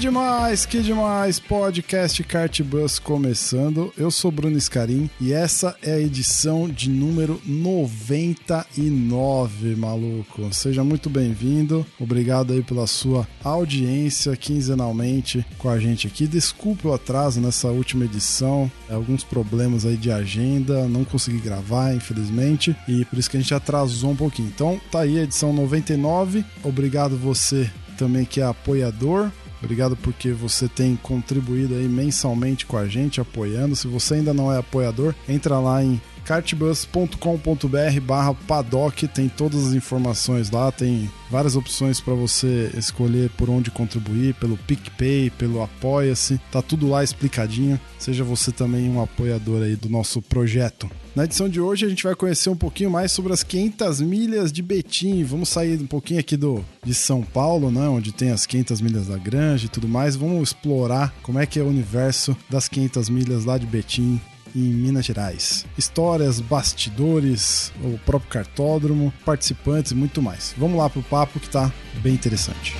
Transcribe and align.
Demais, 0.00 0.64
que 0.64 0.80
demais! 0.80 1.38
Podcast 1.38 2.24
Kart 2.24 2.62
Bus 2.62 2.98
começando. 2.98 3.92
Eu 3.98 4.10
sou 4.10 4.30
Bruno 4.30 4.58
Scarim 4.58 5.10
e 5.20 5.30
essa 5.30 5.76
é 5.82 5.92
a 5.92 6.00
edição 6.00 6.66
de 6.66 6.88
número 6.88 7.38
99, 7.44 9.76
maluco. 9.76 10.50
Seja 10.54 10.82
muito 10.82 11.10
bem-vindo. 11.10 11.84
Obrigado 11.98 12.54
aí 12.54 12.62
pela 12.62 12.86
sua 12.86 13.28
audiência 13.44 14.34
quinzenalmente 14.36 15.44
com 15.58 15.68
a 15.68 15.78
gente 15.78 16.06
aqui. 16.06 16.26
Desculpe 16.26 16.86
o 16.86 16.94
atraso 16.94 17.38
nessa 17.38 17.68
última 17.68 18.06
edição, 18.06 18.72
alguns 18.88 19.22
problemas 19.22 19.84
aí 19.84 19.98
de 19.98 20.10
agenda, 20.10 20.88
não 20.88 21.04
consegui 21.04 21.40
gravar, 21.40 21.94
infelizmente, 21.94 22.74
e 22.88 23.04
por 23.04 23.18
isso 23.18 23.28
que 23.28 23.36
a 23.36 23.40
gente 23.40 23.52
atrasou 23.52 24.12
um 24.12 24.16
pouquinho. 24.16 24.48
Então, 24.48 24.80
tá 24.90 25.00
aí 25.00 25.18
a 25.18 25.24
edição 25.24 25.52
99. 25.52 26.42
Obrigado 26.64 27.18
você 27.18 27.70
também 28.00 28.24
que 28.24 28.40
é 28.40 28.44
apoiador. 28.44 29.30
Obrigado 29.62 29.96
porque 29.96 30.32
você 30.32 30.68
tem 30.68 30.96
contribuído 30.96 31.74
aí 31.74 31.86
mensalmente 31.86 32.64
com 32.64 32.76
a 32.76 32.88
gente, 32.88 33.20
apoiando. 33.20 33.76
Se 33.76 33.86
você 33.86 34.14
ainda 34.14 34.32
não 34.32 34.52
é 34.52 34.58
apoiador, 34.58 35.14
entra 35.28 35.58
lá 35.58 35.84
em 35.84 36.00
cartbus.com.br 36.24 38.00
barra 38.02 38.34
paddock, 38.34 39.06
tem 39.08 39.28
todas 39.28 39.68
as 39.68 39.72
informações 39.74 40.50
lá, 40.50 40.70
tem 40.70 41.10
várias 41.30 41.56
opções 41.56 42.00
para 42.00 42.14
você 42.14 42.70
escolher 42.76 43.30
por 43.30 43.48
onde 43.48 43.70
contribuir, 43.70 44.34
pelo 44.34 44.56
PicPay, 44.56 45.30
pelo 45.30 45.62
Apoia-se, 45.62 46.40
tá 46.50 46.60
tudo 46.60 46.88
lá 46.88 47.04
explicadinho. 47.04 47.78
Seja 47.98 48.24
você 48.24 48.50
também 48.50 48.88
um 48.90 49.00
apoiador 49.00 49.62
aí 49.62 49.76
do 49.76 49.88
nosso 49.88 50.20
projeto. 50.20 50.90
Na 51.14 51.24
edição 51.24 51.48
de 51.48 51.60
hoje 51.60 51.84
a 51.86 51.88
gente 51.88 52.04
vai 52.04 52.14
conhecer 52.14 52.50
um 52.50 52.56
pouquinho 52.56 52.90
mais 52.90 53.12
sobre 53.12 53.32
as 53.32 53.42
500 53.42 54.00
milhas 54.00 54.52
de 54.52 54.62
Betim. 54.62 55.22
Vamos 55.24 55.48
sair 55.48 55.80
um 55.80 55.86
pouquinho 55.86 56.20
aqui 56.20 56.36
do 56.36 56.64
de 56.84 56.94
São 56.94 57.22
Paulo, 57.22 57.70
né, 57.70 57.88
onde 57.88 58.12
tem 58.12 58.30
as 58.30 58.46
500 58.46 58.80
milhas 58.80 59.06
da 59.08 59.18
Grange 59.18 59.66
e 59.66 59.68
tudo 59.68 59.88
mais. 59.88 60.16
Vamos 60.16 60.50
explorar 60.50 61.14
como 61.22 61.38
é 61.38 61.46
que 61.46 61.58
é 61.58 61.62
o 61.62 61.68
universo 61.68 62.36
das 62.48 62.68
500 62.68 63.08
milhas 63.08 63.44
lá 63.44 63.58
de 63.58 63.66
Betim 63.66 64.20
em 64.54 64.60
Minas 64.60 65.04
Gerais. 65.04 65.66
Histórias, 65.76 66.40
bastidores, 66.40 67.72
o 67.82 67.98
próprio 67.98 68.30
cartódromo, 68.30 69.12
participantes 69.24 69.92
e 69.92 69.94
muito 69.94 70.20
mais. 70.22 70.54
Vamos 70.56 70.78
lá 70.78 70.88
pro 70.88 71.02
papo 71.02 71.40
que 71.40 71.48
tá 71.48 71.72
bem 72.02 72.14
interessante. 72.14 72.74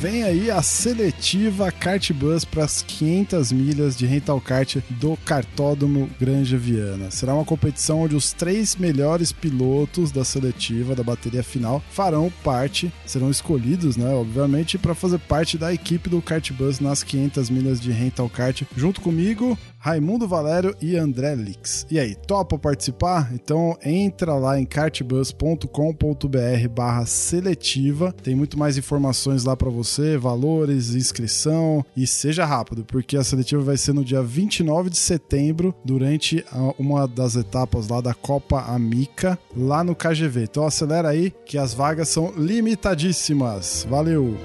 Vem 0.00 0.22
aí 0.22 0.50
a 0.50 0.62
seletiva 0.62 1.70
Kart 1.70 2.10
Bus 2.12 2.42
para 2.42 2.64
as 2.64 2.80
500 2.80 3.52
milhas 3.52 3.94
de 3.94 4.06
rental 4.06 4.40
kart 4.40 4.78
do 4.88 5.14
Cartódromo 5.26 6.08
Granja 6.18 6.56
Viana. 6.56 7.10
Será 7.10 7.34
uma 7.34 7.44
competição 7.44 8.00
onde 8.00 8.16
os 8.16 8.32
três 8.32 8.76
melhores 8.76 9.30
pilotos 9.30 10.10
da 10.10 10.24
seletiva 10.24 10.96
da 10.96 11.02
bateria 11.02 11.42
final 11.42 11.82
farão 11.90 12.32
parte, 12.42 12.90
serão 13.04 13.30
escolhidos, 13.30 13.98
né, 13.98 14.08
obviamente, 14.14 14.78
para 14.78 14.94
fazer 14.94 15.18
parte 15.18 15.58
da 15.58 15.70
equipe 15.70 16.08
do 16.08 16.22
Kart 16.22 16.50
Bus 16.52 16.80
nas 16.80 17.02
500 17.02 17.50
milhas 17.50 17.78
de 17.78 17.90
rental 17.90 18.30
kart. 18.30 18.62
Junto 18.74 19.02
comigo, 19.02 19.58
Raimundo 19.82 20.28
Valério 20.28 20.76
e 20.78 20.94
André 20.94 21.34
Lix. 21.34 21.86
E 21.90 21.98
aí, 21.98 22.14
topa 22.14 22.58
participar? 22.58 23.32
Então 23.32 23.78
entra 23.82 24.34
lá 24.34 24.60
em 24.60 24.66
cartbus.com.br 24.66 26.68
barra 26.70 27.06
seletiva. 27.06 28.14
Tem 28.22 28.34
muito 28.34 28.58
mais 28.58 28.76
informações 28.76 29.44
lá 29.44 29.56
para 29.56 29.70
você, 29.70 30.18
valores, 30.18 30.94
inscrição 30.94 31.82
e 31.96 32.06
seja 32.06 32.44
rápido, 32.44 32.84
porque 32.84 33.16
a 33.16 33.24
seletiva 33.24 33.62
vai 33.62 33.78
ser 33.78 33.94
no 33.94 34.04
dia 34.04 34.22
29 34.22 34.90
de 34.90 34.98
setembro, 34.98 35.74
durante 35.82 36.44
uma 36.78 37.08
das 37.08 37.34
etapas 37.34 37.88
lá 37.88 38.02
da 38.02 38.12
Copa 38.12 38.60
Amica, 38.60 39.38
lá 39.56 39.82
no 39.82 39.94
KGV. 39.94 40.42
Então 40.42 40.66
acelera 40.66 41.08
aí 41.08 41.32
que 41.46 41.56
as 41.56 41.72
vagas 41.72 42.10
são 42.10 42.34
limitadíssimas. 42.36 43.86
Valeu! 43.88 44.36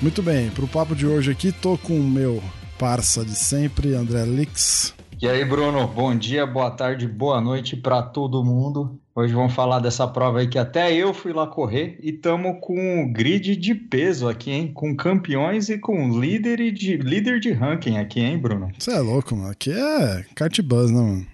Muito 0.00 0.22
bem, 0.22 0.48
para 0.50 0.64
o 0.64 0.68
papo 0.68 0.94
de 0.94 1.04
hoje 1.04 1.32
aqui, 1.32 1.50
tô 1.50 1.76
com 1.76 1.98
o 1.98 2.04
meu 2.04 2.40
parça 2.78 3.24
de 3.24 3.34
sempre, 3.34 3.94
André 3.94 4.24
Lix. 4.24 4.94
E 5.20 5.26
aí, 5.26 5.44
Bruno, 5.44 5.88
bom 5.88 6.14
dia, 6.16 6.46
boa 6.46 6.70
tarde, 6.70 7.08
boa 7.08 7.40
noite 7.40 7.74
para 7.76 8.00
todo 8.00 8.44
mundo. 8.44 8.96
Hoje 9.12 9.34
vamos 9.34 9.52
falar 9.52 9.80
dessa 9.80 10.06
prova 10.06 10.38
aí 10.38 10.46
que 10.46 10.56
até 10.56 10.94
eu 10.94 11.12
fui 11.12 11.32
lá 11.32 11.48
correr 11.48 11.98
e 12.00 12.10
estamos 12.10 12.58
com 12.60 12.78
um 12.78 13.12
grid 13.12 13.56
de 13.56 13.74
peso 13.74 14.28
aqui, 14.28 14.52
hein? 14.52 14.70
Com 14.72 14.94
campeões 14.94 15.68
e 15.68 15.76
com 15.76 16.16
líder 16.20 16.70
de, 16.70 16.96
líder 16.96 17.40
de 17.40 17.50
ranking 17.50 17.96
aqui, 17.96 18.20
hein, 18.20 18.38
Bruno? 18.38 18.70
Você 18.78 18.92
é 18.92 19.00
louco, 19.00 19.34
mano. 19.34 19.50
Aqui 19.50 19.72
é 19.72 20.24
kart 20.36 20.56
buzz, 20.62 20.92
né, 20.92 21.00
mano? 21.00 21.26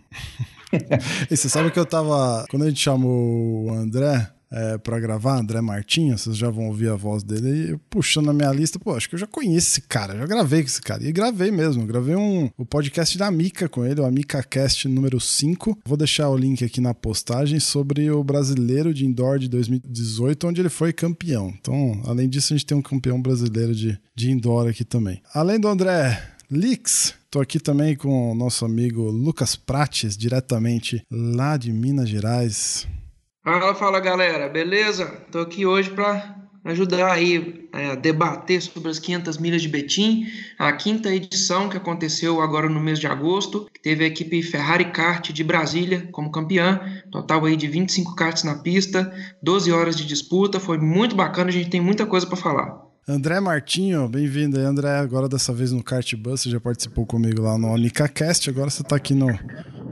e 1.30 1.36
você 1.36 1.50
sabe 1.50 1.70
que 1.70 1.78
eu 1.78 1.84
tava. 1.84 2.46
Quando 2.48 2.62
a 2.62 2.68
gente 2.70 2.80
chamou 2.80 3.66
o 3.66 3.70
André, 3.70 4.30
é, 4.54 4.78
para 4.78 5.00
gravar, 5.00 5.40
André 5.40 5.60
Martins, 5.60 6.22
vocês 6.22 6.36
já 6.36 6.48
vão 6.48 6.68
ouvir 6.68 6.88
a 6.88 6.94
voz 6.94 7.24
dele, 7.24 7.72
e 7.72 7.78
puxando 7.90 8.26
na 8.26 8.32
minha 8.32 8.52
lista, 8.52 8.78
pô, 8.78 8.94
acho 8.94 9.08
que 9.08 9.16
eu 9.16 9.18
já 9.18 9.26
conheço 9.26 9.68
esse 9.68 9.80
cara, 9.80 10.16
já 10.16 10.26
gravei 10.26 10.62
com 10.62 10.68
esse 10.68 10.80
cara, 10.80 11.02
e 11.04 11.10
gravei 11.10 11.50
mesmo, 11.50 11.84
gravei 11.84 12.14
um, 12.14 12.48
o 12.56 12.64
podcast 12.64 13.18
da 13.18 13.30
Mica 13.30 13.68
com 13.68 13.84
ele, 13.84 14.00
o 14.00 14.04
AmicaCast 14.04 14.86
número 14.86 15.20
5, 15.20 15.80
vou 15.84 15.96
deixar 15.96 16.28
o 16.28 16.36
link 16.36 16.64
aqui 16.64 16.80
na 16.80 16.94
postagem 16.94 17.58
sobre 17.58 18.08
o 18.10 18.22
brasileiro 18.22 18.94
de 18.94 19.04
indoor 19.04 19.40
de 19.40 19.48
2018, 19.48 20.46
onde 20.46 20.60
ele 20.60 20.68
foi 20.68 20.92
campeão, 20.92 21.52
então, 21.60 22.00
além 22.06 22.28
disso, 22.28 22.54
a 22.54 22.56
gente 22.56 22.66
tem 22.66 22.78
um 22.78 22.82
campeão 22.82 23.20
brasileiro 23.20 23.74
de, 23.74 23.98
de 24.14 24.30
indoor 24.30 24.68
aqui 24.68 24.84
também. 24.84 25.20
Além 25.34 25.58
do 25.58 25.66
André 25.66 26.30
Lix, 26.48 27.14
Tô 27.34 27.40
aqui 27.40 27.58
também 27.58 27.96
com 27.96 28.30
o 28.30 28.34
nosso 28.36 28.64
amigo 28.64 29.10
Lucas 29.10 29.56
Prates, 29.56 30.16
diretamente 30.16 31.02
lá 31.10 31.56
de 31.56 31.72
Minas 31.72 32.08
Gerais. 32.08 32.86
Fala, 33.44 33.74
fala 33.74 34.00
galera, 34.00 34.48
beleza? 34.48 35.04
Tô 35.30 35.40
aqui 35.40 35.66
hoje 35.66 35.90
para 35.90 36.34
ajudar 36.64 37.12
aí 37.12 37.68
a 37.74 37.78
é, 37.78 37.96
debater 37.96 38.62
sobre 38.62 38.88
as 38.88 38.98
500 38.98 39.36
milhas 39.36 39.60
de 39.60 39.68
Betim, 39.68 40.26
a 40.58 40.72
quinta 40.72 41.14
edição 41.14 41.68
que 41.68 41.76
aconteceu 41.76 42.40
agora 42.40 42.70
no 42.70 42.80
mês 42.80 42.98
de 42.98 43.06
agosto, 43.06 43.68
que 43.70 43.82
teve 43.82 44.02
a 44.02 44.06
equipe 44.06 44.42
Ferrari 44.42 44.86
Kart 44.86 45.30
de 45.30 45.44
Brasília 45.44 46.08
como 46.10 46.32
campeã, 46.32 47.02
total 47.12 47.44
aí 47.44 47.54
de 47.54 47.68
25 47.68 48.16
karts 48.16 48.44
na 48.44 48.54
pista, 48.54 49.14
12 49.42 49.70
horas 49.70 49.94
de 49.94 50.06
disputa, 50.06 50.58
foi 50.58 50.78
muito 50.78 51.14
bacana, 51.14 51.50
a 51.50 51.52
gente 51.52 51.68
tem 51.68 51.82
muita 51.82 52.06
coisa 52.06 52.26
para 52.26 52.38
falar. 52.38 52.83
André 53.06 53.38
Martinho, 53.38 54.08
bem-vindo 54.08 54.58
aí, 54.58 54.64
André. 54.64 54.88
Agora 54.88 55.28
dessa 55.28 55.52
vez 55.52 55.70
no 55.72 55.84
Kart 55.84 56.14
Bus, 56.14 56.40
você 56.40 56.48
já 56.48 56.58
participou 56.58 57.04
comigo 57.04 57.42
lá 57.42 57.58
no 57.58 57.74
AmicaCast, 57.74 58.48
agora 58.48 58.70
você 58.70 58.82
tá 58.82 58.96
aqui 58.96 59.12
no, 59.12 59.26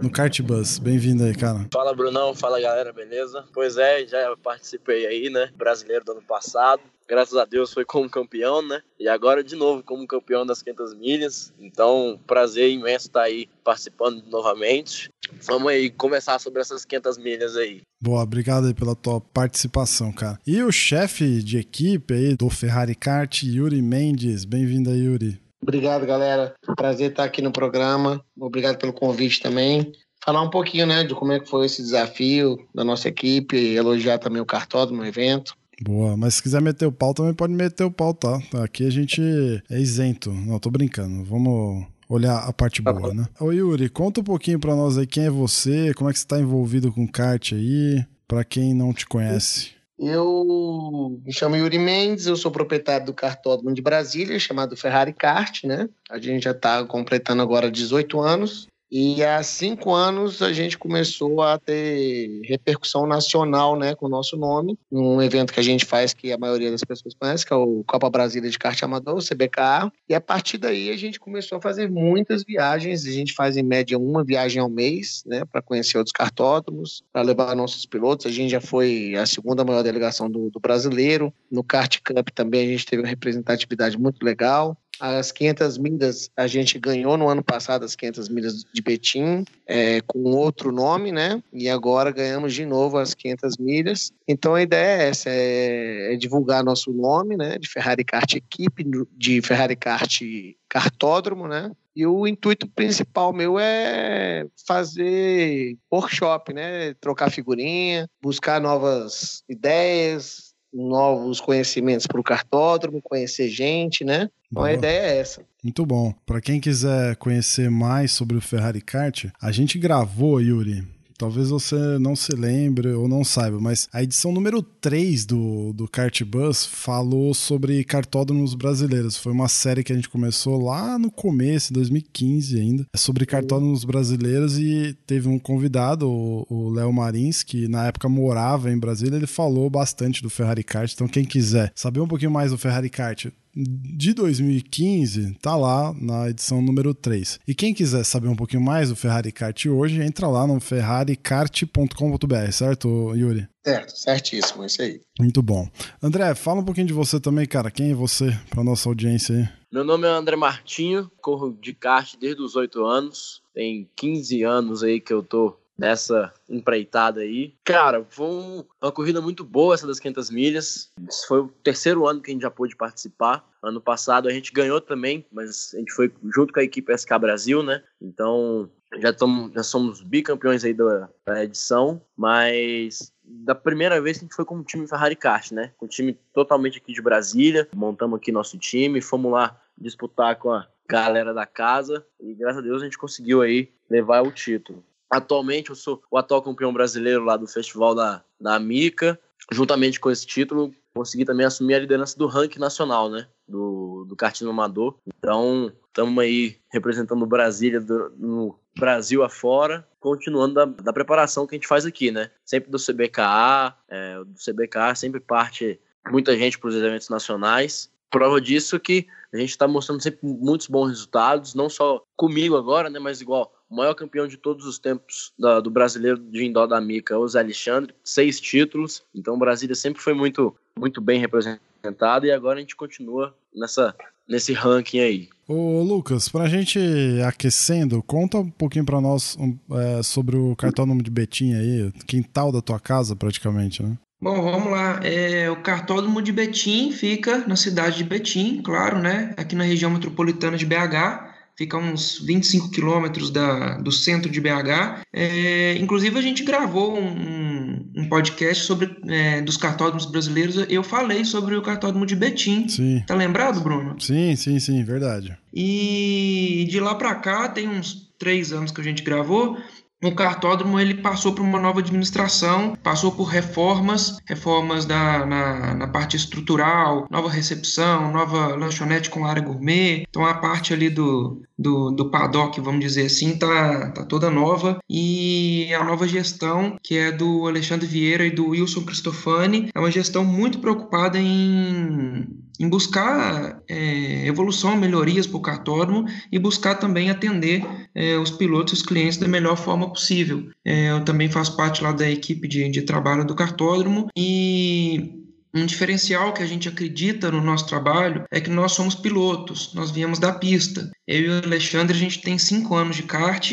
no 0.00 0.10
Kart 0.10 0.40
Bus. 0.40 0.78
Bem-vindo 0.78 1.22
aí, 1.22 1.34
cara. 1.34 1.66
Fala, 1.70 1.94
Brunão. 1.94 2.34
Fala, 2.34 2.58
galera, 2.58 2.90
beleza? 2.90 3.44
Pois 3.52 3.76
é, 3.76 4.06
já 4.06 4.34
participei 4.42 5.06
aí, 5.06 5.28
né? 5.28 5.50
Brasileiro 5.54 6.06
do 6.06 6.12
ano 6.12 6.22
passado 6.22 6.80
graças 7.12 7.36
a 7.36 7.44
Deus 7.44 7.74
foi 7.74 7.84
como 7.84 8.08
campeão, 8.08 8.62
né? 8.62 8.80
E 8.98 9.06
agora 9.06 9.44
de 9.44 9.54
novo 9.54 9.82
como 9.82 10.06
campeão 10.06 10.46
das 10.46 10.62
500 10.62 10.94
milhas. 10.94 11.52
Então, 11.60 12.18
prazer 12.26 12.70
imenso 12.70 13.08
estar 13.08 13.24
aí 13.24 13.50
participando 13.62 14.22
novamente. 14.30 15.10
Vamos 15.42 15.70
aí 15.70 15.90
começar 15.90 16.38
sobre 16.38 16.62
essas 16.62 16.86
500 16.86 17.18
milhas 17.18 17.54
aí. 17.54 17.82
Boa, 18.02 18.22
obrigado 18.22 18.66
aí 18.66 18.72
pela 18.72 18.96
tua 18.96 19.20
participação, 19.20 20.10
cara. 20.10 20.38
E 20.46 20.62
o 20.62 20.72
chefe 20.72 21.42
de 21.42 21.58
equipe 21.58 22.14
aí 22.14 22.34
do 22.34 22.48
Ferrari 22.48 22.94
Kart, 22.94 23.42
Yuri 23.42 23.82
Mendes. 23.82 24.46
Bem-vindo 24.46 24.88
aí, 24.88 25.04
Yuri. 25.04 25.38
Obrigado, 25.62 26.06
galera. 26.06 26.54
Prazer 26.74 27.10
estar 27.10 27.24
aqui 27.24 27.42
no 27.42 27.52
programa. 27.52 28.24
Obrigado 28.40 28.78
pelo 28.78 28.92
convite 28.92 29.42
também 29.42 29.92
falar 30.24 30.42
um 30.42 30.50
pouquinho, 30.50 30.86
né, 30.86 31.02
de 31.02 31.14
como 31.14 31.32
é 31.32 31.40
que 31.40 31.48
foi 31.48 31.66
esse 31.66 31.82
desafio 31.82 32.56
da 32.72 32.84
nossa 32.84 33.08
equipe, 33.08 33.56
elogiar 33.56 34.18
também 34.18 34.40
o 34.40 34.46
cartódromo, 34.46 35.02
o 35.02 35.04
evento. 35.04 35.56
Boa, 35.82 36.16
mas 36.16 36.34
se 36.34 36.42
quiser 36.42 36.62
meter 36.62 36.86
o 36.86 36.92
pau, 36.92 37.12
também 37.12 37.34
pode 37.34 37.52
meter 37.52 37.82
o 37.84 37.90
pau, 37.90 38.14
tá? 38.14 38.40
Aqui 38.62 38.86
a 38.86 38.90
gente 38.90 39.20
é 39.68 39.80
isento. 39.80 40.30
Não, 40.30 40.58
tô 40.58 40.70
brincando. 40.70 41.24
Vamos 41.24 41.84
olhar 42.08 42.38
a 42.38 42.52
parte 42.52 42.82
tá 42.82 42.92
boa, 42.92 43.12
né? 43.12 43.26
Ô 43.40 43.50
Yuri, 43.50 43.88
conta 43.88 44.20
um 44.20 44.24
pouquinho 44.24 44.60
pra 44.60 44.76
nós 44.76 44.96
aí 44.96 45.06
quem 45.06 45.24
é 45.24 45.30
você, 45.30 45.92
como 45.94 46.08
é 46.08 46.12
que 46.12 46.18
você 46.18 46.26
tá 46.26 46.38
envolvido 46.38 46.92
com 46.92 47.06
kart 47.08 47.52
aí, 47.52 48.04
pra 48.28 48.44
quem 48.44 48.74
não 48.74 48.92
te 48.92 49.06
conhece. 49.06 49.70
Eu 49.98 51.20
me 51.24 51.32
chamo 51.32 51.56
Yuri 51.56 51.78
Mendes, 51.78 52.26
eu 52.26 52.36
sou 52.36 52.50
proprietário 52.50 53.06
do 53.06 53.14
cartódromo 53.14 53.72
de 53.72 53.80
Brasília, 53.80 54.38
chamado 54.38 54.76
Ferrari 54.76 55.12
Kart, 55.12 55.64
né? 55.64 55.88
A 56.10 56.18
gente 56.18 56.42
já 56.42 56.50
está 56.50 56.84
completando 56.84 57.40
agora 57.40 57.70
18 57.70 58.20
anos. 58.20 58.66
E 58.94 59.24
há 59.24 59.42
cinco 59.42 59.94
anos 59.94 60.42
a 60.42 60.52
gente 60.52 60.76
começou 60.76 61.40
a 61.40 61.58
ter 61.58 62.42
repercussão 62.44 63.06
nacional 63.06 63.74
né, 63.74 63.94
com 63.94 64.04
o 64.04 64.08
nosso 64.08 64.36
nome, 64.36 64.78
num 64.90 65.22
evento 65.22 65.50
que 65.50 65.60
a 65.60 65.62
gente 65.62 65.86
faz 65.86 66.12
que 66.12 66.30
a 66.30 66.36
maioria 66.36 66.70
das 66.70 66.84
pessoas 66.84 67.14
conhece, 67.14 67.46
que 67.46 67.54
é 67.54 67.56
o 67.56 67.82
Copa 67.86 68.10
Brasília 68.10 68.50
de 68.50 68.58
Kart 68.58 68.82
Amador, 68.82 69.16
o 69.16 69.26
CBKA. 69.26 69.90
E 70.06 70.14
a 70.14 70.20
partir 70.20 70.58
daí 70.58 70.90
a 70.90 70.96
gente 70.98 71.18
começou 71.18 71.56
a 71.56 71.62
fazer 71.62 71.90
muitas 71.90 72.44
viagens. 72.44 73.06
A 73.06 73.10
gente 73.10 73.32
faz 73.32 73.56
em 73.56 73.62
média 73.62 73.98
uma 73.98 74.22
viagem 74.22 74.60
ao 74.60 74.68
mês 74.68 75.22
né, 75.24 75.42
para 75.50 75.62
conhecer 75.62 75.96
outros 75.96 76.12
cartódromos, 76.12 77.02
para 77.10 77.22
levar 77.22 77.56
nossos 77.56 77.86
pilotos. 77.86 78.26
A 78.26 78.30
gente 78.30 78.50
já 78.50 78.60
foi 78.60 79.14
a 79.14 79.24
segunda 79.24 79.64
maior 79.64 79.82
delegação 79.82 80.30
do, 80.30 80.50
do 80.50 80.60
brasileiro. 80.60 81.32
No 81.50 81.64
Kart 81.64 81.98
Cup 82.04 82.28
também 82.34 82.66
a 82.66 82.70
gente 82.72 82.84
teve 82.84 83.00
uma 83.00 83.08
representatividade 83.08 83.98
muito 83.98 84.22
legal. 84.22 84.76
As 85.00 85.32
500 85.32 85.78
milhas 85.78 86.30
a 86.36 86.46
gente 86.46 86.78
ganhou 86.78 87.16
no 87.16 87.28
ano 87.28 87.42
passado 87.42 87.84
as 87.84 87.96
500 87.96 88.28
milhas 88.28 88.64
de 88.72 88.82
Betim 88.82 89.44
é, 89.66 90.00
com 90.02 90.22
outro 90.22 90.70
nome, 90.70 91.10
né? 91.10 91.42
E 91.52 91.68
agora 91.68 92.12
ganhamos 92.12 92.54
de 92.54 92.64
novo 92.64 92.98
as 92.98 93.14
500 93.14 93.56
milhas. 93.56 94.12
Então 94.28 94.54
a 94.54 94.62
ideia 94.62 95.02
é 95.02 95.08
essa, 95.08 95.28
é, 95.28 96.14
é 96.14 96.16
divulgar 96.16 96.62
nosso 96.62 96.92
nome, 96.92 97.36
né? 97.36 97.58
De 97.58 97.68
Ferrari 97.68 98.04
Kart 98.04 98.34
Equipe, 98.34 98.84
de 99.16 99.42
Ferrari 99.42 99.76
Kart 99.76 100.20
Cartódromo, 100.68 101.48
né? 101.48 101.70
E 101.94 102.06
o 102.06 102.26
intuito 102.26 102.66
principal 102.66 103.32
meu 103.32 103.58
é 103.58 104.46
fazer 104.66 105.76
workshop, 105.92 106.54
né? 106.54 106.94
Trocar 106.94 107.30
figurinha, 107.30 108.08
buscar 108.22 108.60
novas 108.60 109.42
ideias, 109.48 110.51
novos 110.72 111.40
conhecimentos 111.40 112.06
para 112.06 112.20
o 112.20 112.24
cartódromo, 112.24 113.02
conhecer 113.02 113.48
gente, 113.48 114.04
né? 114.04 114.30
Então 114.50 114.64
a 114.64 114.72
ideia 114.72 115.14
é 115.14 115.18
essa. 115.18 115.42
Muito 115.62 115.84
bom. 115.86 116.12
Para 116.26 116.40
quem 116.40 116.60
quiser 116.60 117.16
conhecer 117.16 117.70
mais 117.70 118.12
sobre 118.12 118.36
o 118.36 118.40
Ferrari 118.40 118.80
Kart, 118.80 119.26
a 119.40 119.52
gente 119.52 119.78
gravou, 119.78 120.40
Yuri, 120.40 120.84
Talvez 121.22 121.50
você 121.50 121.76
não 122.00 122.16
se 122.16 122.34
lembre 122.34 122.88
ou 122.94 123.06
não 123.06 123.22
saiba, 123.22 123.60
mas 123.60 123.88
a 123.92 124.02
edição 124.02 124.32
número 124.32 124.60
3 124.60 125.24
do, 125.24 125.72
do 125.72 125.86
Kart 125.86 126.20
Bus 126.24 126.66
falou 126.66 127.32
sobre 127.32 127.84
cartódromos 127.84 128.56
brasileiros. 128.56 129.16
Foi 129.16 129.30
uma 129.30 129.46
série 129.46 129.84
que 129.84 129.92
a 129.92 129.94
gente 129.94 130.08
começou 130.08 130.60
lá 130.60 130.98
no 130.98 131.12
começo, 131.12 131.72
2015 131.72 132.58
ainda, 132.58 132.86
é 132.92 132.98
sobre 132.98 133.24
cartódromos 133.24 133.84
brasileiros 133.84 134.58
e 134.58 134.98
teve 135.06 135.28
um 135.28 135.38
convidado, 135.38 136.10
o 136.10 136.70
Léo 136.70 136.92
Marins, 136.92 137.44
que 137.44 137.68
na 137.68 137.86
época 137.86 138.08
morava 138.08 138.72
em 138.72 138.76
Brasília, 138.76 139.14
ele 139.14 139.28
falou 139.28 139.70
bastante 139.70 140.24
do 140.24 140.28
Ferrari 140.28 140.64
Kart. 140.64 140.92
Então 140.92 141.06
quem 141.06 141.24
quiser 141.24 141.70
saber 141.76 142.00
um 142.00 142.08
pouquinho 142.08 142.32
mais 142.32 142.50
do 142.50 142.58
Ferrari 142.58 142.90
Kart, 142.90 143.26
de 143.54 144.14
2015 144.14 145.34
tá 145.40 145.54
lá 145.56 145.94
na 145.94 146.30
edição 146.30 146.62
número 146.62 146.94
3. 146.94 147.40
E 147.46 147.54
quem 147.54 147.74
quiser 147.74 148.04
saber 148.04 148.28
um 148.28 148.36
pouquinho 148.36 148.62
mais 148.62 148.88
do 148.88 148.96
Ferrari 148.96 149.30
Kart 149.32 149.66
hoje, 149.66 150.02
entra 150.02 150.26
lá 150.28 150.46
no 150.46 150.58
ferrarikart.com.br, 150.60 152.52
certo, 152.52 153.14
Yuri? 153.14 153.48
Certo, 153.64 153.96
certíssimo, 153.96 154.64
isso 154.64 154.82
aí. 154.82 155.00
Muito 155.18 155.42
bom. 155.42 155.68
André, 156.02 156.34
fala 156.34 156.60
um 156.60 156.64
pouquinho 156.64 156.86
de 156.86 156.92
você 156.92 157.20
também, 157.20 157.46
cara. 157.46 157.70
Quem 157.70 157.92
é 157.92 157.94
você 157.94 158.36
para 158.50 158.64
nossa 158.64 158.88
audiência 158.88 159.36
aí? 159.36 159.48
Meu 159.72 159.84
nome 159.84 160.06
é 160.06 160.10
André 160.10 160.36
Martinho, 160.36 161.10
corro 161.20 161.56
de 161.58 161.72
kart 161.72 162.14
desde 162.20 162.42
os 162.42 162.56
8 162.56 162.84
anos. 162.84 163.40
Tem 163.54 163.88
15 163.96 164.42
anos 164.42 164.82
aí 164.82 165.00
que 165.00 165.12
eu 165.12 165.22
tô 165.22 165.56
nessa 165.78 166.32
empreitada 166.48 167.20
aí. 167.20 167.54
Cara, 167.64 168.06
foi 168.08 168.26
um, 168.26 168.64
uma 168.80 168.92
corrida 168.92 169.20
muito 169.20 169.44
boa 169.44 169.74
essa 169.74 169.86
das 169.86 169.98
500 169.98 170.30
milhas. 170.30 170.92
Esse 171.08 171.26
foi 171.26 171.40
o 171.40 171.48
terceiro 171.48 172.06
ano 172.06 172.20
que 172.20 172.30
a 172.30 172.34
gente 172.34 172.42
já 172.42 172.50
pôde 172.50 172.76
participar. 172.76 173.48
Ano 173.62 173.80
passado 173.80 174.28
a 174.28 174.32
gente 174.32 174.52
ganhou 174.52 174.80
também, 174.80 175.24
mas 175.32 175.72
a 175.74 175.78
gente 175.78 175.92
foi 175.92 176.12
junto 176.34 176.52
com 176.52 176.60
a 176.60 176.64
equipe 176.64 176.92
SK 176.96 177.18
Brasil, 177.18 177.62
né? 177.62 177.82
Então 178.00 178.70
já, 178.98 179.12
tamo, 179.12 179.50
já 179.54 179.62
somos 179.62 180.02
bicampeões 180.02 180.64
aí 180.64 180.74
da, 180.74 181.08
da 181.24 181.44
edição, 181.44 182.00
mas 182.16 183.12
da 183.24 183.54
primeira 183.54 184.00
vez 184.00 184.18
que 184.18 184.24
a 184.24 184.26
gente 184.26 184.36
foi 184.36 184.44
com 184.44 184.58
o 184.58 184.64
time 184.64 184.86
Ferrari 184.86 185.16
Kart, 185.16 185.52
né? 185.52 185.72
Com 185.78 185.86
o 185.86 185.88
time 185.88 186.18
totalmente 186.32 186.78
aqui 186.78 186.92
de 186.92 187.00
Brasília, 187.00 187.68
montamos 187.74 188.18
aqui 188.18 188.30
nosso 188.30 188.58
time, 188.58 189.00
fomos 189.00 189.32
lá 189.32 189.60
disputar 189.78 190.36
com 190.36 190.52
a 190.52 190.66
galera 190.88 191.32
da 191.32 191.46
casa 191.46 192.04
e 192.20 192.34
graças 192.34 192.58
a 192.58 192.62
Deus 192.62 192.82
a 192.82 192.84
gente 192.84 192.98
conseguiu 192.98 193.40
aí 193.40 193.72
levar 193.88 194.22
o 194.22 194.30
título. 194.30 194.84
Atualmente 195.12 195.68
eu 195.68 195.76
sou 195.76 196.02
o 196.10 196.16
atual 196.16 196.40
campeão 196.40 196.72
brasileiro 196.72 197.22
lá 197.22 197.36
do 197.36 197.46
Festival 197.46 197.94
da, 197.94 198.24
da 198.40 198.54
Amica. 198.54 199.20
Juntamente 199.50 200.00
com 200.00 200.10
esse 200.10 200.26
título, 200.26 200.72
consegui 200.94 201.26
também 201.26 201.44
assumir 201.44 201.74
a 201.74 201.80
liderança 201.80 202.16
do 202.16 202.26
ranking 202.26 202.58
nacional, 202.58 203.10
né? 203.10 203.26
Do, 203.46 204.06
do 204.08 204.16
karting 204.16 204.48
amador. 204.48 204.96
Então, 205.18 205.70
estamos 205.86 206.18
aí 206.22 206.56
representando 206.72 207.26
Brasília 207.26 207.78
do, 207.78 208.10
no 208.16 208.58
Brasil 208.78 209.22
afora, 209.22 209.86
continuando 210.00 210.54
da, 210.54 210.64
da, 210.64 210.92
preparação 210.94 211.46
que 211.46 211.54
a 211.54 211.58
gente 211.58 211.68
faz 211.68 211.84
aqui, 211.84 212.10
né? 212.10 212.30
Sempre 212.42 212.70
do 212.70 212.78
CBKA, 212.78 213.76
é, 213.88 214.16
do 214.24 214.34
CBKA 214.34 214.94
sempre 214.94 215.20
parte 215.20 215.78
muita 216.10 216.34
gente 216.38 216.58
para 216.58 216.68
os 216.70 216.74
eventos 216.74 217.10
nacionais. 217.10 217.90
Prova 218.10 218.40
disso 218.40 218.80
que 218.80 219.06
a 219.32 219.36
gente 219.36 219.50
está 219.50 219.68
mostrando 219.68 220.02
sempre 220.02 220.20
muitos 220.22 220.68
bons 220.68 220.88
resultados, 220.88 221.54
não 221.54 221.68
só 221.68 222.02
comigo 222.16 222.56
agora, 222.56 222.88
né? 222.88 222.98
Mas 222.98 223.20
igual 223.20 223.52
o 223.72 223.76
maior 223.76 223.94
campeão 223.94 224.28
de 224.28 224.36
todos 224.36 224.66
os 224.66 224.78
tempos 224.78 225.32
da, 225.38 225.58
do 225.58 225.70
brasileiro 225.70 226.18
de 226.18 226.44
indoor 226.44 226.68
da 226.68 226.78
Mica, 226.78 227.18
o 227.18 227.26
Zé 227.26 227.40
Alexandre, 227.40 227.94
seis 228.04 228.38
títulos. 228.38 229.02
Então, 229.14 229.38
Brasília 229.38 229.74
sempre 229.74 230.02
foi 230.02 230.12
muito, 230.12 230.54
muito 230.78 231.00
bem 231.00 231.18
representado 231.18 232.26
e 232.26 232.30
agora 232.30 232.58
a 232.58 232.60
gente 232.60 232.76
continua 232.76 233.34
nessa, 233.54 233.96
nesse 234.28 234.52
ranking 234.52 235.00
aí. 235.00 235.28
Ô 235.48 235.82
Lucas, 235.82 236.28
para 236.28 236.44
a 236.44 236.48
gente 236.48 236.78
aquecendo, 237.26 238.02
conta 238.02 238.38
um 238.38 238.50
pouquinho 238.50 238.84
para 238.84 239.00
nós 239.00 239.36
um, 239.40 239.58
é, 239.74 240.02
sobre 240.02 240.36
o 240.36 240.54
cartódromo 240.54 241.02
de 241.02 241.10
Betim 241.10 241.54
aí, 241.54 241.92
quintal 242.06 242.52
da 242.52 242.60
tua 242.60 242.78
casa 242.78 243.16
praticamente, 243.16 243.82
né? 243.82 243.96
Bom, 244.20 244.40
vamos 244.40 244.70
lá. 244.70 245.00
É, 245.02 245.50
o 245.50 245.60
cartódromo 245.62 246.22
de 246.22 246.30
Betim 246.30 246.92
fica 246.92 247.38
na 247.48 247.56
cidade 247.56 247.96
de 247.96 248.04
Betim, 248.04 248.62
claro, 248.62 248.98
né? 248.98 249.34
Aqui 249.36 249.56
na 249.56 249.64
região 249.64 249.90
metropolitana 249.90 250.56
de 250.56 250.64
BH 250.64 251.31
fica 251.56 251.76
a 251.76 251.80
uns 251.80 252.18
25 252.20 252.70
quilômetros 252.70 253.30
do 253.30 253.92
centro 253.92 254.30
de 254.30 254.40
BH. 254.40 255.04
É, 255.12 255.76
inclusive, 255.78 256.18
a 256.18 256.22
gente 256.22 256.42
gravou 256.42 256.98
um, 256.98 257.90
um 257.96 258.08
podcast 258.08 258.64
sobre 258.64 258.96
é, 259.08 259.40
dos 259.42 259.56
cartódromos 259.56 260.06
brasileiros. 260.06 260.56
Eu 260.68 260.82
falei 260.82 261.24
sobre 261.24 261.56
o 261.56 261.62
cartódromo 261.62 262.06
de 262.06 262.16
Betim. 262.16 262.68
Sim. 262.68 263.02
Tá 263.06 263.14
lembrado, 263.14 263.60
Bruno? 263.60 264.00
Sim, 264.00 264.34
sim, 264.36 264.58
sim, 264.58 264.82
verdade. 264.82 265.36
E 265.52 266.66
de 266.70 266.80
lá 266.80 266.94
para 266.94 267.14
cá, 267.14 267.48
tem 267.48 267.68
uns 267.68 268.12
três 268.18 268.52
anos 268.52 268.70
que 268.70 268.80
a 268.80 268.84
gente 268.84 269.02
gravou, 269.02 269.58
o 270.02 270.14
cartódromo 270.14 270.80
ele 270.80 270.94
passou 270.94 271.32
por 271.32 271.42
uma 271.42 271.60
nova 271.60 271.78
administração, 271.78 272.76
passou 272.82 273.12
por 273.12 273.24
reformas, 273.24 274.18
reformas 274.26 274.84
da, 274.84 275.24
na, 275.24 275.74
na, 275.74 275.86
parte 275.86 276.16
estrutural, 276.16 277.06
nova 277.08 277.30
recepção, 277.30 278.10
nova 278.10 278.56
lanchonete 278.56 279.08
com 279.08 279.24
área 279.24 279.40
gourmet. 279.40 280.04
Então 280.08 280.26
a 280.26 280.34
parte 280.34 280.72
ali 280.72 280.90
do, 280.90 281.42
do, 281.62 281.90
do 281.90 282.10
paddock, 282.10 282.60
vamos 282.60 282.80
dizer 282.80 283.06
assim, 283.06 283.38
tá, 283.38 283.90
tá 283.90 284.04
toda 284.04 284.30
nova. 284.30 284.78
E 284.90 285.72
a 285.74 285.84
nova 285.84 286.06
gestão, 286.06 286.76
que 286.82 286.96
é 286.98 287.12
do 287.12 287.46
Alexandre 287.46 287.86
Vieira 287.86 288.26
e 288.26 288.30
do 288.30 288.48
Wilson 288.48 288.82
Cristofani, 288.82 289.70
é 289.74 289.78
uma 289.78 289.90
gestão 289.90 290.24
muito 290.24 290.58
preocupada 290.58 291.18
em 291.18 292.26
em 292.60 292.68
buscar 292.68 293.60
é, 293.68 294.26
evolução, 294.26 294.76
melhorias 294.76 295.26
para 295.26 295.36
o 295.36 295.42
cartódromo 295.42 296.04
e 296.30 296.38
buscar 296.38 296.76
também 296.76 297.10
atender 297.10 297.66
é, 297.92 298.16
os 298.18 298.30
pilotos 298.30 298.72
e 298.72 298.76
os 298.76 298.82
clientes 298.82 299.18
da 299.18 299.26
melhor 299.26 299.56
forma 299.56 299.88
possível. 299.88 300.48
É, 300.64 300.90
eu 300.90 301.04
também 301.04 301.28
faço 301.28 301.56
parte 301.56 301.82
lá 301.82 301.90
da 301.90 302.08
equipe 302.08 302.46
de, 302.46 302.68
de 302.70 302.82
trabalho 302.82 303.24
do 303.24 303.34
cartódromo 303.34 304.06
e 304.16 305.21
um 305.54 305.66
diferencial 305.66 306.32
que 306.32 306.42
a 306.42 306.46
gente 306.46 306.68
acredita 306.68 307.30
no 307.30 307.40
nosso 307.40 307.66
trabalho 307.66 308.24
é 308.30 308.40
que 308.40 308.50
nós 308.50 308.72
somos 308.72 308.94
pilotos, 308.94 309.72
nós 309.74 309.90
viemos 309.90 310.18
da 310.18 310.32
pista. 310.32 310.90
Eu 311.06 311.20
e 311.20 311.28
o 311.28 311.44
Alexandre, 311.44 311.96
a 311.96 312.00
gente 312.00 312.22
tem 312.22 312.38
cinco 312.38 312.74
anos 312.74 312.96
de 312.96 313.02
kart, 313.02 313.52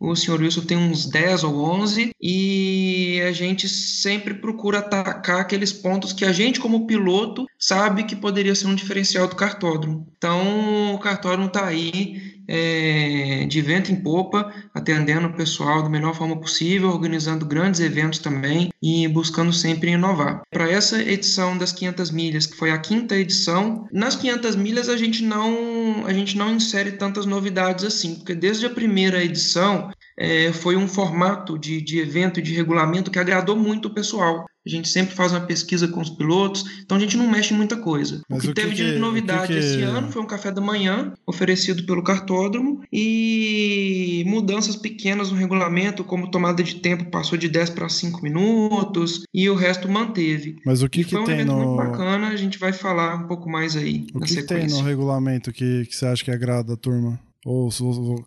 o 0.00 0.14
senhor 0.14 0.40
Wilson 0.40 0.60
tem 0.60 0.76
uns 0.76 1.06
10 1.06 1.42
ou 1.42 1.56
11 1.56 2.12
e 2.20 3.20
a 3.26 3.32
gente 3.32 3.68
sempre 3.68 4.34
procura 4.34 4.78
atacar 4.78 5.40
aqueles 5.40 5.72
pontos 5.72 6.12
que 6.12 6.24
a 6.24 6.30
gente, 6.30 6.60
como 6.60 6.86
piloto, 6.86 7.46
sabe 7.58 8.04
que 8.04 8.14
poderia 8.14 8.54
ser 8.54 8.68
um 8.68 8.76
diferencial 8.76 9.26
do 9.26 9.34
cartódromo. 9.34 10.06
Então, 10.16 10.94
o 10.94 10.98
cartódromo 11.00 11.48
está 11.48 11.66
aí 11.66 12.27
é, 12.48 13.44
de 13.46 13.60
vento 13.60 13.92
em 13.92 13.96
popa, 13.96 14.52
atendendo 14.74 15.28
o 15.28 15.34
pessoal 15.34 15.82
da 15.82 15.88
melhor 15.88 16.14
forma 16.14 16.40
possível, 16.40 16.88
organizando 16.88 17.44
grandes 17.44 17.80
eventos 17.80 18.18
também 18.18 18.70
e 18.82 19.06
buscando 19.06 19.52
sempre 19.52 19.90
inovar. 19.90 20.42
Para 20.50 20.70
essa 20.70 21.02
edição 21.02 21.58
das 21.58 21.72
500 21.72 22.10
milhas, 22.10 22.46
que 22.46 22.56
foi 22.56 22.70
a 22.70 22.78
quinta 22.78 23.14
edição, 23.14 23.86
nas 23.92 24.16
500 24.16 24.56
milhas 24.56 24.88
a 24.88 24.96
gente 24.96 25.22
não 25.22 26.06
a 26.06 26.12
gente 26.12 26.36
não 26.36 26.54
insere 26.54 26.92
tantas 26.92 27.26
novidades 27.26 27.84
assim, 27.84 28.14
porque 28.14 28.34
desde 28.34 28.66
a 28.66 28.70
primeira 28.70 29.22
edição 29.22 29.90
é, 30.18 30.52
foi 30.52 30.76
um 30.76 30.88
formato 30.88 31.56
de, 31.56 31.80
de 31.80 31.98
evento 32.00 32.40
e 32.40 32.42
de 32.42 32.52
regulamento 32.52 33.10
que 33.10 33.18
agradou 33.18 33.56
muito 33.56 33.86
o 33.86 33.94
pessoal. 33.94 34.44
A 34.66 34.68
gente 34.70 34.88
sempre 34.88 35.14
faz 35.14 35.32
uma 35.32 35.40
pesquisa 35.40 35.88
com 35.88 36.00
os 36.00 36.10
pilotos, 36.10 36.62
então 36.84 36.96
a 36.96 37.00
gente 37.00 37.16
não 37.16 37.30
mexe 37.30 37.54
em 37.54 37.56
muita 37.56 37.76
coisa. 37.76 38.20
Mas 38.28 38.40
o 38.40 38.42
que, 38.42 38.48
o 38.50 38.54
teve 38.54 38.74
que- 38.74 38.84
de 38.92 38.98
novidade 38.98 39.46
que 39.52 39.58
esse 39.58 39.80
ano 39.80 40.10
foi 40.12 40.20
um 40.20 40.26
café 40.26 40.50
da 40.50 40.60
manhã 40.60 41.14
oferecido 41.26 41.84
pelo 41.86 42.02
cartódromo 42.02 42.82
e 42.92 44.24
mudanças 44.26 44.76
pequenas 44.76 45.30
no 45.30 45.36
regulamento, 45.38 46.04
como 46.04 46.30
tomada 46.30 46.62
de 46.62 46.74
tempo 46.76 47.06
passou 47.10 47.38
de 47.38 47.48
10 47.48 47.70
para 47.70 47.88
5 47.88 48.22
minutos 48.22 49.22
e 49.32 49.48
o 49.48 49.54
resto 49.54 49.88
manteve. 49.88 50.56
Mas 50.66 50.82
o 50.82 50.88
que, 50.88 51.04
que 51.04 51.12
foi 51.12 51.20
um 51.20 51.24
tem 51.24 51.36
evento 51.36 51.52
no. 51.52 51.58
muito 51.58 51.76
bacana, 51.76 52.28
a 52.28 52.36
gente 52.36 52.58
vai 52.58 52.72
falar 52.72 53.14
um 53.14 53.26
pouco 53.26 53.48
mais 53.48 53.74
aí 53.76 54.06
O 54.12 54.20
que, 54.20 54.34
que 54.34 54.42
tem 54.42 54.66
no 54.66 54.82
regulamento 54.82 55.52
que, 55.52 55.86
que 55.86 55.96
você 55.96 56.04
acha 56.04 56.24
que 56.24 56.30
agrada 56.30 56.74
a 56.74 56.76
turma? 56.76 57.18
Ou, 57.44 57.70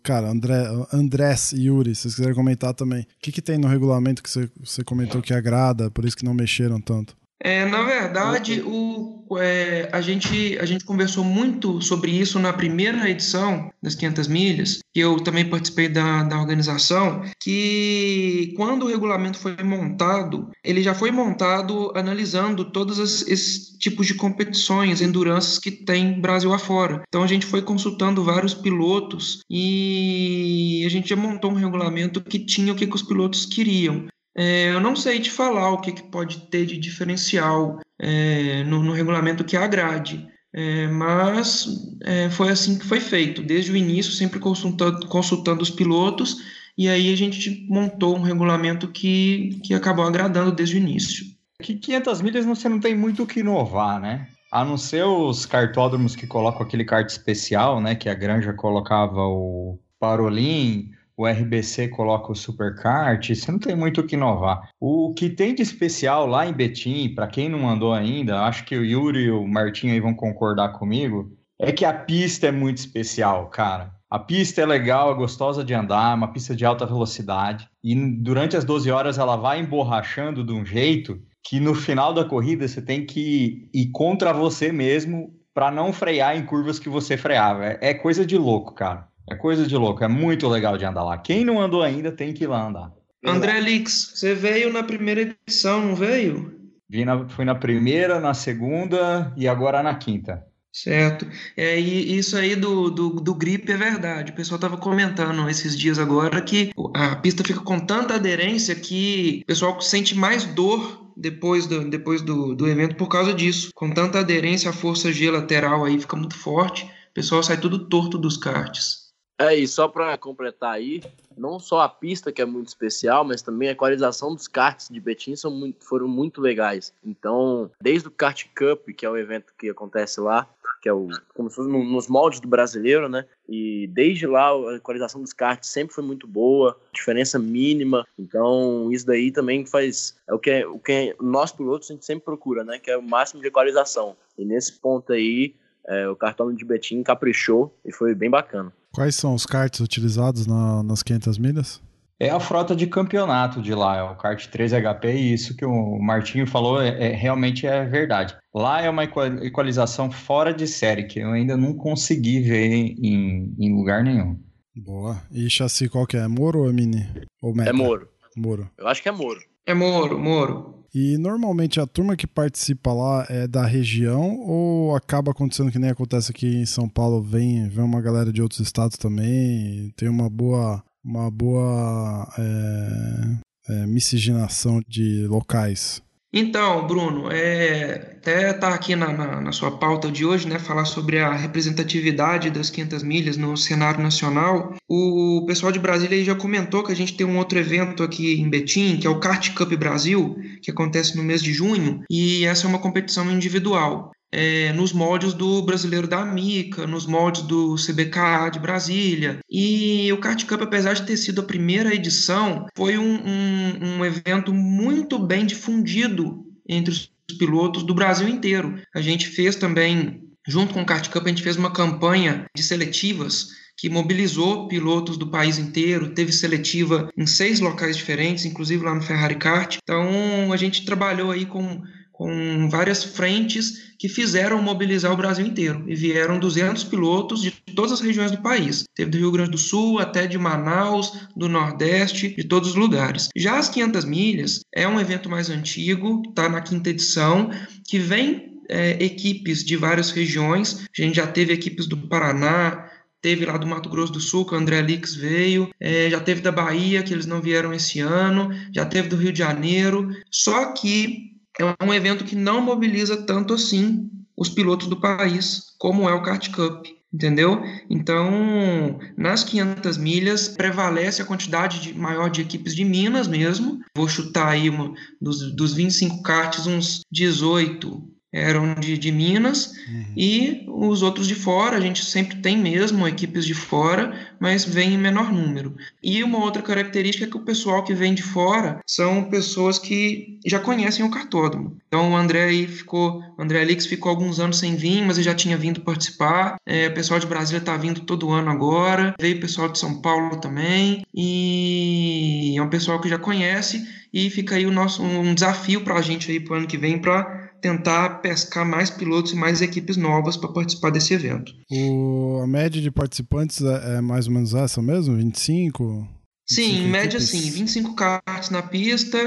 cara, 0.02 0.30
André, 0.30 0.64
Andrés 0.92 1.52
e 1.52 1.66
Yuri, 1.66 1.94
se 1.94 2.02
vocês 2.02 2.14
quiserem 2.14 2.34
comentar 2.34 2.74
também. 2.74 3.02
O 3.02 3.06
que, 3.20 3.30
que 3.30 3.42
tem 3.42 3.58
no 3.58 3.68
regulamento 3.68 4.22
que 4.22 4.30
você, 4.30 4.50
você 4.58 4.82
comentou 4.82 5.20
que 5.20 5.34
agrada, 5.34 5.90
por 5.90 6.04
isso 6.04 6.16
que 6.16 6.24
não 6.24 6.34
mexeram 6.34 6.80
tanto? 6.80 7.16
É, 7.44 7.64
na 7.64 7.82
verdade, 7.82 8.62
o, 8.64 9.36
é, 9.36 9.88
a, 9.92 10.00
gente, 10.00 10.56
a 10.60 10.64
gente 10.64 10.84
conversou 10.84 11.24
muito 11.24 11.80
sobre 11.82 12.12
isso 12.12 12.38
na 12.38 12.52
primeira 12.52 13.10
edição 13.10 13.68
das 13.82 13.96
500 13.96 14.28
milhas, 14.28 14.78
que 14.94 15.00
eu 15.00 15.16
também 15.18 15.48
participei 15.50 15.88
da, 15.88 16.22
da 16.22 16.38
organização, 16.38 17.22
que 17.42 18.52
quando 18.56 18.84
o 18.84 18.88
regulamento 18.88 19.38
foi 19.38 19.56
montado, 19.64 20.50
ele 20.62 20.82
já 20.84 20.94
foi 20.94 21.10
montado 21.10 21.90
analisando 21.96 22.70
todos 22.70 23.00
as- 23.00 23.26
esses 23.26 23.76
tipos 23.76 24.06
de 24.06 24.14
competições, 24.14 25.00
endurance 25.00 25.60
que 25.60 25.72
tem 25.72 26.20
Brasil 26.20 26.52
afora. 26.52 27.02
Então 27.08 27.24
a 27.24 27.26
gente 27.26 27.44
foi 27.46 27.60
consultando 27.62 28.22
vários 28.22 28.54
pilotos 28.54 29.40
e 29.50 30.84
a 30.86 30.88
gente 30.88 31.08
já 31.08 31.16
montou 31.16 31.50
um 31.50 31.54
regulamento 31.56 32.20
que 32.20 32.38
tinha 32.38 32.72
o 32.72 32.76
que, 32.76 32.86
que 32.86 32.94
os 32.94 33.02
pilotos 33.02 33.46
queriam. 33.46 34.06
É, 34.34 34.70
eu 34.70 34.80
não 34.80 34.96
sei 34.96 35.20
te 35.20 35.30
falar 35.30 35.70
o 35.70 35.80
que, 35.80 35.92
que 35.92 36.02
pode 36.04 36.46
ter 36.48 36.64
de 36.64 36.78
diferencial 36.78 37.80
é, 37.98 38.64
no, 38.64 38.82
no 38.82 38.92
regulamento 38.92 39.44
que 39.44 39.56
agrade, 39.56 40.26
é, 40.52 40.86
mas 40.88 41.66
é, 42.02 42.28
foi 42.30 42.50
assim 42.50 42.78
que 42.78 42.86
foi 42.86 43.00
feito, 43.00 43.42
desde 43.42 43.72
o 43.72 43.76
início, 43.76 44.12
sempre 44.12 44.38
consultando, 44.38 45.06
consultando 45.06 45.62
os 45.62 45.70
pilotos, 45.70 46.38
e 46.76 46.88
aí 46.88 47.12
a 47.12 47.16
gente 47.16 47.66
montou 47.68 48.16
um 48.16 48.22
regulamento 48.22 48.88
que, 48.88 49.60
que 49.62 49.74
acabou 49.74 50.06
agradando 50.06 50.52
desde 50.52 50.76
o 50.76 50.78
início. 50.78 51.26
Que 51.62 51.74
500 51.74 52.22
milhas 52.22 52.44
você 52.44 52.68
não 52.68 52.80
tem 52.80 52.96
muito 52.96 53.22
o 53.22 53.26
que 53.26 53.40
inovar, 53.40 54.00
né? 54.00 54.28
A 54.50 54.64
não 54.64 54.76
ser 54.76 55.04
os 55.04 55.46
cartódromos 55.46 56.16
que 56.16 56.26
colocam 56.26 56.62
aquele 56.62 56.84
kart 56.84 57.08
especial, 57.08 57.80
né? 57.80 57.94
Que 57.94 58.08
a 58.08 58.14
Granja 58.14 58.52
colocava 58.52 59.20
o 59.20 59.78
Parolin, 60.00 60.90
o 61.22 61.26
RBC 61.26 61.88
coloca 61.88 62.32
o 62.32 62.34
Superkart, 62.34 63.28
você 63.28 63.50
não 63.50 63.58
tem 63.58 63.76
muito 63.76 64.00
o 64.00 64.06
que 64.06 64.16
inovar. 64.16 64.70
O 64.80 65.14
que 65.14 65.30
tem 65.30 65.54
de 65.54 65.62
especial 65.62 66.26
lá 66.26 66.46
em 66.46 66.52
Betim, 66.52 67.14
para 67.14 67.26
quem 67.26 67.48
não 67.48 67.68
andou 67.68 67.92
ainda, 67.92 68.42
acho 68.42 68.64
que 68.64 68.76
o 68.76 68.84
Yuri 68.84 69.24
e 69.24 69.30
o 69.30 69.46
Martinho 69.46 69.92
aí 69.92 70.00
vão 70.00 70.14
concordar 70.14 70.70
comigo, 70.72 71.36
é 71.58 71.70
que 71.70 71.84
a 71.84 71.92
pista 71.92 72.48
é 72.48 72.52
muito 72.52 72.78
especial, 72.78 73.48
cara. 73.48 73.92
A 74.10 74.18
pista 74.18 74.60
é 74.60 74.66
legal, 74.66 75.12
é 75.12 75.14
gostosa 75.14 75.64
de 75.64 75.72
andar, 75.72 76.12
é 76.12 76.14
uma 76.14 76.32
pista 76.32 76.54
de 76.54 76.66
alta 76.66 76.84
velocidade. 76.84 77.66
E 77.82 77.94
durante 77.94 78.56
as 78.56 78.64
12 78.64 78.90
horas 78.90 79.16
ela 79.16 79.36
vai 79.36 79.60
emborrachando 79.60 80.44
de 80.44 80.52
um 80.52 80.66
jeito 80.66 81.18
que 81.42 81.58
no 81.58 81.74
final 81.74 82.12
da 82.12 82.24
corrida 82.24 82.68
você 82.68 82.82
tem 82.82 83.06
que 83.06 83.68
ir 83.72 83.90
contra 83.90 84.32
você 84.32 84.70
mesmo 84.70 85.32
para 85.54 85.70
não 85.70 85.92
frear 85.92 86.36
em 86.36 86.44
curvas 86.44 86.78
que 86.78 86.88
você 86.88 87.16
freava. 87.16 87.64
É, 87.64 87.78
é 87.80 87.94
coisa 87.94 88.24
de 88.24 88.36
louco, 88.36 88.74
cara. 88.74 89.08
É 89.30 89.34
coisa 89.34 89.66
de 89.66 89.76
louco. 89.76 90.02
É 90.04 90.08
muito 90.08 90.48
legal 90.48 90.76
de 90.76 90.84
andar 90.84 91.04
lá. 91.04 91.16
Quem 91.18 91.44
não 91.44 91.60
andou 91.60 91.82
ainda 91.82 92.10
tem 92.12 92.32
que 92.32 92.44
ir 92.44 92.48
lá 92.48 92.66
andar. 92.66 92.92
André 93.24 93.60
Lix, 93.60 94.12
você 94.14 94.34
veio 94.34 94.72
na 94.72 94.82
primeira 94.82 95.20
edição, 95.46 95.80
não 95.86 95.94
veio? 95.94 96.60
Vi 96.90 97.04
na- 97.04 97.28
fui 97.28 97.44
na 97.44 97.54
primeira, 97.54 98.18
na 98.20 98.34
segunda 98.34 99.32
e 99.36 99.46
agora 99.46 99.82
na 99.82 99.94
quinta. 99.94 100.44
Certo. 100.72 101.26
É, 101.56 101.78
e 101.78 102.16
isso 102.16 102.36
aí 102.36 102.56
do, 102.56 102.90
do, 102.90 103.10
do 103.20 103.34
grip 103.34 103.70
é 103.70 103.76
verdade. 103.76 104.32
O 104.32 104.34
pessoal 104.34 104.56
estava 104.56 104.76
comentando 104.76 105.48
esses 105.48 105.78
dias 105.78 105.98
agora 105.98 106.40
que 106.40 106.72
a 106.94 107.14
pista 107.16 107.44
fica 107.44 107.60
com 107.60 107.78
tanta 107.78 108.14
aderência 108.14 108.74
que 108.74 109.40
o 109.44 109.46
pessoal 109.46 109.80
sente 109.82 110.16
mais 110.16 110.44
dor 110.46 111.12
depois 111.16 111.66
do, 111.66 111.88
depois 111.88 112.22
do, 112.22 112.54
do 112.54 112.66
evento 112.66 112.96
por 112.96 113.06
causa 113.08 113.34
disso. 113.34 113.70
Com 113.74 113.90
tanta 113.92 114.18
aderência, 114.20 114.70
a 114.70 114.72
força 114.72 115.12
G 115.12 115.30
lateral 115.30 115.84
aí 115.84 116.00
fica 116.00 116.16
muito 116.16 116.34
forte. 116.36 116.84
O 116.84 117.14
pessoal 117.14 117.42
sai 117.42 117.58
tudo 117.58 117.86
torto 117.88 118.16
dos 118.16 118.38
karts. 118.38 119.01
É, 119.42 119.54
e 119.56 119.66
só 119.66 119.88
para 119.88 120.16
completar 120.18 120.74
aí, 120.74 121.02
não 121.36 121.58
só 121.58 121.80
a 121.80 121.88
pista 121.88 122.30
que 122.30 122.40
é 122.40 122.44
muito 122.44 122.68
especial, 122.68 123.24
mas 123.24 123.42
também 123.42 123.68
a 123.68 123.72
equalização 123.72 124.34
dos 124.34 124.46
karts 124.46 124.88
de 124.88 125.00
Betim 125.00 125.34
são 125.34 125.50
muito, 125.50 125.84
foram 125.84 126.06
muito 126.06 126.40
legais. 126.40 126.92
Então, 127.04 127.70
desde 127.80 128.08
o 128.08 128.10
Kart 128.10 128.44
Cup, 128.56 128.88
que 128.96 129.04
é 129.06 129.10
o 129.10 129.16
evento 129.16 129.52
que 129.58 129.68
acontece 129.70 130.20
lá, 130.20 130.48
que 130.80 130.88
é 130.88 130.92
o 130.92 131.08
como 131.34 131.48
se 131.48 131.56
fosse 131.56 131.68
no- 131.70 131.84
nos 131.84 132.08
moldes 132.08 132.40
do 132.40 132.48
brasileiro, 132.48 133.08
né? 133.08 133.24
E 133.48 133.86
desde 133.92 134.26
lá 134.26 134.50
a 134.50 134.74
equalização 134.76 135.22
dos 135.22 135.32
karts 135.32 135.68
sempre 135.68 135.94
foi 135.94 136.02
muito 136.02 136.26
boa, 136.26 136.76
diferença 136.92 137.38
mínima. 137.38 138.04
Então, 138.18 138.90
isso 138.92 139.06
daí 139.06 139.30
também 139.30 139.64
faz 139.64 140.16
é 140.28 140.34
o 140.34 140.38
que 140.40 140.50
é, 140.50 140.66
o 140.66 140.78
que 140.80 140.92
é, 140.92 141.16
nós 141.20 141.52
pilotos 141.52 141.88
a 141.90 141.94
gente 141.94 142.04
sempre 142.04 142.24
procura, 142.24 142.64
né? 142.64 142.78
Que 142.80 142.90
é 142.90 142.96
o 142.96 143.02
máximo 143.02 143.40
de 143.40 143.46
equalização. 143.46 144.16
E 144.36 144.44
nesse 144.44 144.72
ponto 144.80 145.12
aí, 145.12 145.54
é, 145.86 146.08
o 146.08 146.16
cartão 146.16 146.52
de 146.52 146.64
Betim 146.64 147.02
caprichou 147.04 147.72
e 147.84 147.92
foi 147.92 148.12
bem 148.14 148.28
bacana. 148.30 148.72
Quais 148.92 149.14
são 149.16 149.34
os 149.34 149.46
karts 149.46 149.80
utilizados 149.80 150.46
na- 150.46 150.82
nas 150.82 151.02
500 151.02 151.38
milhas? 151.38 151.80
É 152.20 152.30
a 152.30 152.38
frota 152.38 152.76
de 152.76 152.86
campeonato 152.86 153.60
de 153.60 153.74
lá, 153.74 153.96
é 153.96 154.02
o 154.02 154.14
kart 154.14 154.46
3HP, 154.46 155.12
e 155.12 155.32
isso 155.32 155.56
que 155.56 155.64
o 155.64 155.98
Martinho 155.98 156.46
falou 156.46 156.80
é, 156.80 156.88
é- 157.10 157.14
realmente 157.16 157.66
é 157.66 157.84
verdade. 157.84 158.36
Lá 158.54 158.80
é 158.80 158.88
uma 158.88 159.02
equa- 159.04 159.44
equalização 159.44 160.08
fora 160.10 160.54
de 160.54 160.66
série, 160.68 161.04
que 161.04 161.18
eu 161.18 161.30
ainda 161.32 161.56
não 161.56 161.74
consegui 161.74 162.40
ver 162.40 162.66
em, 162.66 163.52
em 163.58 163.74
lugar 163.74 164.04
nenhum. 164.04 164.38
Boa. 164.76 165.20
E 165.32 165.50
chassi 165.50 165.88
qual 165.88 166.06
que 166.06 166.16
é? 166.16 166.28
Moro 166.28 166.60
ou 166.60 166.70
é 166.70 166.72
Mini? 166.72 167.08
Ou 167.42 167.52
Mega? 167.54 167.70
É 167.70 167.72
Moro. 167.72 168.08
Moro. 168.36 168.70
Eu 168.78 168.86
acho 168.86 169.02
que 169.02 169.08
é 169.08 169.12
Moro. 169.12 169.40
É 169.66 169.74
Moro, 169.74 170.18
Moro. 170.18 170.81
E 170.94 171.16
normalmente 171.16 171.80
a 171.80 171.86
turma 171.86 172.16
que 172.16 172.26
participa 172.26 172.92
lá 172.92 173.26
é 173.30 173.48
da 173.48 173.64
região 173.64 174.38
ou 174.40 174.94
acaba 174.94 175.30
acontecendo 175.30 175.72
que 175.72 175.78
nem 175.78 175.88
acontece 175.88 176.30
aqui 176.30 176.46
em 176.46 176.66
São 176.66 176.86
Paulo, 176.86 177.22
vem, 177.22 177.66
vem 177.68 177.84
uma 177.84 178.02
galera 178.02 178.30
de 178.30 178.42
outros 178.42 178.60
estados 178.60 178.98
também, 178.98 179.90
tem 179.96 180.08
uma 180.08 180.28
boa 180.28 180.82
uma 181.04 181.30
boa 181.30 182.28
é, 182.38 183.72
é, 183.72 183.86
miscigenação 183.86 184.80
de 184.86 185.26
locais. 185.26 186.02
Então, 186.34 186.86
Bruno, 186.86 187.30
é, 187.30 188.16
até 188.16 188.54
tá 188.54 188.68
aqui 188.68 188.96
na, 188.96 189.12
na, 189.12 189.40
na 189.40 189.52
sua 189.52 189.70
pauta 189.70 190.10
de 190.10 190.24
hoje, 190.24 190.48
né, 190.48 190.58
falar 190.58 190.86
sobre 190.86 191.18
a 191.18 191.34
representatividade 191.34 192.50
das 192.50 192.70
500 192.70 193.02
milhas 193.02 193.36
no 193.36 193.54
cenário 193.54 194.02
nacional. 194.02 194.74
O 194.88 195.44
pessoal 195.46 195.70
de 195.70 195.78
Brasília 195.78 196.24
já 196.24 196.34
comentou 196.34 196.82
que 196.82 196.92
a 196.92 196.96
gente 196.96 197.14
tem 197.14 197.26
um 197.26 197.36
outro 197.36 197.58
evento 197.58 198.02
aqui 198.02 198.40
em 198.40 198.48
Betim, 198.48 198.96
que 198.96 199.06
é 199.06 199.10
o 199.10 199.20
Kart 199.20 199.52
Cup 199.52 199.74
Brasil, 199.74 200.36
que 200.62 200.70
acontece 200.70 201.18
no 201.18 201.22
mês 201.22 201.42
de 201.42 201.52
junho, 201.52 202.02
e 202.08 202.46
essa 202.46 202.66
é 202.66 202.68
uma 202.68 202.78
competição 202.78 203.30
individual. 203.30 204.10
É, 204.32 204.72
nos 204.72 204.92
moldes 204.92 205.34
do 205.34 205.60
Brasileiro 205.62 206.08
da 206.08 206.20
Amica, 206.20 206.86
nos 206.86 207.06
moldes 207.06 207.42
do 207.42 207.76
CBKA 207.76 208.50
de 208.50 208.58
Brasília. 208.58 209.40
E 209.50 210.10
o 210.10 210.18
Kart 210.18 210.42
Cup, 210.46 210.62
apesar 210.62 210.94
de 210.94 211.02
ter 211.02 211.18
sido 211.18 211.42
a 211.42 211.44
primeira 211.44 211.94
edição, 211.94 212.66
foi 212.74 212.96
um, 212.96 213.20
um, 213.26 213.98
um 213.98 214.04
evento 214.04 214.54
muito 214.54 215.18
bem 215.18 215.44
difundido 215.44 216.46
entre 216.66 216.92
os 216.92 217.12
pilotos 217.38 217.82
do 217.82 217.94
Brasil 217.94 218.26
inteiro. 218.26 218.80
A 218.94 219.00
gente 219.00 219.28
fez 219.28 219.56
também, 219.56 220.22
junto 220.46 220.72
com 220.72 220.82
o 220.82 220.86
Kart 220.86 221.08
Cup, 221.08 221.26
a 221.26 221.28
gente 221.28 221.42
fez 221.42 221.56
uma 221.56 221.70
campanha 221.70 222.46
de 222.56 222.62
seletivas 222.62 223.48
que 223.76 223.88
mobilizou 223.88 224.68
pilotos 224.68 225.16
do 225.16 225.26
país 225.26 225.58
inteiro, 225.58 226.14
teve 226.14 226.30
seletiva 226.32 227.08
em 227.16 227.26
seis 227.26 227.58
locais 227.58 227.96
diferentes, 227.96 228.44
inclusive 228.44 228.84
lá 228.84 228.94
no 228.94 229.02
Ferrari 229.02 229.36
Kart. 229.36 229.78
Então 229.82 230.52
a 230.52 230.56
gente 230.56 230.84
trabalhou 230.84 231.30
aí 231.30 231.46
com 231.46 231.82
com 232.22 232.68
várias 232.68 233.02
frentes 233.02 233.94
que 233.98 234.08
fizeram 234.08 234.62
mobilizar 234.62 235.12
o 235.12 235.16
Brasil 235.16 235.44
inteiro. 235.44 235.84
E 235.88 235.96
vieram 235.96 236.38
200 236.38 236.84
pilotos 236.84 237.42
de 237.42 237.50
todas 237.74 237.90
as 237.90 238.00
regiões 238.00 238.30
do 238.30 238.40
país. 238.40 238.84
Teve 238.94 239.10
do 239.10 239.18
Rio 239.18 239.32
Grande 239.32 239.50
do 239.50 239.58
Sul 239.58 239.98
até 239.98 240.24
de 240.24 240.38
Manaus, 240.38 241.26
do 241.36 241.48
Nordeste, 241.48 242.32
de 242.36 242.44
todos 242.44 242.70
os 242.70 242.74
lugares. 242.76 243.28
Já 243.36 243.58
as 243.58 243.68
500 243.68 244.04
milhas 244.04 244.60
é 244.72 244.86
um 244.86 245.00
evento 245.00 245.28
mais 245.28 245.50
antigo, 245.50 246.22
está 246.28 246.48
na 246.48 246.60
quinta 246.60 246.90
edição, 246.90 247.50
que 247.88 247.98
vem 247.98 248.60
é, 248.68 249.02
equipes 249.04 249.64
de 249.64 249.76
várias 249.76 250.12
regiões. 250.12 250.86
A 250.96 251.02
gente 251.02 251.16
já 251.16 251.26
teve 251.26 251.52
equipes 251.52 251.88
do 251.88 251.96
Paraná, 251.96 252.88
teve 253.20 253.44
lá 253.44 253.56
do 253.56 253.66
Mato 253.66 253.88
Grosso 253.88 254.12
do 254.12 254.20
Sul, 254.20 254.46
que 254.46 254.54
o 254.54 254.58
André 254.58 254.80
Lix 254.80 255.16
veio, 255.16 255.70
é, 255.80 256.08
já 256.08 256.20
teve 256.20 256.40
da 256.40 256.52
Bahia, 256.52 257.02
que 257.02 257.12
eles 257.12 257.26
não 257.26 257.42
vieram 257.42 257.74
esse 257.74 257.98
ano, 257.98 258.50
já 258.72 258.86
teve 258.86 259.08
do 259.08 259.16
Rio 259.16 259.32
de 259.32 259.40
Janeiro. 259.40 260.08
Só 260.30 260.72
que 260.72 261.31
é 261.58 261.84
um 261.84 261.92
evento 261.92 262.24
que 262.24 262.36
não 262.36 262.60
mobiliza 262.60 263.16
tanto 263.22 263.54
assim 263.54 264.10
os 264.36 264.48
pilotos 264.48 264.88
do 264.88 265.00
país, 265.00 265.74
como 265.78 266.08
é 266.08 266.14
o 266.14 266.22
Kart 266.22 266.50
Cup. 266.50 266.86
entendeu? 267.12 267.62
Então, 267.90 268.98
nas 269.16 269.44
500 269.44 269.98
milhas 269.98 270.48
prevalece 270.48 271.20
a 271.20 271.26
quantidade 271.26 271.80
de, 271.80 271.94
maior 271.94 272.30
de 272.30 272.40
equipes 272.40 272.74
de 272.74 272.84
Minas 272.84 273.28
mesmo. 273.28 273.80
Vou 273.94 274.08
chutar 274.08 274.48
aí 274.48 274.70
uma, 274.70 274.94
dos, 275.20 275.54
dos 275.54 275.74
25 275.74 276.22
karts, 276.22 276.66
uns 276.66 277.02
18 277.10 278.11
eram 278.32 278.74
de, 278.74 278.96
de 278.96 279.12
Minas 279.12 279.74
uhum. 279.86 280.04
e 280.16 280.64
os 280.66 281.02
outros 281.02 281.28
de 281.28 281.34
fora, 281.34 281.76
a 281.76 281.80
gente 281.80 282.04
sempre 282.04 282.38
tem 282.38 282.56
mesmo 282.56 283.06
equipes 283.06 283.44
de 283.44 283.54
fora, 283.54 284.18
mas 284.40 284.64
vem 284.64 284.94
em 284.94 284.98
menor 284.98 285.30
número. 285.30 285.76
E 286.02 286.24
uma 286.24 286.38
outra 286.38 286.62
característica 286.62 287.26
é 287.26 287.28
que 287.28 287.36
o 287.36 287.44
pessoal 287.44 287.84
que 287.84 287.94
vem 287.94 288.14
de 288.14 288.22
fora 288.22 288.80
são 288.86 289.24
pessoas 289.24 289.78
que 289.78 290.38
já 290.46 290.58
conhecem 290.58 291.04
o 291.04 291.10
cartódromo. 291.10 291.76
Então 291.86 292.12
o 292.12 292.16
André 292.16 292.44
aí 292.44 292.66
ficou, 292.66 293.22
o 293.36 293.42
André 293.42 293.60
Alix 293.60 293.86
ficou 293.86 294.10
alguns 294.10 294.40
anos 294.40 294.58
sem 294.58 294.76
vir, 294.76 295.04
mas 295.04 295.18
ele 295.18 295.24
já 295.24 295.34
tinha 295.34 295.56
vindo 295.56 295.82
participar. 295.82 296.56
É, 296.64 296.88
o 296.88 296.94
pessoal 296.94 297.20
de 297.20 297.26
Brasília 297.26 297.58
está 297.58 297.76
vindo 297.76 298.00
todo 298.00 298.30
ano 298.30 298.50
agora. 298.50 299.14
Veio 299.20 299.36
o 299.36 299.40
pessoal 299.40 299.68
de 299.68 299.78
São 299.78 300.00
Paulo 300.00 300.36
também. 300.36 301.04
E 301.14 302.54
é 302.56 302.62
um 302.62 302.70
pessoal 302.70 303.00
que 303.00 303.08
já 303.08 303.18
conhece 303.18 303.86
e 304.12 304.28
fica 304.28 304.56
aí 304.56 304.66
o 304.66 304.72
nosso 304.72 305.02
um 305.02 305.34
desafio 305.34 305.82
para 305.82 305.94
a 305.94 306.02
gente 306.02 306.30
aí 306.30 306.38
para 306.38 306.54
o 306.54 306.56
ano 306.58 306.66
que 306.66 306.76
vem 306.76 306.98
para 306.98 307.50
tentar 307.62 308.20
pescar 308.20 308.66
mais 308.66 308.90
pilotos 308.90 309.32
e 309.32 309.36
mais 309.36 309.62
equipes 309.62 309.96
novas 309.96 310.36
para 310.36 310.52
participar 310.52 310.90
desse 310.90 311.14
evento. 311.14 311.52
O, 311.70 312.40
a 312.42 312.46
média 312.46 312.82
de 312.82 312.90
participantes 312.90 313.62
é, 313.62 313.98
é 313.98 314.00
mais 314.00 314.26
ou 314.26 314.34
menos 314.34 314.52
essa 314.52 314.82
mesmo? 314.82 315.16
25? 315.16 316.08
Sim, 316.44 316.84
em 316.84 316.88
média 316.88 317.20
sim, 317.20 317.50
25 317.50 317.94
karts 317.94 318.50
na 318.50 318.62
pista. 318.62 319.18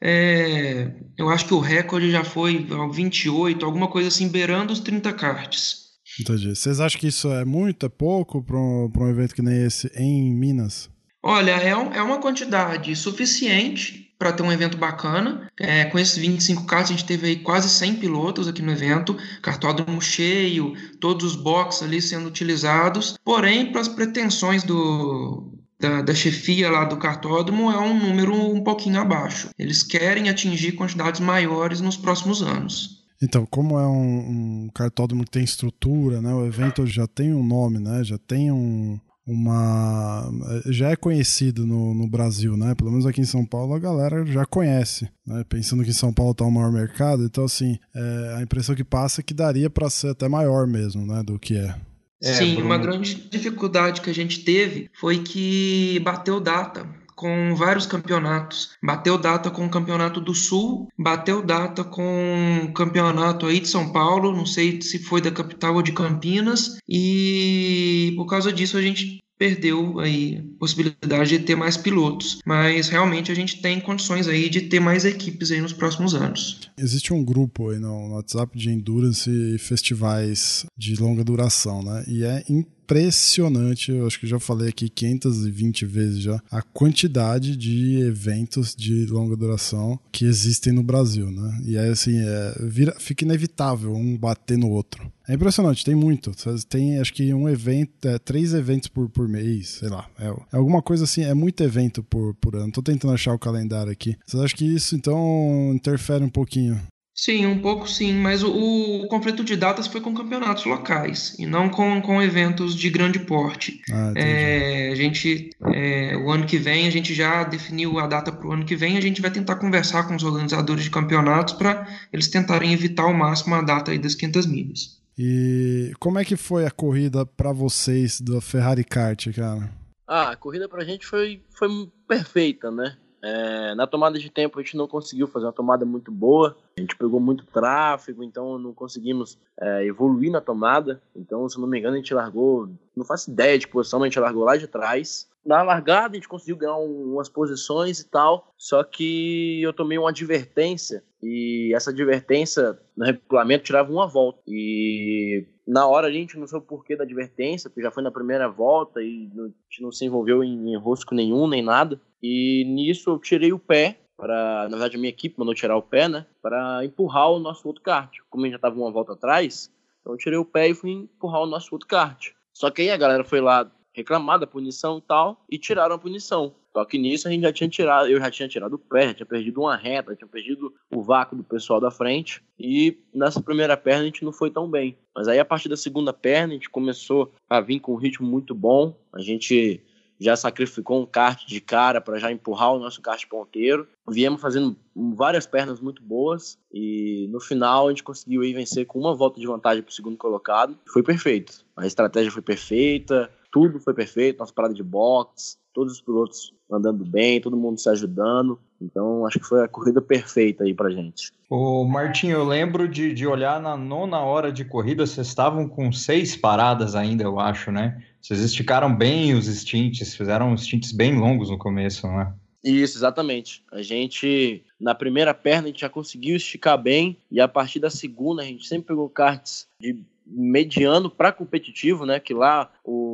É, 0.00 0.90
eu 1.16 1.28
acho 1.28 1.46
que 1.46 1.54
o 1.54 1.60
recorde 1.60 2.10
já 2.10 2.24
foi 2.24 2.66
28, 2.92 3.64
alguma 3.64 3.88
coisa 3.88 4.08
assim, 4.08 4.28
beirando 4.28 4.72
os 4.72 4.80
30 4.80 5.12
karts. 5.12 5.82
Entendi. 6.18 6.54
Vocês 6.56 6.80
acham 6.80 6.98
que 7.00 7.06
isso 7.06 7.30
é 7.30 7.44
muito, 7.44 7.86
é 7.86 7.88
pouco 7.88 8.42
para 8.42 8.58
um, 8.58 8.90
um 8.98 9.08
evento 9.08 9.34
que 9.34 9.42
nem 9.42 9.64
esse 9.64 9.90
em 9.94 10.34
Minas? 10.34 10.90
Olha, 11.22 11.52
é, 11.52 11.76
um, 11.76 11.92
é 11.92 12.02
uma 12.02 12.18
quantidade 12.18 12.96
suficiente 12.96 14.01
para 14.22 14.32
ter 14.32 14.44
um 14.44 14.52
evento 14.52 14.78
bacana. 14.78 15.48
É, 15.58 15.84
com 15.86 15.98
esses 15.98 16.16
25 16.16 16.64
carros, 16.64 16.90
a 16.90 16.92
gente 16.92 17.04
teve 17.04 17.26
aí 17.26 17.36
quase 17.36 17.68
100 17.68 17.96
pilotos 17.96 18.46
aqui 18.46 18.62
no 18.62 18.70
evento, 18.70 19.16
cartódromo 19.42 20.00
cheio, 20.00 20.74
todos 21.00 21.32
os 21.32 21.36
boxes 21.36 21.82
ali 21.82 22.00
sendo 22.00 22.28
utilizados. 22.28 23.18
Porém, 23.24 23.72
para 23.72 23.80
as 23.80 23.88
pretensões 23.88 24.62
do, 24.62 25.52
da, 25.80 26.02
da, 26.02 26.14
chefia 26.14 26.70
lá 26.70 26.84
do 26.84 26.98
cartódromo 26.98 27.68
é 27.68 27.80
um 27.80 27.98
número 27.98 28.32
um 28.32 28.62
pouquinho 28.62 29.00
abaixo. 29.00 29.50
Eles 29.58 29.82
querem 29.82 30.28
atingir 30.28 30.72
quantidades 30.72 31.20
maiores 31.20 31.80
nos 31.80 31.96
próximos 31.96 32.42
anos. 32.42 33.02
Então, 33.20 33.44
como 33.44 33.76
é 33.76 33.86
um, 33.86 34.66
um 34.66 34.70
cartódromo 34.72 35.24
que 35.24 35.32
tem 35.32 35.42
estrutura, 35.42 36.20
né? 36.20 36.32
O 36.32 36.46
evento 36.46 36.86
já 36.86 37.08
tem 37.08 37.34
um 37.34 37.42
nome, 37.42 37.80
né? 37.80 38.04
Já 38.04 38.18
tem 38.18 38.52
um, 38.52 39.00
uma 39.26 40.30
já 40.66 40.90
é 40.90 40.96
conhecido 40.96 41.66
no, 41.66 41.94
no 41.94 42.08
Brasil, 42.08 42.56
né? 42.56 42.74
Pelo 42.74 42.90
menos 42.90 43.06
aqui 43.06 43.20
em 43.20 43.24
São 43.24 43.46
Paulo 43.46 43.74
a 43.74 43.78
galera 43.78 44.26
já 44.26 44.44
conhece, 44.44 45.08
né? 45.26 45.44
Pensando 45.48 45.84
que 45.84 45.90
em 45.90 45.94
São 45.94 46.12
Paulo 46.12 46.32
está 46.32 46.44
o 46.44 46.50
maior 46.50 46.72
mercado, 46.72 47.24
então 47.24 47.44
assim 47.44 47.78
é, 47.94 48.34
a 48.38 48.42
impressão 48.42 48.74
que 48.74 48.84
passa 48.84 49.20
é 49.20 49.24
que 49.24 49.34
daria 49.34 49.70
para 49.70 49.88
ser 49.88 50.08
até 50.08 50.28
maior 50.28 50.66
mesmo, 50.66 51.06
né? 51.06 51.22
Do 51.22 51.38
que 51.38 51.56
é. 51.56 51.74
é 52.22 52.34
Sim, 52.34 52.54
Bruno. 52.54 52.66
uma 52.66 52.78
grande 52.78 53.14
dificuldade 53.14 54.00
que 54.00 54.10
a 54.10 54.14
gente 54.14 54.40
teve 54.40 54.90
foi 54.98 55.22
que 55.22 56.00
bateu 56.00 56.40
data 56.40 56.86
com 57.22 57.54
vários 57.54 57.86
campeonatos. 57.86 58.70
Bateu 58.82 59.16
data 59.16 59.48
com 59.48 59.64
o 59.64 59.70
Campeonato 59.70 60.20
do 60.20 60.34
Sul, 60.34 60.88
bateu 60.98 61.40
data 61.40 61.84
com 61.84 62.64
o 62.64 62.72
campeonato 62.72 63.46
aí 63.46 63.60
de 63.60 63.68
São 63.68 63.92
Paulo, 63.92 64.34
não 64.34 64.44
sei 64.44 64.82
se 64.82 64.98
foi 64.98 65.20
da 65.20 65.30
capital 65.30 65.76
ou 65.76 65.82
de 65.82 65.92
Campinas, 65.92 66.78
e 66.88 68.12
por 68.16 68.26
causa 68.26 68.52
disso 68.52 68.76
a 68.76 68.82
gente 68.82 69.22
perdeu 69.38 70.00
aí 70.00 70.44
possibilidade 70.62 71.30
de 71.30 71.40
ter 71.40 71.56
mais 71.56 71.76
pilotos, 71.76 72.38
mas 72.46 72.88
realmente 72.88 73.32
a 73.32 73.34
gente 73.34 73.60
tem 73.60 73.80
condições 73.80 74.28
aí 74.28 74.48
de 74.48 74.60
ter 74.60 74.78
mais 74.78 75.04
equipes 75.04 75.50
aí 75.50 75.60
nos 75.60 75.72
próximos 75.72 76.14
anos. 76.14 76.60
Existe 76.78 77.12
um 77.12 77.24
grupo 77.24 77.70
aí 77.70 77.80
no 77.80 78.12
WhatsApp 78.12 78.56
de 78.56 78.70
endurance 78.70 79.28
e 79.28 79.58
festivais 79.58 80.64
de 80.78 80.94
longa 80.94 81.24
duração, 81.24 81.82
né? 81.82 82.04
E 82.06 82.22
é 82.22 82.44
impressionante, 82.48 83.90
eu 83.90 84.06
acho 84.06 84.20
que 84.20 84.26
já 84.26 84.38
falei 84.38 84.68
aqui 84.68 84.88
520 84.88 85.86
vezes 85.86 86.20
já, 86.20 86.40
a 86.50 86.60
quantidade 86.62 87.56
de 87.56 88.00
eventos 88.00 88.74
de 88.74 89.06
longa 89.06 89.34
duração 89.34 89.98
que 90.12 90.26
existem 90.26 90.72
no 90.72 90.82
Brasil, 90.82 91.30
né? 91.30 91.60
E 91.64 91.78
aí, 91.78 91.88
assim, 91.88 92.18
é, 92.18 92.54
vira, 92.60 92.94
fica 93.00 93.24
inevitável 93.24 93.94
um 93.94 94.16
bater 94.16 94.58
no 94.58 94.70
outro. 94.70 95.10
É 95.28 95.34
impressionante, 95.34 95.84
tem 95.84 95.94
muito. 95.94 96.32
Tem, 96.68 96.98
acho 96.98 97.14
que 97.14 97.32
um 97.32 97.48
evento, 97.48 98.06
é, 98.06 98.18
três 98.18 98.52
eventos 98.52 98.88
por, 98.88 99.08
por 99.08 99.28
mês, 99.28 99.68
sei 99.68 99.88
lá. 99.88 100.06
É, 100.18 100.51
é, 100.52 100.56
alguma 100.56 100.82
coisa 100.82 101.04
assim, 101.04 101.24
é 101.24 101.34
muito 101.34 101.62
evento 101.62 102.02
por, 102.02 102.34
por 102.34 102.56
ano. 102.56 102.72
Tô 102.72 102.82
tentando 102.82 103.14
achar 103.14 103.34
o 103.34 103.38
calendário 103.38 103.92
aqui. 103.92 104.16
Vocês 104.26 104.42
acham 104.42 104.56
que 104.56 104.64
isso, 104.64 104.94
então, 104.94 105.72
interfere 105.74 106.24
um 106.24 106.30
pouquinho 106.30 106.80
Sim, 107.14 107.44
um 107.44 107.58
pouco 107.58 107.88
sim, 107.88 108.14
mas 108.14 108.42
o, 108.42 108.50
o, 108.50 109.06
conflito 109.06 109.44
de 109.44 109.54
datas 109.54 109.86
foi 109.86 110.00
com 110.00 110.14
campeonatos 110.14 110.64
locais 110.64 111.36
e 111.38 111.44
não 111.44 111.68
com, 111.68 112.00
com 112.00 112.22
eventos 112.22 112.74
de 112.74 112.88
grande 112.88 113.18
porte. 113.20 113.80
Ah, 113.92 114.12
é, 114.16 114.90
a 114.90 114.94
gente, 114.94 115.50
é, 115.74 116.16
o 116.16 116.30
ano 116.30 116.46
que 116.46 116.56
vem, 116.56 116.86
a 116.86 116.90
gente 116.90 117.12
já 117.12 117.44
definiu 117.44 117.98
a 117.98 118.06
data 118.06 118.32
para 118.32 118.48
o 118.48 118.52
ano 118.52 118.64
que 118.64 118.74
vem, 118.74 118.96
a 118.96 119.00
gente 119.00 119.20
vai 119.20 119.30
tentar 119.30 119.56
conversar 119.56 120.04
com 120.08 120.16
os 120.16 120.24
organizadores 120.24 120.84
de 120.84 120.90
campeonatos 120.90 121.52
para 121.52 121.86
eles 122.10 122.28
tentarem 122.28 122.72
evitar 122.72 123.02
ao 123.02 123.12
máximo 123.12 123.54
a 123.54 123.62
data 123.62 123.90
aí 123.90 123.98
das 123.98 124.14
500 124.14 124.46
milhas. 124.46 124.98
E 125.16 125.92
como 126.00 126.18
é 126.18 126.24
que 126.24 126.36
foi 126.36 126.64
a 126.64 126.70
corrida 126.70 127.26
para 127.26 127.52
vocês 127.52 128.22
da 128.22 128.40
Ferrari 128.40 128.84
Kart, 128.84 129.28
cara? 129.36 129.81
Ah, 130.14 130.32
a 130.32 130.36
corrida 130.36 130.68
para 130.68 130.82
a 130.82 130.84
gente 130.84 131.06
foi, 131.06 131.42
foi 131.48 131.70
perfeita, 132.06 132.70
né? 132.70 132.98
É, 133.22 133.74
na 133.74 133.86
tomada 133.86 134.18
de 134.18 134.28
tempo 134.28 134.58
a 134.58 134.62
gente 134.62 134.76
não 134.76 134.86
conseguiu 134.86 135.26
fazer 135.26 135.46
uma 135.46 135.54
tomada 135.54 135.86
muito 135.86 136.12
boa, 136.12 136.54
a 136.76 136.80
gente 136.82 136.94
pegou 136.96 137.18
muito 137.18 137.46
tráfego, 137.46 138.22
então 138.22 138.58
não 138.58 138.74
conseguimos 138.74 139.38
é, 139.58 139.86
evoluir 139.86 140.30
na 140.30 140.42
tomada. 140.42 141.02
Então, 141.16 141.48
se 141.48 141.58
não 141.58 141.66
me 141.66 141.78
engano, 141.78 141.94
a 141.94 141.96
gente 141.96 142.12
largou, 142.12 142.68
não 142.94 143.06
faço 143.06 143.30
ideia 143.30 143.58
de 143.58 143.66
posição, 143.66 144.00
mas 144.00 144.08
a 144.08 144.10
gente 144.10 144.20
largou 144.20 144.44
lá 144.44 144.54
de 144.58 144.66
trás. 144.66 145.30
Na 145.46 145.62
largada 145.62 146.12
a 146.12 146.16
gente 146.16 146.28
conseguiu 146.28 146.58
ganhar 146.58 146.76
um, 146.76 147.14
umas 147.14 147.30
posições 147.30 147.98
e 148.00 148.06
tal, 148.06 148.52
só 148.58 148.84
que 148.84 149.62
eu 149.62 149.72
tomei 149.72 149.96
uma 149.96 150.10
advertência 150.10 151.02
e 151.22 151.72
essa 151.74 151.90
advertência 151.90 152.78
no 152.94 153.06
regulamento 153.06 153.64
tirava 153.64 153.90
uma 153.90 154.06
volta. 154.06 154.42
E 154.46 155.46
na 155.66 155.86
hora 155.86 156.08
a 156.08 156.10
gente 156.10 156.38
não 156.38 156.46
soube 156.46 156.66
o 156.66 156.68
porquê 156.68 156.96
da 156.96 157.04
advertência, 157.04 157.70
porque 157.70 157.82
já 157.82 157.90
foi 157.90 158.02
na 158.02 158.10
primeira 158.10 158.48
volta 158.48 159.02
e 159.02 159.30
a 159.36 159.46
gente 159.46 159.82
não 159.82 159.92
se 159.92 160.04
envolveu 160.04 160.42
em, 160.42 160.72
em 160.72 160.76
rosco 160.76 161.14
nenhum, 161.14 161.46
nem 161.46 161.62
nada. 161.62 162.00
E 162.22 162.64
nisso 162.66 163.10
eu 163.10 163.18
tirei 163.18 163.52
o 163.52 163.58
pé, 163.58 163.98
para, 164.16 164.64
na 164.64 164.76
verdade 164.76 164.96
a 164.96 164.98
minha 164.98 165.10
equipe 165.10 165.38
mandou 165.38 165.54
tirar 165.54 165.76
o 165.76 165.82
pé, 165.82 166.08
né, 166.08 166.26
para 166.40 166.84
empurrar 166.84 167.30
o 167.30 167.38
nosso 167.38 167.66
outro 167.66 167.82
kart. 167.82 168.18
Como 168.28 168.44
a 168.44 168.46
gente 168.46 168.52
já 168.52 168.56
estava 168.56 168.76
uma 168.76 168.90
volta 168.90 169.12
atrás, 169.12 169.72
então 170.00 170.12
eu 170.12 170.18
tirei 170.18 170.38
o 170.38 170.44
pé 170.44 170.68
e 170.68 170.74
fui 170.74 170.90
empurrar 170.90 171.42
o 171.42 171.46
nosso 171.46 171.68
outro 171.72 171.88
kart. 171.88 172.30
Só 172.52 172.70
que 172.70 172.82
aí 172.82 172.90
a 172.90 172.96
galera 172.96 173.24
foi 173.24 173.40
lá 173.40 173.70
reclamar 173.92 174.38
da 174.38 174.46
punição 174.46 174.98
e 174.98 175.02
tal, 175.02 175.44
e 175.50 175.58
tiraram 175.58 175.94
a 175.94 175.98
punição. 175.98 176.54
Só 176.72 176.84
que 176.84 176.96
nisso 176.96 177.28
a 177.28 177.30
gente 177.30 177.42
já 177.42 177.52
tinha 177.52 177.68
tirado, 177.68 178.08
eu 178.08 178.18
já 178.18 178.30
tinha 178.30 178.48
tirado 178.48 178.74
o 178.74 178.78
pé, 178.78 179.12
tinha 179.12 179.26
perdido 179.26 179.60
uma 179.60 179.76
reta, 179.76 180.16
tinha 180.16 180.26
perdido 180.26 180.72
o 180.90 181.02
vácuo 181.02 181.36
do 181.36 181.44
pessoal 181.44 181.78
da 181.78 181.90
frente. 181.90 182.42
E 182.58 182.98
nessa 183.12 183.42
primeira 183.42 183.76
perna 183.76 184.02
a 184.02 184.04
gente 184.06 184.24
não 184.24 184.32
foi 184.32 184.50
tão 184.50 184.68
bem. 184.68 184.96
Mas 185.14 185.28
aí 185.28 185.38
a 185.38 185.44
partir 185.44 185.68
da 185.68 185.76
segunda 185.76 186.12
perna 186.12 186.54
a 186.54 186.56
gente 186.56 186.70
começou 186.70 187.30
a 187.48 187.60
vir 187.60 187.78
com 187.78 187.92
um 187.92 187.96
ritmo 187.96 188.26
muito 188.26 188.54
bom. 188.54 188.96
A 189.12 189.20
gente 189.20 189.82
já 190.18 190.36
sacrificou 190.36 191.02
um 191.02 191.06
kart 191.06 191.44
de 191.46 191.60
cara 191.60 192.00
para 192.00 192.18
já 192.18 192.30
empurrar 192.30 192.72
o 192.72 192.78
nosso 192.78 193.02
kart 193.02 193.26
ponteiro. 193.26 193.86
Viemos 194.08 194.40
fazendo 194.40 194.76
várias 194.94 195.46
pernas 195.46 195.80
muito 195.80 196.02
boas 196.02 196.58
e 196.72 197.28
no 197.30 197.40
final 197.40 197.88
a 197.88 197.90
gente 197.90 198.04
conseguiu 198.04 198.42
aí 198.42 198.54
vencer 198.54 198.86
com 198.86 198.98
uma 198.98 199.14
volta 199.14 199.40
de 199.40 199.46
vantagem 199.46 199.82
para 199.82 199.90
o 199.90 199.94
segundo 199.94 200.16
colocado. 200.16 200.78
Foi 200.86 201.02
perfeito. 201.02 201.64
A 201.76 201.86
estratégia 201.86 202.30
foi 202.30 202.42
perfeita, 202.42 203.30
tudo 203.52 203.78
foi 203.78 203.92
perfeito, 203.92 204.38
nossa 204.38 204.52
parada 204.52 204.72
de 204.72 204.82
box, 204.82 205.58
todos 205.74 205.92
os 205.92 206.00
pilotos 206.00 206.52
andando 206.70 207.04
bem, 207.04 207.40
todo 207.40 207.56
mundo 207.56 207.78
se 207.78 207.88
ajudando. 207.88 208.58
Então, 208.80 209.26
acho 209.26 209.38
que 209.38 209.46
foi 209.46 209.62
a 209.62 209.68
corrida 209.68 210.00
perfeita 210.00 210.64
aí 210.64 210.74
pra 210.74 210.90
gente. 210.90 211.30
O 211.48 211.84
Martinho, 211.84 212.38
eu 212.38 212.44
lembro 212.44 212.88
de, 212.88 213.12
de 213.12 213.26
olhar 213.26 213.60
na 213.60 213.76
nona 213.76 214.20
hora 214.20 214.50
de 214.50 214.64
corrida, 214.64 215.06
vocês 215.06 215.26
estavam 215.26 215.68
com 215.68 215.92
seis 215.92 216.34
paradas 216.34 216.94
ainda, 216.94 217.22
eu 217.22 217.38
acho, 217.38 217.70
né? 217.70 218.02
Vocês 218.20 218.40
esticaram 218.40 218.94
bem 218.94 219.34
os 219.34 219.46
stints, 219.46 220.16
fizeram 220.16 220.56
stints 220.56 220.90
bem 220.90 221.18
longos 221.18 221.50
no 221.50 221.58
começo, 221.58 222.06
não 222.06 222.20
é? 222.22 222.32
Isso, 222.64 222.96
exatamente. 222.96 223.62
A 223.70 223.82
gente, 223.82 224.64
na 224.80 224.94
primeira 224.94 225.34
perna, 225.34 225.64
a 225.64 225.66
gente 225.66 225.80
já 225.80 225.88
conseguiu 225.88 226.36
esticar 226.36 226.80
bem, 226.80 227.18
e 227.30 227.40
a 227.40 227.48
partir 227.48 227.80
da 227.80 227.90
segunda, 227.90 228.42
a 228.42 228.44
gente 228.44 228.66
sempre 228.66 228.88
pegou 228.88 229.08
karts 229.10 229.66
de 229.78 229.98
mediano 230.24 231.10
para 231.10 231.32
competitivo, 231.32 232.06
né? 232.06 232.20
Que 232.20 232.32
lá 232.32 232.70
o 232.84 233.11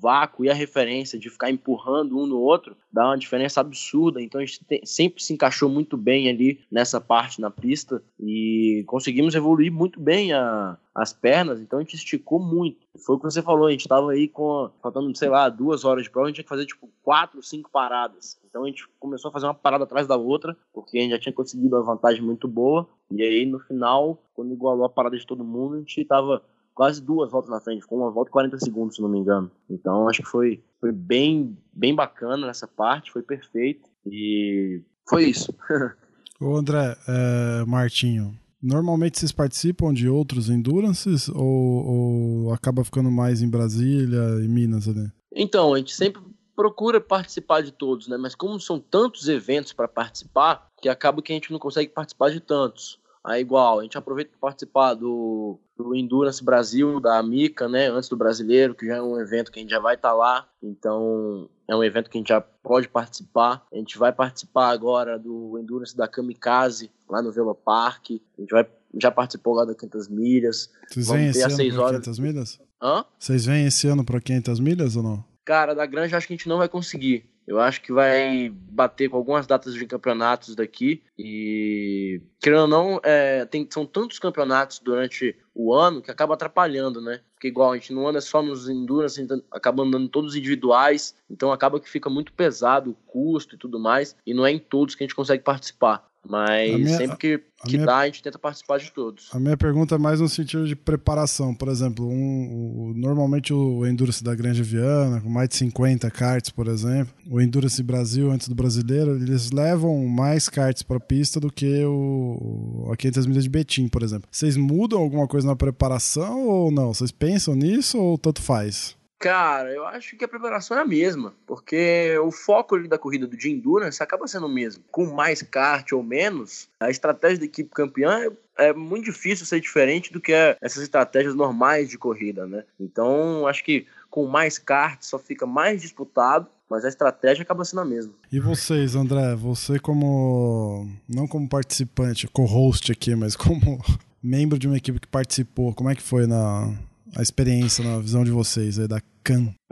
vácuo 0.00 0.44
e 0.44 0.50
a 0.50 0.54
referência 0.54 1.18
de 1.18 1.30
ficar 1.30 1.50
empurrando 1.50 2.18
um 2.18 2.26
no 2.26 2.38
outro 2.38 2.76
dá 2.92 3.06
uma 3.06 3.18
diferença 3.18 3.60
absurda. 3.60 4.20
Então 4.22 4.40
a 4.40 4.44
gente 4.44 4.60
sempre 4.84 5.22
se 5.22 5.32
encaixou 5.32 5.68
muito 5.68 5.96
bem 5.96 6.28
ali 6.28 6.60
nessa 6.70 7.00
parte 7.00 7.40
na 7.40 7.50
pista 7.50 8.02
e 8.20 8.84
conseguimos 8.86 9.34
evoluir 9.34 9.72
muito 9.72 10.00
bem 10.00 10.32
a, 10.32 10.76
as 10.94 11.12
pernas, 11.12 11.60
então 11.60 11.78
a 11.78 11.82
gente 11.82 11.96
esticou 11.96 12.38
muito. 12.38 12.86
Foi 13.04 13.16
o 13.16 13.18
que 13.18 13.24
você 13.24 13.42
falou, 13.42 13.66
a 13.66 13.70
gente 13.72 13.88
tava 13.88 14.12
aí 14.12 14.28
com, 14.28 14.70
faltando, 14.80 15.16
sei 15.16 15.28
lá, 15.28 15.48
duas 15.48 15.84
horas 15.84 16.04
de 16.04 16.10
prova, 16.10 16.26
a 16.26 16.28
gente 16.28 16.36
tinha 16.36 16.44
que 16.44 16.48
fazer 16.48 16.66
tipo 16.66 16.88
quatro, 17.02 17.42
cinco 17.42 17.68
paradas. 17.70 18.38
Então 18.48 18.62
a 18.62 18.68
gente 18.68 18.86
começou 19.00 19.28
a 19.28 19.32
fazer 19.32 19.46
uma 19.46 19.54
parada 19.54 19.82
atrás 19.82 20.06
da 20.06 20.16
outra, 20.16 20.56
porque 20.72 20.98
a 20.98 21.00
gente 21.00 21.10
já 21.10 21.18
tinha 21.18 21.32
conseguido 21.32 21.74
uma 21.74 21.82
vantagem 21.82 22.22
muito 22.22 22.46
boa. 22.46 22.88
E 23.10 23.20
aí 23.22 23.44
no 23.44 23.58
final, 23.58 24.22
quando 24.34 24.52
igualou 24.52 24.84
a 24.84 24.88
parada 24.88 25.18
de 25.18 25.26
todo 25.26 25.42
mundo, 25.42 25.74
a 25.74 25.78
gente 25.78 26.04
tava 26.04 26.42
quase 26.74 27.00
duas 27.00 27.30
voltas 27.30 27.50
na 27.50 27.60
frente, 27.60 27.82
ficou 27.82 27.98
uma 27.98 28.10
volta 28.10 28.30
e 28.30 28.32
40 28.32 28.58
segundos, 28.58 28.96
se 28.96 29.02
não 29.02 29.08
me 29.08 29.18
engano. 29.18 29.50
Então 29.70 30.08
acho 30.08 30.22
que 30.22 30.28
foi, 30.28 30.62
foi 30.80 30.92
bem, 30.92 31.56
bem 31.72 31.94
bacana 31.94 32.46
nessa 32.46 32.66
parte, 32.66 33.12
foi 33.12 33.22
perfeito 33.22 33.88
e 34.06 34.82
foi 35.08 35.24
isso. 35.24 35.54
Ô 36.40 36.56
André, 36.56 36.96
é, 37.08 37.64
Martinho, 37.64 38.36
normalmente 38.60 39.18
vocês 39.18 39.32
participam 39.32 39.94
de 39.94 40.08
outros 40.08 40.50
endurances 40.50 41.28
ou, 41.28 42.46
ou 42.46 42.52
acaba 42.52 42.84
ficando 42.84 43.10
mais 43.10 43.40
em 43.40 43.48
Brasília 43.48 44.40
e 44.42 44.48
Minas 44.48 44.88
ali? 44.88 45.10
Então, 45.32 45.74
a 45.74 45.78
gente 45.78 45.94
sempre 45.94 46.22
procura 46.54 47.00
participar 47.00 47.62
de 47.62 47.72
todos, 47.72 48.08
né? 48.08 48.16
Mas 48.16 48.34
como 48.34 48.60
são 48.60 48.78
tantos 48.78 49.28
eventos 49.28 49.72
para 49.72 49.88
participar, 49.88 50.70
que 50.80 50.88
acaba 50.88 51.22
que 51.22 51.32
a 51.32 51.34
gente 51.34 51.52
não 51.52 51.58
consegue 51.58 51.90
participar 51.90 52.30
de 52.30 52.40
tantos. 52.40 53.00
Aí, 53.24 53.40
igual, 53.40 53.80
a 53.80 53.82
gente 53.82 53.96
aproveita 53.96 54.32
para 54.32 54.50
participar 54.50 54.92
do, 54.92 55.58
do 55.74 55.94
Endurance 55.96 56.44
Brasil, 56.44 57.00
da 57.00 57.18
Amica, 57.18 57.66
né? 57.66 57.88
Antes 57.88 58.08
do 58.10 58.18
brasileiro, 58.18 58.74
que 58.74 58.86
já 58.86 58.96
é 58.96 59.02
um 59.02 59.18
evento 59.18 59.50
que 59.50 59.58
a 59.58 59.62
gente 59.62 59.70
já 59.70 59.80
vai 59.80 59.94
estar 59.94 60.10
tá 60.10 60.14
lá. 60.14 60.46
Então, 60.62 61.48
é 61.66 61.74
um 61.74 61.82
evento 61.82 62.10
que 62.10 62.18
a 62.18 62.20
gente 62.20 62.28
já 62.28 62.42
pode 62.42 62.86
participar. 62.86 63.66
A 63.72 63.76
gente 63.76 63.96
vai 63.96 64.12
participar 64.12 64.68
agora 64.68 65.18
do 65.18 65.58
Endurance 65.58 65.96
da 65.96 66.06
Kamikaze, 66.06 66.90
lá 67.08 67.22
no 67.22 67.32
Vela 67.32 67.54
Park. 67.54 68.10
A 68.36 68.40
gente 68.42 68.50
vai, 68.50 68.66
já 69.00 69.10
participou 69.10 69.54
lá 69.54 69.64
da 69.64 69.74
500 69.74 70.08
milhas. 70.08 70.70
Vocês 70.86 71.08
vêm 71.08 71.28
esse 71.28 71.42
ano 71.42 71.56
para 71.56 71.90
500 71.90 72.18
milhas? 72.18 72.60
Hã? 72.82 73.04
Vocês 73.18 73.46
vêm 73.46 73.66
esse 73.66 73.88
ano 73.88 74.04
para 74.04 74.20
500 74.20 74.60
milhas 74.60 74.96
ou 74.96 75.02
não? 75.02 75.24
Cara, 75.46 75.74
da 75.74 75.86
Granja 75.86 76.18
acho 76.18 76.26
que 76.26 76.34
a 76.34 76.36
gente 76.36 76.48
não 76.48 76.58
vai 76.58 76.68
conseguir. 76.68 77.24
Eu 77.46 77.60
acho 77.60 77.82
que 77.82 77.92
vai 77.92 78.50
bater 78.50 79.08
com 79.08 79.16
algumas 79.16 79.46
datas 79.46 79.74
de 79.74 79.86
campeonatos 79.86 80.54
daqui. 80.54 81.02
E, 81.18 82.22
querendo 82.40 82.62
ou 82.62 82.68
não, 82.68 83.00
é, 83.02 83.44
tem, 83.44 83.68
são 83.70 83.84
tantos 83.84 84.18
campeonatos 84.18 84.78
durante 84.78 85.36
o 85.54 85.74
ano 85.74 86.00
que 86.00 86.10
acaba 86.10 86.34
atrapalhando, 86.34 87.00
né? 87.00 87.20
Porque, 87.34 87.48
igual, 87.48 87.72
a 87.72 87.76
gente 87.76 87.92
não 87.92 88.08
anda 88.08 88.20
só 88.20 88.42
nos 88.42 88.68
Endurance, 88.68 89.20
gente 89.20 89.44
acaba 89.50 89.82
andando 89.82 90.08
todos 90.08 90.34
individuais. 90.34 91.14
Então, 91.28 91.52
acaba 91.52 91.78
que 91.78 91.88
fica 91.88 92.08
muito 92.08 92.32
pesado 92.32 92.90
o 92.90 92.94
custo 92.94 93.54
e 93.54 93.58
tudo 93.58 93.78
mais. 93.78 94.16
E 94.26 94.32
não 94.32 94.46
é 94.46 94.50
em 94.50 94.58
todos 94.58 94.94
que 94.94 95.04
a 95.04 95.06
gente 95.06 95.14
consegue 95.14 95.42
participar. 95.42 96.08
Mas 96.28 96.74
minha, 96.74 96.96
sempre 96.96 97.16
que, 97.16 97.38
que 97.66 97.72
minha, 97.72 97.86
dá, 97.86 97.98
a 97.98 98.06
gente 98.06 98.22
tenta 98.22 98.38
participar 98.38 98.78
de 98.78 98.90
todos. 98.90 99.28
A 99.32 99.38
minha 99.38 99.56
pergunta 99.56 99.94
é 99.94 99.98
mais 99.98 100.20
no 100.20 100.28
sentido 100.28 100.66
de 100.66 100.74
preparação. 100.74 101.54
Por 101.54 101.68
exemplo, 101.68 102.08
um, 102.08 102.90
o, 102.90 102.94
normalmente 102.94 103.52
o 103.52 103.86
Endurance 103.86 104.24
da 104.24 104.34
Grande 104.34 104.62
Viana, 104.62 105.20
com 105.20 105.28
mais 105.28 105.48
de 105.50 105.56
50 105.56 106.10
karts, 106.10 106.50
por 106.50 106.66
exemplo, 106.66 107.12
o 107.30 107.40
Endurance 107.40 107.82
Brasil, 107.82 108.30
antes 108.30 108.48
do 108.48 108.54
brasileiro, 108.54 109.16
eles 109.16 109.50
levam 109.50 110.06
mais 110.06 110.48
karts 110.48 110.82
para 110.82 110.96
a 110.96 111.00
pista 111.00 111.38
do 111.38 111.52
que 111.52 111.84
o, 111.84 112.88
a 112.90 112.96
500 112.96 113.26
milhas 113.26 113.44
de 113.44 113.50
Betim, 113.50 113.88
por 113.88 114.02
exemplo. 114.02 114.28
Vocês 114.30 114.56
mudam 114.56 114.98
alguma 114.98 115.28
coisa 115.28 115.46
na 115.46 115.56
preparação 115.56 116.46
ou 116.48 116.70
não? 116.70 116.94
Vocês 116.94 117.10
pensam 117.10 117.54
nisso 117.54 117.98
ou 117.98 118.16
tanto 118.16 118.40
faz? 118.40 118.96
Cara, 119.24 119.70
eu 119.70 119.86
acho 119.86 120.18
que 120.18 120.24
a 120.26 120.28
preparação 120.28 120.76
é 120.76 120.82
a 120.82 120.86
mesma, 120.86 121.32
porque 121.46 122.14
o 122.22 122.30
foco 122.30 122.86
da 122.86 122.98
corrida 122.98 123.26
do 123.26 123.34
de 123.34 123.50
endurance 123.50 124.02
acaba 124.02 124.28
sendo 124.28 124.44
o 124.44 124.50
mesmo. 124.50 124.84
Com 124.92 125.06
mais 125.06 125.40
kart 125.40 125.90
ou 125.92 126.02
menos, 126.02 126.68
a 126.78 126.90
estratégia 126.90 127.38
da 127.38 127.46
equipe 127.46 127.70
campeã 127.70 128.20
é, 128.58 128.66
é 128.66 128.72
muito 128.74 129.06
difícil 129.06 129.46
ser 129.46 129.60
diferente 129.60 130.12
do 130.12 130.20
que 130.20 130.30
é 130.30 130.58
essas 130.60 130.82
estratégias 130.82 131.34
normais 131.34 131.88
de 131.88 131.96
corrida, 131.96 132.46
né? 132.46 132.64
Então, 132.78 133.46
acho 133.46 133.64
que 133.64 133.86
com 134.10 134.26
mais 134.26 134.58
kart 134.58 135.00
só 135.00 135.18
fica 135.18 135.46
mais 135.46 135.80
disputado, 135.80 136.46
mas 136.68 136.84
a 136.84 136.88
estratégia 136.88 137.44
acaba 137.44 137.64
sendo 137.64 137.80
a 137.80 137.86
mesma. 137.86 138.12
E 138.30 138.38
vocês, 138.38 138.94
André, 138.94 139.34
você 139.36 139.78
como 139.78 140.86
não 141.08 141.26
como 141.26 141.48
participante, 141.48 142.28
co-host 142.28 142.92
aqui, 142.92 143.14
mas 143.14 143.34
como 143.36 143.82
membro 144.22 144.58
de 144.58 144.68
uma 144.68 144.76
equipe 144.76 145.00
que 145.00 145.08
participou, 145.08 145.72
como 145.72 145.88
é 145.88 145.94
que 145.94 146.02
foi 146.02 146.26
na 146.26 146.76
a 147.16 147.22
experiência, 147.22 147.84
na 147.84 147.98
visão 147.98 148.24
de 148.24 148.30
vocês 148.30 148.78
aí 148.78 148.88
da 148.88 149.00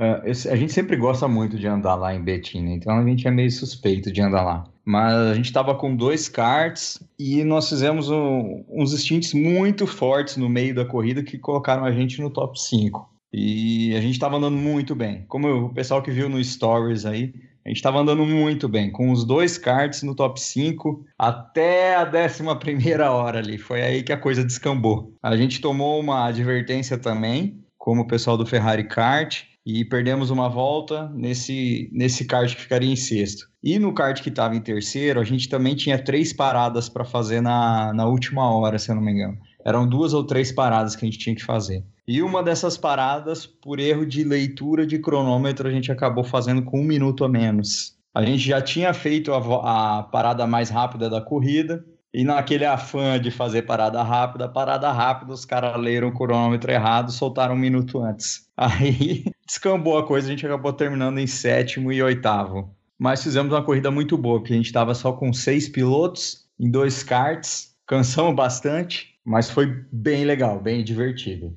Uh, 0.01 0.51
a 0.51 0.57
gente 0.57 0.73
sempre 0.73 0.97
gosta 0.97 1.29
muito 1.29 1.59
de 1.59 1.67
andar 1.67 1.95
lá 1.95 2.15
em 2.15 2.23
Betim, 2.23 2.63
né? 2.63 2.73
então 2.73 2.97
a 2.97 3.05
gente 3.05 3.27
é 3.29 3.31
meio 3.31 3.51
suspeito 3.51 4.11
de 4.11 4.21
andar 4.21 4.43
lá. 4.43 4.65
Mas 4.85 5.15
a 5.15 5.35
gente 5.35 5.47
estava 5.47 5.75
com 5.75 5.95
dois 5.95 6.29
karts 6.29 6.99
e 7.19 7.45
nós 7.45 7.69
fizemos 7.69 8.11
um, 8.11 8.65
uns 8.69 8.93
stints 8.99 9.33
muito 9.33 9.87
fortes 9.87 10.37
no 10.37 10.49
meio 10.49 10.75
da 10.75 10.85
corrida 10.85 11.23
que 11.23 11.39
colocaram 11.39 11.85
a 11.85 11.93
gente 11.93 12.21
no 12.21 12.31
top 12.31 12.61
5. 12.61 13.09
E 13.33 13.95
a 13.95 14.01
gente 14.01 14.15
estava 14.15 14.37
andando 14.37 14.57
muito 14.57 14.95
bem. 14.95 15.25
Como 15.29 15.67
o 15.67 15.73
pessoal 15.73 16.03
que 16.03 16.11
viu 16.11 16.29
no 16.29 16.43
Stories 16.43 17.07
aí, 17.07 17.33
a 17.65 17.69
gente 17.69 17.77
estava 17.77 18.01
andando 18.01 18.27
muito 18.27 18.69
bem, 18.69 18.91
com 18.91 19.13
os 19.13 19.25
dois 19.25 19.57
karts 19.57 20.03
no 20.03 20.17
top 20.17 20.41
5 20.41 21.07
até 21.17 21.95
a 21.95 22.05
11 22.05 23.01
hora 23.09 23.39
ali. 23.39 23.57
Foi 23.57 23.81
aí 23.81 24.03
que 24.03 24.13
a 24.13 24.17
coisa 24.17 24.45
descambou. 24.45 25.15
A 25.23 25.37
gente 25.37 25.61
tomou 25.61 26.01
uma 26.01 26.27
advertência 26.27 26.99
também, 26.99 27.62
como 27.83 28.03
o 28.03 28.07
pessoal 28.07 28.37
do 28.37 28.47
Ferrari 28.47 28.85
Kart, 28.85 29.43
e 29.67 29.85
perdemos 29.85 30.31
uma 30.31 30.49
volta 30.49 31.11
nesse, 31.13 31.91
nesse 31.93 32.25
kart 32.25 32.55
que 32.55 32.61
ficaria 32.61 32.89
em 32.89 32.95
sexto. 32.95 33.49
E 33.61 33.77
no 33.77 33.93
kart 33.93 34.23
que 34.23 34.29
estava 34.29 34.55
em 34.55 34.61
terceiro, 34.61 35.19
a 35.19 35.25
gente 35.25 35.49
também 35.49 35.75
tinha 35.75 35.99
três 35.99 36.33
paradas 36.33 36.89
para 36.89 37.05
fazer 37.05 37.41
na, 37.41 37.93
na 37.93 38.07
última 38.07 38.49
hora, 38.55 38.79
se 38.79 38.89
eu 38.89 38.95
não 38.95 39.03
me 39.03 39.11
engano. 39.11 39.37
Eram 39.67 39.89
duas 39.89 40.15
ou 40.15 40.23
três 40.23 40.53
paradas 40.53 40.95
que 40.95 41.05
a 41.05 41.11
gente 41.11 41.19
tinha 41.19 41.35
que 41.35 41.45
fazer. 41.45 41.85
E 42.07 42.23
uma 42.23 42.41
dessas 42.41 42.77
paradas, 42.77 43.47
por 43.47 43.81
erro 43.81 44.07
de 44.07 44.23
leitura 44.23 44.87
de 44.87 45.01
cronômetro, 45.01 45.67
a 45.67 45.73
gente 45.73 45.91
acabou 45.91 46.23
fazendo 46.23 46.63
com 46.63 46.81
um 46.81 46.85
minuto 46.85 47.25
a 47.25 47.29
menos. 47.29 47.97
A 48.15 48.25
gente 48.25 48.47
já 48.47 48.63
tinha 48.63 48.95
feito 48.95 49.33
a, 49.33 49.99
a 49.99 50.03
parada 50.05 50.47
mais 50.47 50.71
rápida 50.71 51.11
da 51.11 51.21
corrida, 51.21 51.85
e 52.15 52.25
naquele 52.25 52.65
afã 52.65 53.19
de 53.19 53.31
fazer 53.31 53.63
parada 53.63 54.03
rápida, 54.03 54.49
parada 54.49 54.93
rápida, 54.93 55.33
os 55.33 55.45
caras 55.45 55.81
leram 55.81 56.09
o 56.09 56.15
cronômetro 56.15 56.71
errado, 56.71 57.11
soltaram 57.11 57.55
um 57.55 57.59
minuto 57.59 58.03
antes. 58.03 58.49
Aí 58.57 59.25
descambou 59.47 59.97
a 59.99 60.07
coisa, 60.07 60.27
a 60.27 60.31
gente 60.31 60.45
acabou 60.45 60.73
terminando 60.73 61.19
em 61.19 61.27
sétimo 61.27 61.93
e 61.93 62.03
oitavo. 62.03 62.75
Mas 62.99 63.23
fizemos 63.23 63.53
uma 63.53 63.65
corrida 63.65 63.91
muito 63.91 64.17
boa, 64.17 64.39
porque 64.39 64.53
a 64.53 64.57
gente 64.57 64.67
estava 64.67 64.95
só 64.95 65.13
com 65.13 65.33
seis 65.33 65.69
pilotos 65.69 66.47
em 66.61 66.71
dois 66.71 67.03
karts, 67.03 67.75
cansamos 67.87 68.37
bastante, 68.37 69.19
mas 69.25 69.51
foi 69.51 69.67
bem 69.91 70.25
legal, 70.25 70.61
bem 70.61 70.85
divertido. 70.85 71.57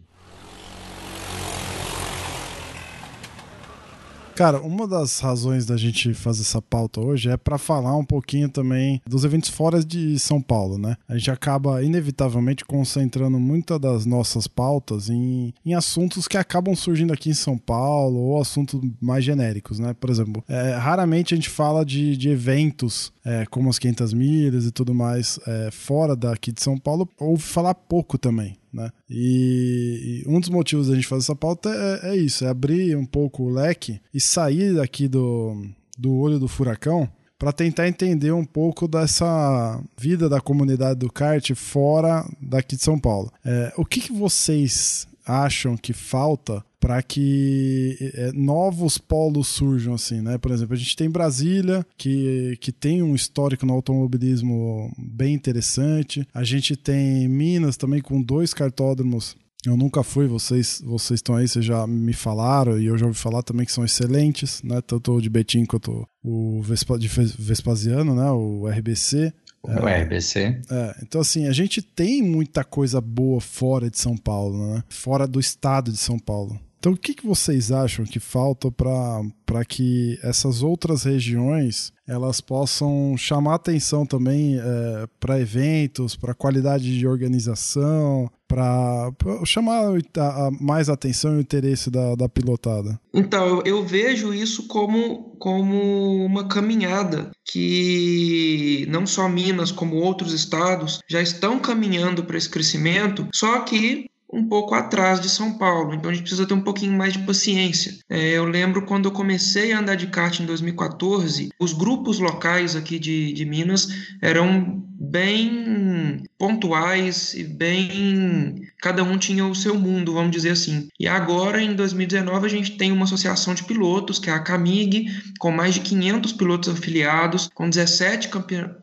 Cara, 4.35 4.59
uma 4.59 4.85
das 4.85 5.21
razões 5.21 5.65
da 5.65 5.77
gente 5.77 6.13
fazer 6.13 6.41
essa 6.41 6.61
pauta 6.61 6.99
hoje 6.99 7.29
é 7.29 7.37
para 7.37 7.57
falar 7.57 7.95
um 7.95 8.03
pouquinho 8.03 8.49
também 8.49 9.01
dos 9.07 9.23
eventos 9.23 9.49
fora 9.49 9.81
de 9.81 10.19
São 10.19 10.41
Paulo, 10.41 10.77
né? 10.77 10.97
A 11.07 11.17
gente 11.17 11.31
acaba 11.31 11.81
inevitavelmente 11.81 12.65
concentrando 12.65 13.39
muitas 13.39 13.79
das 13.79 14.05
nossas 14.05 14.45
pautas 14.45 15.09
em, 15.09 15.53
em 15.65 15.73
assuntos 15.73 16.27
que 16.27 16.37
acabam 16.37 16.75
surgindo 16.75 17.13
aqui 17.13 17.29
em 17.29 17.33
São 17.33 17.57
Paulo 17.57 18.17
ou 18.17 18.41
assuntos 18.41 18.81
mais 18.99 19.23
genéricos, 19.23 19.79
né? 19.79 19.93
Por 19.93 20.09
exemplo, 20.09 20.43
é, 20.49 20.75
raramente 20.75 21.33
a 21.33 21.37
gente 21.37 21.49
fala 21.49 21.85
de, 21.85 22.17
de 22.17 22.27
eventos 22.27 23.13
é, 23.23 23.45
como 23.45 23.69
as 23.69 23.79
500 23.79 24.13
milhas 24.13 24.65
e 24.65 24.71
tudo 24.71 24.93
mais 24.93 25.39
é, 25.47 25.69
fora 25.71 26.13
daqui 26.13 26.51
de 26.51 26.61
São 26.61 26.77
Paulo, 26.77 27.07
ouve 27.17 27.41
falar 27.41 27.73
pouco 27.73 28.17
também. 28.17 28.57
Né? 28.75 28.91
E, 29.09 30.23
e, 30.25 30.29
um 30.29 30.39
dos 30.39 30.49
motivos 30.49 30.89
da 30.89 30.95
gente 30.95 31.07
fazer 31.07 31.23
essa 31.23 31.35
pauta 31.35 31.69
é, 31.69 32.09
é, 32.09 32.15
isso: 32.17 32.43
é 32.43 32.49
abrir 32.49 32.95
um 32.97 33.05
pouco 33.05 33.43
o 33.43 33.49
leque 33.49 34.01
e 34.13 34.19
sair 34.19 34.75
daqui 34.75 35.07
do, 35.07 35.65
do 35.97 36.13
olho 36.13 36.37
do 36.37 36.47
furacão 36.47 37.09
para 37.39 37.53
tentar 37.53 37.87
entender 37.87 38.31
um 38.31 38.45
pouco 38.45 38.87
dessa 38.87 39.81
vida 39.97 40.27
da 40.27 40.41
comunidade 40.41 40.99
do 40.99 41.11
kart 41.11 41.53
fora 41.53 42.25
daqui 42.41 42.75
de 42.75 42.83
São 42.83 42.99
Paulo. 42.99 43.31
É, 43.45 43.73
o 43.77 43.85
que, 43.85 44.01
que 44.01 44.11
vocês 44.11 45.07
acham 45.25 45.75
que 45.75 45.93
falta 45.93 46.63
para 46.79 47.01
que 47.01 47.97
é, 48.13 48.31
novos 48.31 48.97
polos 48.97 49.47
surjam 49.47 49.95
assim, 49.95 50.21
né? 50.21 50.37
Por 50.37 50.51
exemplo, 50.51 50.75
a 50.75 50.77
gente 50.77 50.95
tem 50.95 51.09
Brasília, 51.09 51.85
que, 51.97 52.57
que 52.61 52.71
tem 52.71 53.01
um 53.01 53.15
histórico 53.15 53.65
no 53.65 53.73
automobilismo 53.73 54.93
bem 54.97 55.33
interessante. 55.33 56.27
A 56.31 56.43
gente 56.43 56.75
tem 56.75 57.27
Minas 57.27 57.75
também 57.75 58.01
com 58.01 58.21
dois 58.21 58.53
cartódromos 58.53 59.35
eu 59.65 59.75
nunca 59.75 60.03
fui, 60.03 60.27
vocês 60.27 60.81
vocês 60.85 61.17
estão 61.17 61.35
aí, 61.35 61.47
vocês 61.47 61.65
já 61.65 61.87
me 61.87 62.13
falaram 62.13 62.79
e 62.79 62.85
eu 62.85 62.97
já 62.97 63.07
ouvi 63.07 63.17
falar 63.17 63.41
também 63.41 63.65
que 63.65 63.71
são 63.71 63.83
excelentes, 63.83 64.61
né? 64.63 64.79
Tanto 64.81 65.13
o 65.13 65.21
de 65.21 65.29
Betim 65.29 65.65
quanto 65.65 66.07
o 66.23 66.61
Vespa, 66.61 66.97
de 66.99 67.07
Vespasiano, 67.07 68.15
né? 68.15 68.29
O 68.29 68.67
RBC. 68.67 69.33
O 69.65 69.87
é, 69.87 70.03
RBC. 70.03 70.61
É, 70.69 70.95
então, 71.01 71.21
assim, 71.21 71.47
a 71.47 71.51
gente 71.51 71.81
tem 71.81 72.21
muita 72.21 72.63
coisa 72.63 72.99
boa 73.01 73.41
fora 73.41 73.89
de 73.89 73.99
São 73.99 74.15
Paulo, 74.17 74.73
né? 74.73 74.83
Fora 74.89 75.27
do 75.27 75.39
estado 75.39 75.91
de 75.91 75.97
São 75.97 76.17
Paulo. 76.19 76.59
Então, 76.85 76.93
o 76.93 76.97
que, 76.97 77.15
que 77.15 77.25
vocês 77.25 77.71
acham 77.71 78.05
que 78.05 78.19
falta 78.19 78.69
para 78.69 79.65
que 79.67 80.19
essas 80.21 80.61
outras 80.61 81.01
regiões 81.01 81.91
elas 82.07 82.39
possam 82.39 83.17
chamar 83.17 83.55
atenção 83.55 84.05
também 84.05 84.59
é, 84.59 85.07
para 85.19 85.41
eventos, 85.41 86.15
para 86.15 86.35
qualidade 86.35 86.95
de 86.95 87.07
organização, 87.07 88.29
para 88.47 89.11
chamar 89.43 89.95
a, 90.15 90.45
a 90.45 90.51
mais 90.51 90.87
atenção 90.87 91.33
e 91.33 91.37
o 91.37 91.41
interesse 91.41 91.89
da, 91.89 92.13
da 92.13 92.29
pilotada? 92.29 93.01
Então, 93.11 93.47
eu, 93.47 93.63
eu 93.65 93.83
vejo 93.83 94.31
isso 94.31 94.67
como, 94.67 95.35
como 95.39 96.23
uma 96.23 96.47
caminhada 96.47 97.31
que 97.43 98.85
não 98.89 99.07
só 99.07 99.27
Minas, 99.27 99.71
como 99.71 99.95
outros 99.95 100.33
estados 100.33 100.99
já 101.09 101.19
estão 101.19 101.57
caminhando 101.57 102.23
para 102.23 102.37
esse 102.37 102.49
crescimento, 102.49 103.27
só 103.33 103.61
que 103.61 104.05
um 104.31 104.47
pouco 104.47 104.73
atrás 104.73 105.19
de 105.19 105.29
São 105.29 105.57
Paulo, 105.57 105.93
então 105.93 106.09
a 106.09 106.13
gente 106.13 106.23
precisa 106.23 106.45
ter 106.45 106.53
um 106.53 106.61
pouquinho 106.61 106.93
mais 106.93 107.13
de 107.13 107.19
paciência. 107.19 107.93
É, 108.09 108.31
eu 108.31 108.45
lembro 108.45 108.85
quando 108.85 109.05
eu 109.05 109.11
comecei 109.11 109.71
a 109.71 109.79
andar 109.79 109.95
de 109.95 110.07
kart 110.07 110.39
em 110.39 110.45
2014, 110.45 111.49
os 111.59 111.73
grupos 111.73 112.19
locais 112.19 112.75
aqui 112.75 112.99
de, 112.99 113.33
de 113.33 113.45
Minas 113.45 113.87
eram 114.21 114.83
bem 114.97 116.23
pontuais 116.37 117.33
e 117.33 117.43
bem. 117.43 118.67
Cada 118.81 119.03
um 119.03 119.17
tinha 119.17 119.45
o 119.45 119.55
seu 119.55 119.75
mundo, 119.75 120.13
vamos 120.13 120.31
dizer 120.31 120.51
assim. 120.51 120.87
E 120.99 121.07
agora, 121.07 121.61
em 121.61 121.75
2019, 121.75 122.45
a 122.45 122.49
gente 122.49 122.77
tem 122.77 122.91
uma 122.91 123.05
associação 123.05 123.53
de 123.53 123.63
pilotos, 123.63 124.19
que 124.19 124.29
é 124.29 124.33
a 124.33 124.39
CAMIG, 124.39 125.07
com 125.39 125.51
mais 125.51 125.73
de 125.73 125.81
500 125.81 126.33
pilotos 126.33 126.69
afiliados, 126.69 127.49
com 127.53 127.69
17 127.69 128.29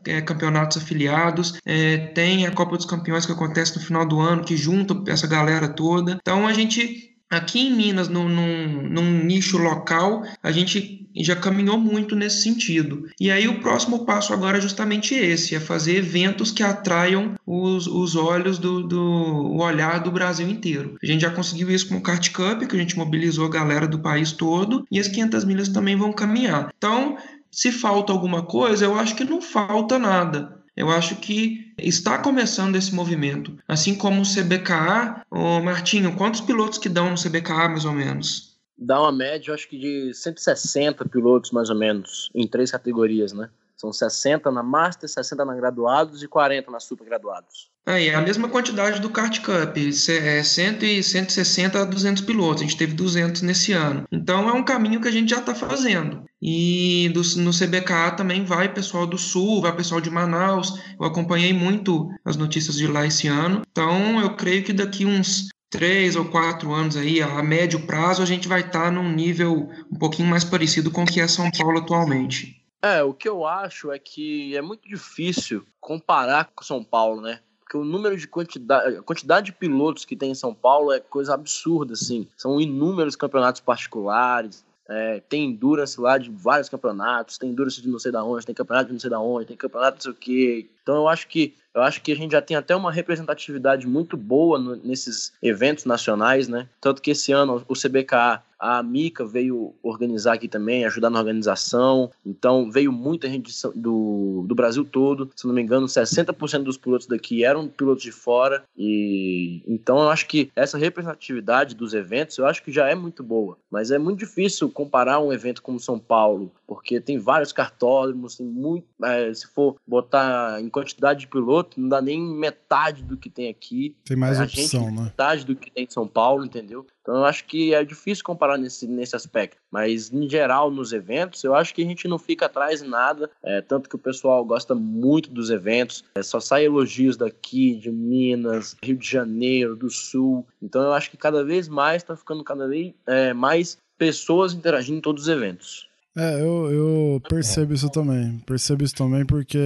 é, 0.05 0.21
campeonatos 0.21 0.77
afiliados. 0.77 1.59
É, 1.65 1.97
tem 1.97 2.45
a 2.45 2.51
Copa 2.51 2.77
dos 2.77 2.85
Campeões 2.85 3.25
que 3.25 3.31
acontece 3.31 3.75
no 3.75 3.83
final 3.83 4.05
do 4.05 4.19
ano, 4.19 4.43
que 4.43 4.57
junta 4.57 5.01
essa 5.11 5.27
galera 5.27 5.67
toda. 5.67 6.17
Então, 6.21 6.47
a 6.47 6.53
gente 6.53 7.12
Aqui 7.33 7.67
em 7.67 7.75
Minas, 7.75 8.07
num, 8.09 8.29
num, 8.29 8.89
num, 8.89 9.23
nicho 9.23 9.57
local, 9.57 10.23
a 10.41 10.51
gente 10.51 11.07
já 11.15 11.35
caminhou 11.35 11.79
muito 11.79 12.15
nesse 12.15 12.43
sentido. 12.43 13.09
E 13.19 13.31
aí 13.31 13.47
o 13.47 13.59
próximo 13.59 14.05
passo 14.05 14.33
agora 14.33 14.59
é 14.59 14.61
justamente 14.61 15.15
esse, 15.15 15.55
é 15.55 15.59
fazer 15.59 15.97
eventos 15.97 16.51
que 16.51 16.61
atraiam 16.61 17.33
os, 17.45 17.87
os 17.87 18.15
olhos 18.15 18.59
do, 18.59 18.83
do 18.83 19.01
o 19.01 19.63
olhar 19.63 19.99
do 19.99 20.11
Brasil 20.11 20.47
inteiro. 20.47 20.95
A 21.01 21.05
gente 21.07 21.21
já 21.21 21.31
conseguiu 21.31 21.71
isso 21.71 21.89
com 21.89 21.97
o 21.97 22.01
Kart 22.01 22.31
Cup, 22.31 22.67
que 22.67 22.75
a 22.75 22.79
gente 22.79 22.97
mobilizou 22.97 23.45
a 23.45 23.49
galera 23.49 23.87
do 23.87 23.99
país 23.99 24.31
todo, 24.31 24.85
e 24.91 24.99
as 24.99 25.07
500 25.07 25.43
milhas 25.43 25.69
também 25.69 25.95
vão 25.95 26.13
caminhar. 26.13 26.71
Então, 26.77 27.17
se 27.51 27.71
falta 27.71 28.13
alguma 28.13 28.43
coisa, 28.43 28.85
eu 28.85 28.95
acho 28.95 29.15
que 29.15 29.23
não 29.23 29.41
falta 29.41 29.97
nada. 29.97 30.62
Eu 30.75 30.89
acho 30.89 31.17
que 31.17 31.73
está 31.77 32.17
começando 32.17 32.75
esse 32.75 32.93
movimento. 32.93 33.57
Assim 33.67 33.95
como 33.95 34.21
o 34.21 34.25
CBKA, 34.25 35.25
ô 35.29 35.59
Martinho, 35.61 36.15
quantos 36.15 36.41
pilotos 36.41 36.79
que 36.79 36.89
dão 36.89 37.11
no 37.11 37.15
CBKA 37.15 37.69
mais 37.69 37.85
ou 37.85 37.93
menos? 37.93 38.57
Dá 38.77 38.99
uma 38.99 39.11
média, 39.11 39.53
acho 39.53 39.69
que 39.69 39.77
de 39.77 40.13
160 40.13 41.05
pilotos 41.05 41.51
mais 41.51 41.69
ou 41.69 41.75
menos, 41.75 42.31
em 42.33 42.47
três 42.47 42.71
categorias, 42.71 43.31
né? 43.31 43.49
São 43.83 43.91
60 43.91 44.49
na 44.49 44.63
Master, 44.63 45.09
60 45.09 45.43
na 45.43 45.53
graduados 45.53 46.23
e 46.23 46.27
40 46.27 46.71
na 46.71 46.79
super 46.79 47.03
graduados. 47.03 47.69
Aí, 47.85 48.07
é 48.07 48.15
a 48.15 48.21
mesma 48.21 48.47
quantidade 48.47 49.01
do 49.01 49.09
Kart 49.09 49.41
Cup, 49.41 49.75
é 49.75 50.41
100 50.41 50.83
e 50.83 51.03
160 51.03 51.81
a 51.81 51.83
200 51.83 52.23
pilotos, 52.23 52.61
a 52.61 52.65
gente 52.65 52.77
teve 52.77 52.93
200 52.93 53.41
nesse 53.41 53.73
ano. 53.73 54.05
Então 54.09 54.47
é 54.47 54.53
um 54.53 54.63
caminho 54.63 55.01
que 55.01 55.09
a 55.09 55.11
gente 55.11 55.31
já 55.31 55.39
está 55.39 55.53
fazendo. 55.53 56.23
E 56.41 57.11
do, 57.13 57.21
no 57.41 57.51
CBKA 57.51 58.11
também 58.15 58.45
vai 58.45 58.73
pessoal 58.73 59.05
do 59.05 59.17
Sul, 59.17 59.61
vai 59.61 59.75
pessoal 59.75 59.99
de 59.99 60.09
Manaus. 60.09 60.79
Eu 60.97 61.05
acompanhei 61.05 61.51
muito 61.51 62.07
as 62.23 62.37
notícias 62.37 62.77
de 62.77 62.87
lá 62.87 63.05
esse 63.05 63.27
ano. 63.27 63.63
Então 63.69 64.21
eu 64.21 64.33
creio 64.37 64.63
que 64.63 64.71
daqui 64.71 65.05
uns 65.05 65.49
três 65.69 66.15
ou 66.15 66.23
quatro 66.23 66.71
anos 66.71 66.95
aí, 66.95 67.21
a 67.21 67.43
médio 67.43 67.81
prazo, 67.81 68.21
a 68.21 68.25
gente 68.25 68.47
vai 68.47 68.61
estar 68.61 68.83
tá 68.83 68.91
num 68.91 69.11
nível 69.11 69.67
um 69.91 69.97
pouquinho 69.97 70.29
mais 70.29 70.45
parecido 70.45 70.89
com 70.89 71.03
o 71.03 71.05
que 71.05 71.19
é 71.19 71.27
São 71.27 71.51
Paulo 71.51 71.79
atualmente. 71.79 72.62
É, 72.83 73.01
o 73.01 73.13
que 73.13 73.29
eu 73.29 73.45
acho 73.45 73.93
é 73.93 73.97
que 73.97 74.57
é 74.57 74.61
muito 74.61 74.89
difícil 74.89 75.65
comparar 75.79 76.51
com 76.53 76.65
São 76.65 76.83
Paulo, 76.83 77.21
né? 77.21 77.39
Porque 77.61 77.77
o 77.77 77.85
número 77.85 78.17
de 78.17 78.27
quantidade, 78.27 78.97
a 78.97 79.01
quantidade 79.01 79.45
de 79.45 79.51
pilotos 79.53 80.03
que 80.03 80.17
tem 80.17 80.31
em 80.31 80.35
São 80.35 80.53
Paulo 80.53 80.91
é 80.91 80.99
coisa 80.99 81.33
absurda, 81.33 81.93
assim. 81.93 82.27
São 82.35 82.59
inúmeros 82.59 83.15
campeonatos 83.15 83.61
particulares, 83.61 84.65
é, 84.89 85.21
tem 85.29 85.45
endurance 85.45 85.99
lá 85.99 86.17
de 86.17 86.29
vários 86.29 86.67
campeonatos, 86.67 87.37
tem 87.37 87.51
endurance 87.51 87.81
de 87.81 87.87
não 87.87 87.99
sei 87.99 88.11
da 88.11 88.21
onde, 88.21 88.45
tem 88.45 88.53
campeonato 88.53 88.87
de 88.87 88.93
não 88.93 88.99
sei 88.99 89.09
da 89.09 89.19
onde, 89.19 89.45
tem 89.45 89.55
campeonato 89.55 89.95
não 89.95 90.01
sei 90.01 90.11
o 90.11 90.15
quê. 90.15 90.69
Então 90.81 90.95
eu 90.95 91.07
acho 91.07 91.27
que 91.29 91.55
eu 91.73 91.81
acho 91.81 92.01
que 92.01 92.11
a 92.11 92.15
gente 92.15 92.33
já 92.33 92.41
tem 92.41 92.55
até 92.55 92.75
uma 92.75 92.91
representatividade 92.91 93.87
muito 93.87 94.15
boa 94.15 94.59
no, 94.59 94.75
nesses 94.75 95.33
eventos 95.41 95.85
nacionais, 95.85 96.47
né? 96.47 96.67
Tanto 96.81 97.01
que 97.01 97.11
esse 97.11 97.31
ano 97.31 97.63
o 97.67 97.73
CBKA 97.73 98.43
a 98.63 98.81
Mica 98.81 99.25
veio 99.25 99.75
organizar 99.83 100.35
aqui 100.35 100.47
também, 100.47 100.85
ajudar 100.85 101.09
na 101.09 101.19
organização. 101.19 102.09
Então 102.25 102.71
veio 102.71 102.93
muita 102.93 103.27
gente 103.27 103.51
do, 103.75 104.45
do 104.47 104.55
Brasil 104.55 104.85
todo. 104.85 105.29
Se 105.35 105.45
não 105.45 105.53
me 105.53 105.61
engano, 105.61 105.85
60% 105.85 106.63
dos 106.63 106.77
pilotos 106.77 107.05
daqui 107.05 107.43
eram 107.43 107.67
pilotos 107.67 108.03
de 108.03 108.11
fora. 108.13 108.63
E 108.77 109.61
então 109.67 109.99
eu 109.99 110.09
acho 110.09 110.25
que 110.27 110.49
essa 110.55 110.77
representatividade 110.77 111.75
dos 111.75 111.93
eventos 111.93 112.37
eu 112.37 112.45
acho 112.45 112.63
que 112.63 112.71
já 112.71 112.87
é 112.87 112.95
muito 112.95 113.21
boa. 113.21 113.57
Mas 113.69 113.91
é 113.91 113.97
muito 113.97 114.19
difícil 114.19 114.69
comparar 114.69 115.19
um 115.19 115.33
evento 115.33 115.61
como 115.61 115.77
São 115.77 115.99
Paulo, 115.99 116.49
porque 116.65 117.01
tem 117.01 117.19
vários 117.19 117.51
cartódromos, 117.51 118.37
tem 118.37 118.47
muito. 118.47 118.87
É, 119.03 119.33
se 119.33 119.45
for 119.47 119.75
botar 119.85 120.61
em 120.61 120.69
quantidade 120.69 121.21
de 121.21 121.27
piloto, 121.27 121.81
não 121.81 121.89
dá 121.89 122.01
nem 122.01 122.21
metade 122.21 123.03
do 123.03 123.17
que 123.17 123.29
tem 123.29 123.49
aqui. 123.49 123.93
Tem 124.05 124.15
mais 124.15 124.39
é, 124.39 124.43
opção, 124.45 124.85
gente, 124.85 124.95
né? 124.95 125.03
Metade 125.03 125.45
do 125.45 125.53
que 125.53 125.69
tem 125.69 125.83
em 125.83 125.89
São 125.89 126.07
Paulo, 126.07 126.45
entendeu? 126.45 126.87
Então 127.03 127.17
eu 127.17 127.25
acho 127.25 127.43
que 127.43 127.73
é 127.73 127.83
difícil 127.83 128.23
comparar 128.23 128.57
nesse, 128.57 128.87
nesse 128.87 129.15
aspecto. 129.15 129.57
Mas 129.69 130.11
em 130.11 130.27
geral, 130.27 130.71
nos 130.71 130.93
eventos, 130.93 131.43
eu 131.43 131.53
acho 131.53 131.75
que 131.75 131.81
a 131.81 131.85
gente 131.85 132.07
não 132.07 132.17
fica 132.17 132.45
atrás 132.45 132.81
em 132.81 132.87
nada. 132.87 133.29
É, 133.43 133.61
tanto 133.61 133.89
que 133.89 133.95
o 133.95 133.99
pessoal 133.99 134.43
gosta 134.45 134.73
muito 134.73 135.29
dos 135.29 135.49
eventos. 135.49 136.03
É, 136.15 136.23
só 136.23 136.39
sai 136.39 136.65
elogios 136.65 137.17
daqui, 137.17 137.75
de 137.75 137.91
Minas, 137.91 138.75
Rio 138.81 138.95
de 138.95 139.07
Janeiro, 139.07 139.75
do 139.75 139.89
Sul. 139.89 140.47
Então 140.61 140.81
eu 140.81 140.93
acho 140.93 141.11
que 141.11 141.17
cada 141.17 141.43
vez 141.43 141.67
mais 141.67 142.01
está 142.01 142.15
ficando 142.15 142.43
cada 142.43 142.67
vez 142.67 142.93
é, 143.05 143.33
mais 143.33 143.77
pessoas 143.97 144.53
interagindo 144.53 144.97
em 144.97 145.01
todos 145.01 145.23
os 145.23 145.29
eventos. 145.29 145.89
É, 146.15 146.41
eu, 146.41 146.71
eu 146.71 147.21
percebo 147.27 147.73
isso 147.73 147.89
também. 147.89 148.39
Percebo 148.45 148.83
isso 148.83 148.95
também 148.95 149.25
porque 149.25 149.59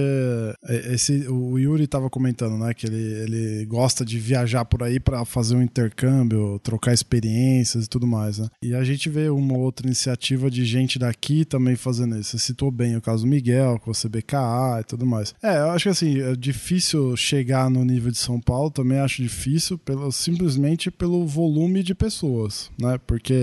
esse, 0.90 1.28
o 1.28 1.58
Yuri 1.58 1.84
estava 1.84 2.08
comentando, 2.08 2.56
né, 2.56 2.72
que 2.72 2.86
ele, 2.86 2.96
ele 2.96 3.66
gosta 3.66 4.04
de 4.04 4.18
viajar 4.18 4.64
por 4.64 4.82
aí 4.82 4.98
para 4.98 5.24
fazer 5.24 5.56
um 5.56 5.62
intercâmbio, 5.62 6.58
trocar 6.60 6.92
experiências 6.92 7.84
e 7.84 7.88
tudo 7.88 8.06
mais, 8.06 8.38
né? 8.38 8.48
E 8.62 8.74
a 8.74 8.82
gente 8.82 9.08
vê 9.08 9.28
uma 9.28 9.56
outra 9.56 9.86
iniciativa 9.86 10.50
de 10.50 10.64
gente 10.64 10.98
daqui 10.98 11.44
também 11.44 11.76
fazendo 11.76 12.18
isso. 12.18 12.30
Você 12.30 12.38
citou 12.38 12.70
bem 12.70 12.96
o 12.96 13.02
caso 13.02 13.24
do 13.24 13.28
Miguel, 13.28 13.78
com 13.78 13.90
o 13.90 13.94
CBKA 13.94 14.80
e 14.80 14.84
tudo 14.84 15.06
mais. 15.06 15.34
É, 15.42 15.58
eu 15.58 15.70
acho 15.70 15.84
que 15.84 15.88
assim, 15.90 16.20
é 16.20 16.34
difícil 16.34 17.16
chegar 17.16 17.70
no 17.70 17.84
nível 17.84 18.10
de 18.10 18.18
São 18.18 18.40
Paulo, 18.40 18.70
também 18.70 18.98
acho 18.98 19.22
difícil 19.22 19.78
pelo, 19.78 20.10
simplesmente 20.10 20.90
pelo 20.90 21.26
volume 21.26 21.82
de 21.82 21.94
pessoas, 21.94 22.70
né? 22.80 22.98
Porque 23.06 23.34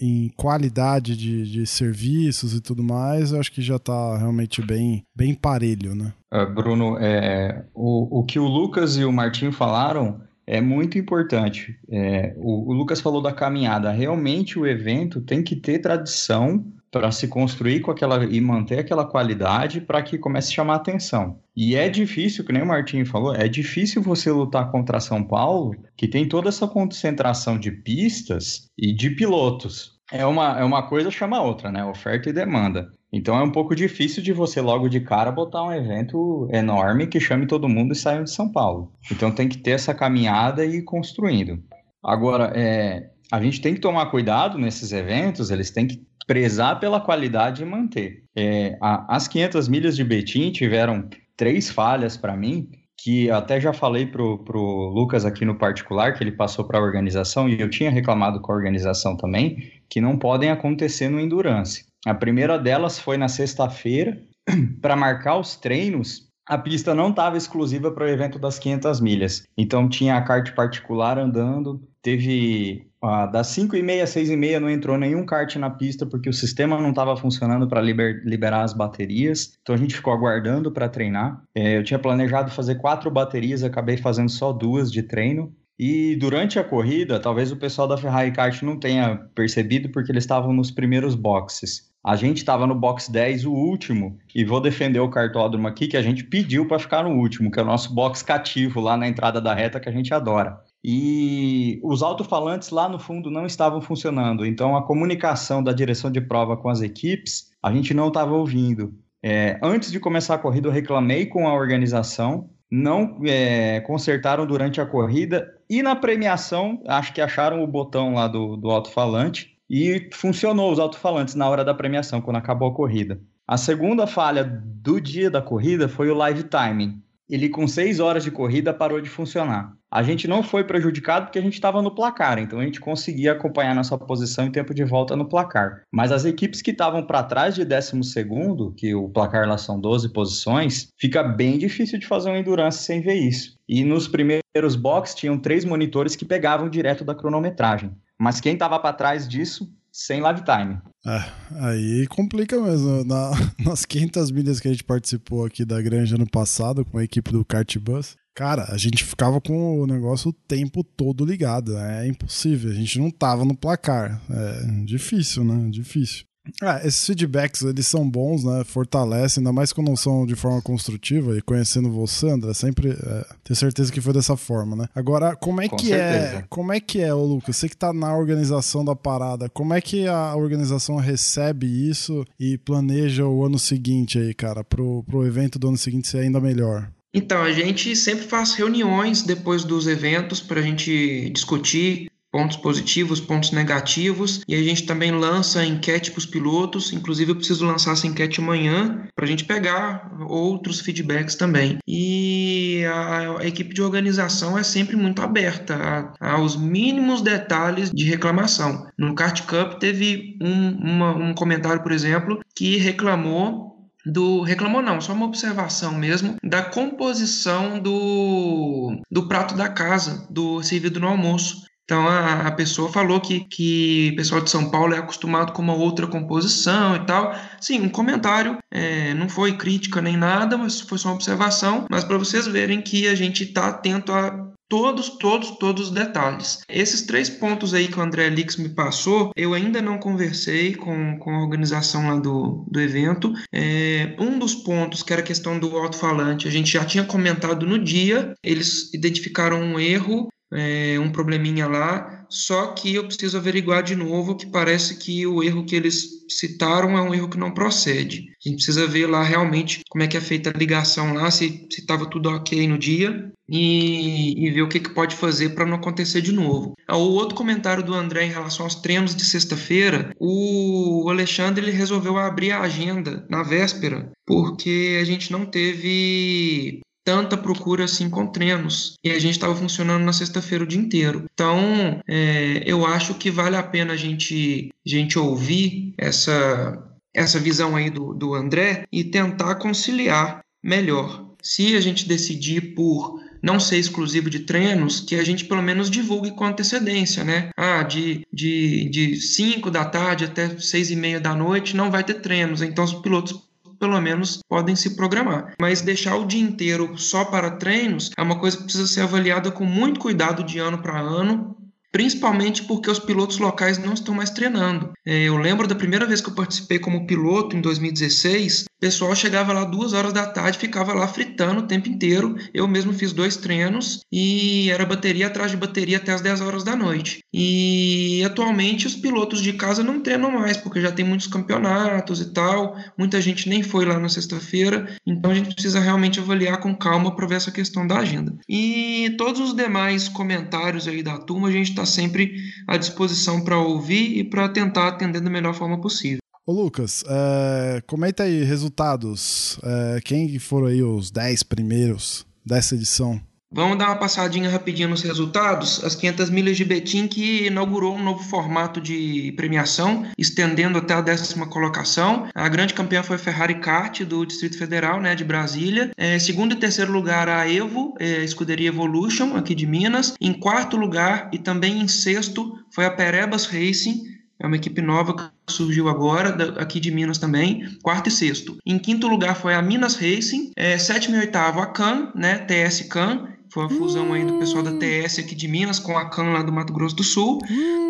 em 0.00 0.28
qualidade 0.36 1.16
de, 1.16 1.50
de 1.50 1.66
serviço 1.66 2.31
serviços 2.32 2.54
e 2.54 2.60
tudo 2.60 2.82
mais, 2.82 3.32
eu 3.32 3.38
acho 3.38 3.52
que 3.52 3.62
já 3.62 3.76
está 3.76 4.16
realmente 4.16 4.62
bem, 4.62 5.04
bem 5.14 5.34
parelho, 5.34 5.94
né? 5.94 6.12
Uh, 6.32 6.52
Bruno, 6.52 6.96
é, 6.98 7.64
o, 7.74 8.20
o 8.20 8.24
que 8.24 8.38
o 8.38 8.46
Lucas 8.46 8.96
e 8.96 9.04
o 9.04 9.12
Martinho 9.12 9.52
falaram 9.52 10.20
é 10.46 10.60
muito 10.60 10.98
importante. 10.98 11.78
É, 11.88 12.34
o, 12.38 12.70
o, 12.70 12.72
Lucas 12.72 13.00
falou 13.00 13.22
da 13.22 13.32
caminhada. 13.32 13.92
Realmente 13.92 14.58
o 14.58 14.66
evento 14.66 15.20
tem 15.20 15.42
que 15.42 15.54
ter 15.54 15.78
tradição 15.78 16.64
para 16.90 17.10
se 17.10 17.28
construir 17.28 17.80
com 17.80 17.90
aquela 17.90 18.22
e 18.24 18.38
manter 18.40 18.80
aquela 18.80 19.06
qualidade 19.06 19.80
para 19.80 20.02
que 20.02 20.18
comece 20.18 20.50
a 20.50 20.54
chamar 20.54 20.74
atenção. 20.74 21.38
E 21.56 21.74
é 21.74 21.88
difícil, 21.88 22.44
que 22.44 22.52
nem 22.52 22.62
o 22.62 22.66
Martinho 22.66 23.06
falou, 23.06 23.34
é 23.34 23.48
difícil 23.48 24.02
você 24.02 24.30
lutar 24.30 24.70
contra 24.70 25.00
São 25.00 25.22
Paulo, 25.22 25.74
que 25.96 26.08
tem 26.08 26.28
toda 26.28 26.50
essa 26.50 26.66
concentração 26.66 27.58
de 27.58 27.70
pistas 27.70 28.66
e 28.76 28.92
de 28.92 29.10
pilotos 29.10 29.91
é 30.12 30.26
uma, 30.26 30.60
é 30.60 30.64
uma 30.64 30.82
coisa 30.82 31.10
chama 31.10 31.40
outra, 31.40 31.72
né? 31.72 31.84
Oferta 31.84 32.28
e 32.28 32.32
demanda. 32.32 32.92
Então 33.12 33.36
é 33.36 33.42
um 33.42 33.50
pouco 33.50 33.74
difícil 33.74 34.22
de 34.22 34.32
você 34.32 34.60
logo 34.60 34.88
de 34.88 35.00
cara 35.00 35.32
botar 35.32 35.64
um 35.64 35.72
evento 35.72 36.48
enorme 36.52 37.06
que 37.06 37.18
chame 37.18 37.46
todo 37.46 37.68
mundo 37.68 37.92
e 37.92 37.96
saia 37.96 38.22
de 38.22 38.30
São 38.30 38.50
Paulo. 38.50 38.92
Então 39.10 39.30
tem 39.30 39.48
que 39.48 39.58
ter 39.58 39.72
essa 39.72 39.94
caminhada 39.94 40.64
e 40.64 40.76
ir 40.76 40.82
construindo. 40.82 41.62
Agora, 42.02 42.52
é, 42.54 43.10
a 43.30 43.40
gente 43.40 43.60
tem 43.60 43.74
que 43.74 43.80
tomar 43.80 44.06
cuidado 44.06 44.58
nesses 44.58 44.92
eventos, 44.92 45.50
eles 45.50 45.70
têm 45.70 45.86
que 45.86 46.02
prezar 46.26 46.78
pela 46.78 47.00
qualidade 47.00 47.62
e 47.62 47.66
manter. 47.66 48.24
É, 48.36 48.76
a, 48.80 49.16
as 49.16 49.26
500 49.26 49.68
milhas 49.68 49.96
de 49.96 50.04
Betim 50.04 50.50
tiveram 50.50 51.08
três 51.36 51.70
falhas 51.70 52.16
para 52.16 52.36
mim, 52.36 52.68
que 53.02 53.28
até 53.30 53.60
já 53.60 53.72
falei 53.72 54.06
pro, 54.06 54.38
pro 54.44 54.60
Lucas 54.60 55.24
aqui 55.24 55.44
no 55.44 55.58
particular, 55.58 56.14
que 56.14 56.22
ele 56.22 56.30
passou 56.30 56.64
para 56.64 56.78
a 56.78 56.82
organização, 56.82 57.48
e 57.48 57.60
eu 57.60 57.68
tinha 57.68 57.90
reclamado 57.90 58.40
com 58.40 58.52
a 58.52 58.54
organização 58.54 59.16
também, 59.16 59.72
que 59.90 60.00
não 60.00 60.16
podem 60.16 60.50
acontecer 60.50 61.08
no 61.08 61.18
Endurance. 61.18 61.84
A 62.06 62.14
primeira 62.14 62.56
delas 62.56 63.00
foi 63.00 63.16
na 63.16 63.26
sexta-feira, 63.26 64.22
para 64.80 64.94
marcar 64.94 65.36
os 65.36 65.56
treinos, 65.56 66.28
a 66.46 66.58
pista 66.58 66.94
não 66.94 67.10
estava 67.10 67.36
exclusiva 67.36 67.90
para 67.90 68.04
o 68.04 68.08
evento 68.08 68.38
das 68.38 68.58
500 68.58 69.00
milhas. 69.00 69.46
Então 69.56 69.88
tinha 69.88 70.16
a 70.16 70.22
kart 70.22 70.52
particular 70.54 71.18
andando, 71.18 71.80
teve 72.02 72.88
ah, 73.00 73.26
das 73.26 73.48
5 73.48 73.76
e 73.76 73.82
meia, 73.82 74.06
6 74.06 74.30
e 74.30 74.36
meia 74.36 74.60
não 74.60 74.70
entrou 74.70 74.96
nenhum 74.96 75.26
kart 75.26 75.54
na 75.56 75.70
pista 75.70 76.06
porque 76.06 76.28
o 76.28 76.32
sistema 76.32 76.80
não 76.80 76.90
estava 76.90 77.16
funcionando 77.16 77.66
para 77.68 77.80
liber, 77.80 78.22
liberar 78.24 78.62
as 78.62 78.72
baterias. 78.72 79.58
Então 79.62 79.74
a 79.74 79.78
gente 79.78 79.94
ficou 79.94 80.12
aguardando 80.12 80.70
para 80.70 80.88
treinar. 80.88 81.42
É, 81.54 81.76
eu 81.76 81.84
tinha 81.84 81.98
planejado 81.98 82.50
fazer 82.50 82.76
quatro 82.76 83.10
baterias, 83.10 83.64
acabei 83.64 83.96
fazendo 83.96 84.30
só 84.30 84.52
duas 84.52 84.90
de 84.90 85.02
treino. 85.02 85.54
E 85.78 86.14
durante 86.16 86.58
a 86.58 86.64
corrida, 86.64 87.18
talvez 87.18 87.50
o 87.50 87.56
pessoal 87.56 87.88
da 87.88 87.96
Ferrari 87.96 88.30
Kart 88.30 88.62
não 88.62 88.78
tenha 88.78 89.16
percebido 89.34 89.88
porque 89.88 90.12
eles 90.12 90.22
estavam 90.22 90.52
nos 90.52 90.70
primeiros 90.70 91.16
boxes. 91.16 91.91
A 92.04 92.16
gente 92.16 92.38
estava 92.38 92.66
no 92.66 92.74
box 92.74 93.10
10, 93.12 93.44
o 93.46 93.52
último, 93.52 94.18
e 94.34 94.44
vou 94.44 94.60
defender 94.60 94.98
o 94.98 95.08
cartódromo 95.08 95.68
aqui 95.68 95.86
que 95.86 95.96
a 95.96 96.02
gente 96.02 96.24
pediu 96.24 96.66
para 96.66 96.80
ficar 96.80 97.04
no 97.04 97.10
último, 97.10 97.48
que 97.48 97.60
é 97.60 97.62
o 97.62 97.66
nosso 97.66 97.94
box 97.94 98.22
cativo 98.22 98.80
lá 98.80 98.96
na 98.96 99.06
entrada 99.06 99.40
da 99.40 99.54
reta 99.54 99.78
que 99.78 99.88
a 99.88 99.92
gente 99.92 100.12
adora. 100.12 100.60
E 100.84 101.78
os 101.84 102.02
alto-falantes 102.02 102.70
lá 102.70 102.88
no 102.88 102.98
fundo 102.98 103.30
não 103.30 103.46
estavam 103.46 103.80
funcionando, 103.80 104.44
então 104.44 104.76
a 104.76 104.84
comunicação 104.84 105.62
da 105.62 105.72
direção 105.72 106.10
de 106.10 106.20
prova 106.20 106.56
com 106.56 106.68
as 106.68 106.80
equipes 106.80 107.52
a 107.62 107.72
gente 107.72 107.94
não 107.94 108.08
estava 108.08 108.34
ouvindo. 108.34 108.92
É, 109.22 109.60
antes 109.62 109.92
de 109.92 110.00
começar 110.00 110.34
a 110.34 110.38
corrida, 110.38 110.66
eu 110.66 110.72
reclamei 110.72 111.26
com 111.26 111.46
a 111.46 111.54
organização, 111.54 112.50
não 112.68 113.20
é, 113.24 113.80
consertaram 113.82 114.44
durante 114.44 114.80
a 114.80 114.86
corrida 114.86 115.48
e 115.70 115.80
na 115.84 115.94
premiação, 115.94 116.82
acho 116.88 117.12
que 117.12 117.20
acharam 117.20 117.62
o 117.62 117.66
botão 117.66 118.14
lá 118.14 118.26
do, 118.26 118.56
do 118.56 118.68
alto-falante 118.68 119.51
e 119.72 120.10
funcionou 120.12 120.70
os 120.70 120.78
alto-falantes 120.78 121.34
na 121.34 121.48
hora 121.48 121.64
da 121.64 121.72
premiação, 121.72 122.20
quando 122.20 122.36
acabou 122.36 122.68
a 122.68 122.74
corrida. 122.74 123.18
A 123.48 123.56
segunda 123.56 124.06
falha 124.06 124.44
do 124.44 125.00
dia 125.00 125.30
da 125.30 125.40
corrida 125.40 125.88
foi 125.88 126.10
o 126.10 126.14
live 126.14 126.42
timing 126.42 127.02
ele 127.32 127.48
com 127.48 127.66
seis 127.66 127.98
horas 127.98 128.24
de 128.24 128.30
corrida 128.30 128.74
parou 128.74 129.00
de 129.00 129.08
funcionar. 129.08 129.72
A 129.90 130.02
gente 130.02 130.28
não 130.28 130.42
foi 130.42 130.64
prejudicado 130.64 131.24
porque 131.24 131.38
a 131.38 131.42
gente 131.42 131.54
estava 131.54 131.80
no 131.80 131.94
placar, 131.94 132.38
então 132.38 132.58
a 132.58 132.64
gente 132.64 132.78
conseguia 132.78 133.32
acompanhar 133.32 133.74
nossa 133.74 133.96
posição 133.96 134.44
em 134.44 134.50
tempo 134.50 134.74
de 134.74 134.84
volta 134.84 135.16
no 135.16 135.26
placar. 135.26 135.82
Mas 135.90 136.12
as 136.12 136.26
equipes 136.26 136.60
que 136.60 136.72
estavam 136.72 137.06
para 137.06 137.22
trás 137.22 137.54
de 137.54 137.64
décimo 137.64 138.04
segundo, 138.04 138.74
que 138.76 138.94
o 138.94 139.08
placar 139.08 139.48
lá 139.48 139.56
são 139.56 139.80
12 139.80 140.12
posições, 140.12 140.88
fica 140.98 141.22
bem 141.22 141.56
difícil 141.56 141.98
de 141.98 142.06
fazer 142.06 142.30
um 142.30 142.36
endurance 142.36 142.84
sem 142.84 143.00
ver 143.00 143.14
isso. 143.14 143.56
E 143.66 143.82
nos 143.82 144.06
primeiros 144.06 144.76
boxes 144.76 145.14
tinham 145.14 145.38
três 145.38 145.64
monitores 145.64 146.14
que 146.14 146.26
pegavam 146.26 146.68
direto 146.68 147.02
da 147.02 147.14
cronometragem. 147.14 147.92
Mas 148.20 148.40
quem 148.40 148.54
estava 148.54 148.78
para 148.78 148.94
trás 148.94 149.28
disso 149.28 149.72
sem 149.92 150.22
live 150.22 150.42
time. 150.42 150.80
É, 151.06 151.24
aí 151.66 152.06
complica 152.06 152.58
mesmo. 152.60 153.04
Na, 153.04 153.30
nas 153.62 153.84
500 153.84 154.30
milhas 154.30 154.58
que 154.58 154.68
a 154.68 154.70
gente 154.70 154.84
participou 154.84 155.44
aqui 155.44 155.64
da 155.64 155.80
Granja 155.82 156.16
ano 156.16 156.28
passado 156.28 156.84
com 156.84 156.96
a 156.98 157.04
equipe 157.04 157.30
do 157.30 157.44
Kart 157.44 157.76
Bus, 157.76 158.16
cara, 158.34 158.72
a 158.72 158.78
gente 158.78 159.04
ficava 159.04 159.40
com 159.40 159.80
o 159.80 159.86
negócio 159.86 160.30
o 160.30 160.32
tempo 160.32 160.82
todo 160.82 161.24
ligado. 161.24 161.76
É 161.76 162.06
impossível, 162.08 162.70
a 162.70 162.74
gente 162.74 162.98
não 162.98 163.10
tava 163.10 163.44
no 163.44 163.56
placar. 163.56 164.20
É 164.30 164.84
difícil, 164.84 165.44
né? 165.44 165.68
Difícil. 165.70 166.24
Ah, 166.60 166.80
esses 166.84 167.06
feedbacks, 167.06 167.62
eles 167.62 167.86
são 167.86 168.08
bons, 168.08 168.44
né? 168.44 168.64
Fortalecem, 168.64 169.40
ainda 169.40 169.52
mais 169.52 169.72
quando 169.72 169.96
são 169.96 170.26
de 170.26 170.34
forma 170.34 170.60
construtiva. 170.60 171.36
E 171.36 171.42
conhecendo 171.42 171.90
você, 171.90 172.28
André, 172.28 172.52
sempre 172.52 172.90
é, 172.90 173.26
tenho 173.44 173.56
certeza 173.56 173.92
que 173.92 174.00
foi 174.00 174.12
dessa 174.12 174.36
forma, 174.36 174.74
né? 174.74 174.88
Agora, 174.94 175.36
como 175.36 175.60
é 175.60 175.68
Com 175.68 175.76
que 175.76 175.92
é? 175.92 176.20
certeza. 176.20 176.46
Como 176.48 176.72
é 176.72 176.80
que 176.80 177.00
é, 177.00 177.14
ô 177.14 177.24
Lucas? 177.24 177.56
Você 177.56 177.68
que 177.68 177.76
tá 177.76 177.92
na 177.92 178.16
organização 178.16 178.84
da 178.84 178.96
parada, 178.96 179.48
como 179.48 179.72
é 179.74 179.80
que 179.80 180.06
a 180.06 180.34
organização 180.34 180.96
recebe 180.96 181.66
isso 181.66 182.24
e 182.38 182.58
planeja 182.58 183.26
o 183.26 183.44
ano 183.44 183.58
seguinte 183.58 184.18
aí, 184.18 184.34
cara, 184.34 184.64
pro, 184.64 185.04
pro 185.04 185.26
evento 185.26 185.58
do 185.58 185.68
ano 185.68 185.78
seguinte 185.78 186.08
ser 186.08 186.18
ainda 186.18 186.40
melhor? 186.40 186.90
Então, 187.14 187.42
a 187.42 187.52
gente 187.52 187.94
sempre 187.94 188.24
faz 188.24 188.54
reuniões 188.54 189.22
depois 189.22 189.64
dos 189.64 189.86
eventos 189.86 190.40
para 190.40 190.60
a 190.60 190.62
gente 190.62 191.28
discutir 191.30 192.10
pontos 192.32 192.56
positivos, 192.56 193.20
pontos 193.20 193.50
negativos, 193.50 194.40
e 194.48 194.54
a 194.54 194.62
gente 194.62 194.84
também 194.86 195.12
lança 195.12 195.64
enquete 195.64 196.10
para 196.10 196.18
os 196.18 196.26
pilotos. 196.26 196.92
Inclusive, 196.92 197.30
eu 197.32 197.36
preciso 197.36 197.66
lançar 197.66 197.92
essa 197.92 198.06
enquete 198.06 198.40
amanhã 198.40 199.06
para 199.14 199.26
a 199.26 199.28
gente 199.28 199.44
pegar 199.44 200.10
outros 200.28 200.80
feedbacks 200.80 201.34
também. 201.34 201.76
E 201.86 202.82
a, 202.86 203.38
a 203.40 203.46
equipe 203.46 203.74
de 203.74 203.82
organização 203.82 204.56
é 204.58 204.62
sempre 204.62 204.96
muito 204.96 205.20
aberta 205.20 206.14
a- 206.20 206.32
aos 206.32 206.56
mínimos 206.56 207.20
detalhes 207.20 207.90
de 207.90 208.04
reclamação. 208.04 208.86
No 208.98 209.14
Kart 209.14 209.42
Cup 209.42 209.78
teve 209.78 210.38
um, 210.42 210.70
uma- 210.70 211.14
um 211.16 211.34
comentário, 211.34 211.82
por 211.82 211.92
exemplo, 211.92 212.40
que 212.56 212.78
reclamou 212.78 213.70
do 214.04 214.40
reclamou 214.42 214.82
não, 214.82 215.00
só 215.00 215.12
uma 215.12 215.26
observação 215.26 215.94
mesmo 215.94 216.34
da 216.42 216.60
composição 216.62 217.78
do, 217.78 219.00
do 219.10 219.28
prato 219.28 219.54
da 219.54 219.68
casa, 219.68 220.26
do 220.28 220.60
servido 220.62 220.98
no 220.98 221.06
almoço. 221.06 221.62
Então 221.84 222.06
a, 222.06 222.46
a 222.46 222.52
pessoa 222.52 222.92
falou 222.92 223.20
que, 223.20 223.40
que 223.40 224.10
o 224.12 224.16
pessoal 224.16 224.40
de 224.40 224.50
São 224.50 224.70
Paulo 224.70 224.94
é 224.94 224.98
acostumado 224.98 225.52
com 225.52 225.62
uma 225.62 225.74
outra 225.74 226.06
composição 226.06 226.96
e 226.96 227.00
tal. 227.00 227.34
Sim, 227.60 227.82
um 227.82 227.88
comentário, 227.88 228.58
é, 228.70 229.14
não 229.14 229.28
foi 229.28 229.56
crítica 229.56 230.00
nem 230.00 230.16
nada, 230.16 230.56
mas 230.56 230.80
foi 230.80 230.98
só 230.98 231.08
uma 231.08 231.16
observação. 231.16 231.86
Mas 231.90 232.04
para 232.04 232.18
vocês 232.18 232.46
verem 232.46 232.80
que 232.80 233.08
a 233.08 233.14
gente 233.14 233.44
está 233.44 233.68
atento 233.68 234.12
a 234.12 234.52
todos, 234.72 235.10
todos, 235.10 235.50
todos 235.58 235.88
os 235.88 235.90
detalhes. 235.90 236.60
Esses 236.66 237.02
três 237.02 237.28
pontos 237.28 237.74
aí 237.74 237.88
que 237.88 237.98
o 237.98 238.02
André 238.02 238.30
Lix 238.30 238.56
me 238.56 238.70
passou, 238.70 239.30
eu 239.36 239.52
ainda 239.52 239.82
não 239.82 239.98
conversei 239.98 240.74
com, 240.74 241.18
com 241.18 241.30
a 241.34 241.42
organização 241.42 242.08
lá 242.08 242.18
do, 242.18 242.64
do 242.70 242.80
evento. 242.80 243.34
É, 243.52 244.16
um 244.18 244.38
dos 244.38 244.54
pontos, 244.54 245.02
que 245.02 245.12
era 245.12 245.20
a 245.20 245.24
questão 245.24 245.58
do 245.58 245.76
alto-falante, 245.76 246.48
a 246.48 246.50
gente 246.50 246.72
já 246.72 246.86
tinha 246.86 247.04
comentado 247.04 247.66
no 247.66 247.78
dia, 247.78 248.32
eles 248.42 248.90
identificaram 248.94 249.60
um 249.60 249.78
erro, 249.78 250.28
é, 250.52 250.98
um 250.98 251.10
probleminha 251.10 251.66
lá, 251.66 252.24
só 252.28 252.68
que 252.68 252.94
eu 252.94 253.04
preciso 253.04 253.36
averiguar 253.36 253.82
de 253.82 253.94
novo, 253.94 254.36
que 254.36 254.46
parece 254.46 254.96
que 254.96 255.26
o 255.26 255.42
erro 255.42 255.64
que 255.64 255.76
eles 255.76 256.24
citaram 256.28 256.96
é 256.96 257.02
um 257.02 257.14
erro 257.14 257.28
que 257.28 257.38
não 257.38 257.52
procede. 257.52 258.24
A 258.44 258.48
gente 258.48 258.56
precisa 258.56 258.86
ver 258.86 259.06
lá 259.06 259.22
realmente 259.22 259.80
como 259.88 260.02
é 260.02 260.06
que 260.06 260.16
é 260.16 260.20
feita 260.20 260.50
a 260.50 260.58
ligação 260.58 261.14
lá, 261.14 261.30
se 261.30 261.66
estava 261.70 262.06
tudo 262.06 262.30
ok 262.30 262.66
no 262.66 262.78
dia, 262.78 263.30
e, 263.48 264.46
e 264.46 264.50
ver 264.50 264.62
o 264.62 264.68
que, 264.68 264.80
que 264.80 264.94
pode 264.94 265.14
fazer 265.14 265.50
para 265.50 265.66
não 265.66 265.76
acontecer 265.76 266.22
de 266.22 266.32
novo. 266.32 266.74
Ah, 266.88 266.96
O 266.96 267.12
outro 267.12 267.34
comentário 267.34 267.82
do 267.82 267.92
André 267.92 268.24
em 268.24 268.30
relação 268.30 268.64
aos 268.64 268.76
treinos 268.76 269.14
de 269.14 269.24
sexta-feira, 269.24 270.10
o 270.18 271.06
Alexandre 271.10 271.62
ele 271.62 271.76
resolveu 271.76 272.16
abrir 272.16 272.52
a 272.52 272.62
agenda 272.62 273.26
na 273.28 273.42
véspera, 273.42 274.10
porque 274.26 274.98
a 275.00 275.04
gente 275.04 275.30
não 275.30 275.44
teve 275.44 276.80
tanta 277.04 277.36
procura 277.36 277.84
assim 277.84 278.08
com 278.08 278.26
treinos 278.26 278.96
e 279.02 279.10
a 279.10 279.18
gente 279.18 279.32
estava 279.32 279.54
funcionando 279.54 280.04
na 280.04 280.12
sexta-feira 280.12 280.64
o 280.64 280.66
dia 280.66 280.80
inteiro. 280.80 281.24
Então, 281.32 282.00
é, 282.06 282.62
eu 282.64 282.86
acho 282.86 283.14
que 283.14 283.30
vale 283.30 283.56
a 283.56 283.62
pena 283.62 283.94
a 283.94 283.96
gente, 283.96 284.70
a 284.86 284.88
gente 284.88 285.18
ouvir 285.18 285.94
essa, 285.98 286.82
essa 287.14 287.38
visão 287.38 287.76
aí 287.76 287.90
do, 287.90 288.14
do 288.14 288.34
André 288.34 288.84
e 288.92 289.04
tentar 289.04 289.56
conciliar 289.56 290.40
melhor. 290.62 291.26
Se 291.42 291.74
a 291.76 291.80
gente 291.80 292.06
decidir 292.06 292.74
por 292.74 293.20
não 293.42 293.58
ser 293.58 293.76
exclusivo 293.76 294.30
de 294.30 294.40
treinos, 294.40 295.00
que 295.00 295.16
a 295.16 295.24
gente 295.24 295.44
pelo 295.44 295.62
menos 295.62 295.90
divulgue 295.90 296.30
com 296.30 296.44
antecedência, 296.44 297.24
né? 297.24 297.50
Ah, 297.56 297.82
de, 297.82 298.24
de, 298.32 298.88
de 298.88 299.16
5 299.16 299.68
da 299.68 299.84
tarde 299.84 300.26
até 300.26 300.56
6 300.56 300.92
e 300.92 300.96
meia 300.96 301.20
da 301.20 301.34
noite 301.34 301.74
não 301.74 301.90
vai 301.90 302.04
ter 302.04 302.14
treinos, 302.14 302.62
então 302.62 302.84
os 302.84 302.94
pilotos 302.94 303.51
pelo 303.82 304.00
menos 304.00 304.38
podem 304.48 304.76
se 304.76 304.94
programar. 304.94 305.54
Mas 305.60 305.80
deixar 305.80 306.14
o 306.14 306.24
dia 306.24 306.40
inteiro 306.40 306.96
só 306.96 307.24
para 307.24 307.50
treinos 307.50 308.12
é 308.16 308.22
uma 308.22 308.38
coisa 308.38 308.56
que 308.56 308.62
precisa 308.62 308.86
ser 308.86 309.00
avaliada 309.00 309.50
com 309.50 309.64
muito 309.64 309.98
cuidado 309.98 310.44
de 310.44 310.60
ano 310.60 310.78
para 310.78 311.00
ano, 311.00 311.56
principalmente 311.92 312.64
porque 312.64 312.90
os 312.90 312.98
pilotos 312.98 313.38
locais 313.38 313.78
não 313.78 313.92
estão 313.92 314.14
mais 314.14 314.30
treinando. 314.30 314.92
É, 315.06 315.24
Eu 315.24 315.36
lembro 315.36 315.68
da 315.68 315.74
primeira 315.74 316.06
vez 316.06 316.20
que 316.20 316.30
eu 316.30 316.34
participei 316.34 316.78
como 316.78 317.06
piloto, 317.06 317.56
em 317.56 317.60
2016, 317.60 318.64
o 318.64 318.66
pessoal 318.80 319.14
chegava 319.14 319.52
lá 319.52 319.64
duas 319.64 319.92
horas 319.92 320.12
da 320.12 320.26
tarde, 320.26 320.58
ficava 320.58 320.92
lá 320.92 321.06
fritando 321.06 321.60
o 321.60 321.66
tempo 321.66 321.88
inteiro. 321.88 322.34
Eu 322.52 322.66
mesmo 322.66 322.92
fiz 322.92 323.12
dois 323.12 323.36
treinos 323.36 324.00
e 324.10 324.70
era 324.70 324.84
bateria 324.84 325.28
atrás 325.28 325.52
de 325.52 325.56
bateria 325.56 325.98
até 325.98 326.12
as 326.12 326.20
10 326.20 326.40
horas 326.40 326.64
da 326.64 326.74
noite. 326.74 327.20
E 327.32 328.22
atualmente 328.24 328.86
os 328.86 328.96
pilotos 328.96 329.40
de 329.40 329.52
casa 329.52 329.84
não 329.84 330.00
treinam 330.00 330.32
mais, 330.32 330.56
porque 330.56 330.80
já 330.80 330.90
tem 330.90 331.04
muitos 331.04 331.28
campeonatos 331.28 332.20
e 332.20 332.32
tal. 332.32 332.76
Muita 332.98 333.20
gente 333.20 333.48
nem 333.48 333.62
foi 333.62 333.84
lá 333.84 333.98
na 334.00 334.08
sexta-feira, 334.08 334.96
então 335.06 335.30
a 335.30 335.34
gente 335.34 335.54
precisa 335.54 335.78
realmente 335.78 336.18
avaliar 336.18 336.58
com 336.58 336.74
calma 336.74 337.14
para 337.14 337.26
ver 337.26 337.36
essa 337.36 337.52
questão 337.52 337.86
da 337.86 337.98
agenda. 337.98 338.34
E 338.48 339.14
todos 339.16 339.40
os 339.40 339.54
demais 339.54 340.08
comentários 340.08 340.88
aí 340.88 341.02
da 341.02 341.18
turma, 341.18 341.48
a 341.48 341.52
gente 341.52 341.70
está 341.70 341.81
sempre 341.86 342.34
à 342.66 342.76
disposição 342.76 343.42
para 343.42 343.58
ouvir 343.58 344.18
e 344.18 344.24
para 344.24 344.48
tentar 344.48 344.88
atender 344.88 345.20
da 345.20 345.30
melhor 345.30 345.54
forma 345.54 345.80
possível. 345.80 346.18
Ô 346.44 346.52
Lucas, 346.52 347.04
é, 347.08 347.82
comenta 347.86 348.24
aí 348.24 348.42
resultados. 348.42 349.58
É, 349.62 350.00
quem 350.00 350.38
foram 350.38 350.66
aí 350.66 350.82
os 350.82 351.10
10 351.10 351.44
primeiros 351.44 352.26
dessa 352.44 352.74
edição? 352.74 353.20
Vamos 353.54 353.76
dar 353.76 353.88
uma 353.88 353.96
passadinha 353.96 354.48
rapidinho 354.48 354.88
nos 354.88 355.02
resultados. 355.02 355.84
As 355.84 355.94
500 355.94 356.30
milhas 356.30 356.56
de 356.56 356.64
Betim 356.64 357.06
que 357.06 357.46
inaugurou 357.46 357.94
um 357.94 358.02
novo 358.02 358.24
formato 358.24 358.80
de 358.80 359.30
premiação, 359.36 360.06
estendendo 360.16 360.78
até 360.78 360.94
a 360.94 361.02
décima 361.02 361.46
colocação. 361.46 362.28
A 362.34 362.48
grande 362.48 362.72
campeã 362.72 363.02
foi 363.02 363.18
Ferrari 363.18 363.56
Kart 363.56 364.00
do 364.04 364.24
Distrito 364.24 364.56
Federal, 364.56 365.02
né, 365.02 365.14
de 365.14 365.22
Brasília. 365.22 365.90
É, 365.98 366.18
segundo 366.18 366.52
e 366.52 366.56
terceiro 366.56 366.90
lugar 366.90 367.28
a 367.28 367.46
Evo, 367.46 367.94
é, 368.00 368.24
Escuderia 368.24 368.68
Evolution, 368.68 369.36
aqui 369.36 369.54
de 369.54 369.66
Minas. 369.66 370.14
Em 370.18 370.32
quarto 370.32 370.78
lugar 370.78 371.28
e 371.30 371.38
também 371.38 371.82
em 371.82 371.88
sexto 371.88 372.58
foi 372.70 372.86
a 372.86 372.90
Perebas 372.90 373.44
Racing, 373.44 374.12
é 374.42 374.46
uma 374.46 374.56
equipe 374.56 374.82
nova 374.82 375.14
que 375.14 375.52
surgiu 375.52 375.88
agora, 375.88 376.60
aqui 376.60 376.80
de 376.80 376.90
Minas 376.90 377.16
também, 377.16 377.78
quarto 377.80 378.08
e 378.08 378.10
sexto. 378.10 378.58
Em 378.66 378.76
quinto 378.76 379.06
lugar 379.06 379.36
foi 379.36 379.54
a 379.54 379.62
Minas 379.62 379.94
Racing, 379.94 380.50
é, 380.56 380.76
sétimo 380.78 381.14
e 381.14 381.20
oitavo 381.20 381.60
a 381.60 381.66
CAN, 381.66 382.10
né, 382.12 382.38
TS 382.38 382.88
CAN, 382.88 383.28
foi 383.52 383.64
uma 383.64 383.68
fusão 383.68 384.14
aí 384.14 384.24
do 384.24 384.38
pessoal 384.38 384.62
da 384.62 384.72
TS 384.72 385.18
aqui 385.18 385.34
de 385.34 385.46
Minas 385.46 385.78
com 385.78 385.98
a 385.98 386.08
CAN 386.08 386.32
lá 386.32 386.42
do 386.42 386.50
Mato 386.50 386.72
Grosso 386.72 386.96
do 386.96 387.04
Sul. 387.04 387.38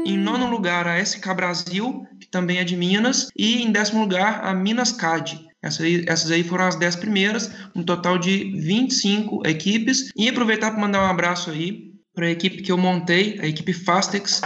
Em 0.05 0.19
nono 0.19 0.51
lugar 0.51 0.89
a 0.89 1.01
SK 1.01 1.33
Brasil, 1.37 2.05
que 2.19 2.27
também 2.29 2.59
é 2.59 2.65
de 2.65 2.77
Minas. 2.77 3.29
E 3.37 3.63
em 3.63 3.71
décimo 3.71 4.01
lugar 4.01 4.45
a 4.45 4.53
Minas 4.53 4.91
CAD. 4.91 5.41
Essas 5.63 5.81
aí, 5.83 6.05
essas 6.09 6.33
aí 6.33 6.43
foram 6.43 6.65
as 6.65 6.75
10 6.75 6.97
primeiras, 6.97 7.49
um 7.77 7.85
total 7.85 8.19
de 8.19 8.53
25 8.61 9.47
equipes. 9.47 10.11
E 10.17 10.29
aproveitar 10.29 10.73
para 10.73 10.81
mandar 10.81 11.05
um 11.05 11.11
abraço 11.11 11.49
aí 11.49 11.93
para 12.13 12.27
a 12.27 12.31
equipe 12.31 12.61
que 12.61 12.73
eu 12.73 12.77
montei, 12.77 13.39
a 13.41 13.47
equipe 13.47 13.73
Fastex, 13.73 14.41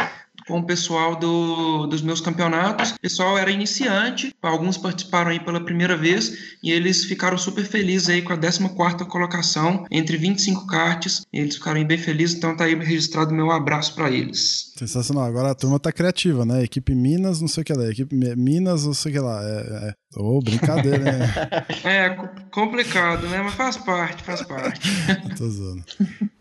com 0.47 0.61
o 0.61 0.64
pessoal 0.64 1.16
do, 1.16 1.86
dos 1.86 2.03
meus 2.03 2.20
campeonatos. 2.20 2.92
O 2.92 3.01
pessoal 3.01 3.36
era 3.36 3.51
iniciante, 3.51 4.32
alguns 4.40 4.76
participaram 4.76 5.30
aí 5.30 5.40
pela 5.40 5.64
primeira 5.64 5.97
vez 5.97 6.57
e 6.62 6.70
eles 6.70 7.05
ficaram 7.05 7.36
super 7.36 7.64
felizes 7.64 8.09
aí 8.09 8.22
com 8.22 8.32
a 8.32 8.36
14 8.36 9.05
colocação 9.07 9.84
entre 9.90 10.16
25 10.16 10.66
karts. 10.66 11.22
Eles 11.32 11.57
ficaram 11.57 11.84
bem 11.84 11.99
felizes, 11.99 12.36
então 12.36 12.57
tá 12.57 12.64
aí 12.64 12.74
registrado 12.74 13.34
meu 13.34 13.51
abraço 13.51 13.94
para 13.94 14.11
eles. 14.11 14.72
Sensacional. 14.76 15.24
Agora 15.24 15.51
a 15.51 15.55
turma 15.55 15.80
tá 15.80 15.90
criativa, 15.90 16.44
né? 16.44 16.62
Equipe 16.62 16.94
Minas, 16.94 17.40
não 17.40 17.49
sei 17.49 17.62
o 17.62 17.64
que 17.64 17.72
lá. 17.72 17.88
Equipe 17.88 18.14
Minas, 18.36 18.84
não 18.84 18.94
sei 18.94 19.12
o 19.12 19.14
que 19.14 19.20
lá. 19.20 19.42
É, 19.42 19.88
é... 19.88 19.94
Oh, 20.16 20.40
brincadeira, 20.40 20.99
né? 20.99 21.34
é 21.84 22.11
complicado, 22.51 23.26
né? 23.28 23.42
Mas 23.42 23.55
faz 23.55 23.76
parte, 23.76 24.22
faz 24.22 24.42
parte. 24.42 24.88
Tô 25.36 25.49
zoando. 25.49 25.84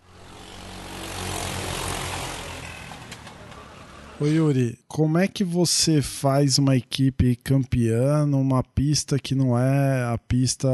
Ô 4.26 4.28
Yuri, 4.28 4.80
como 4.88 5.20
é 5.20 5.28
que 5.28 5.44
você 5.44 6.02
faz 6.02 6.58
uma 6.58 6.76
equipe 6.76 7.36
campeã 7.36 8.26
numa 8.26 8.64
pista 8.64 9.20
que 9.20 9.36
não 9.36 9.56
é 9.56 10.04
a 10.04 10.18
pista, 10.18 10.68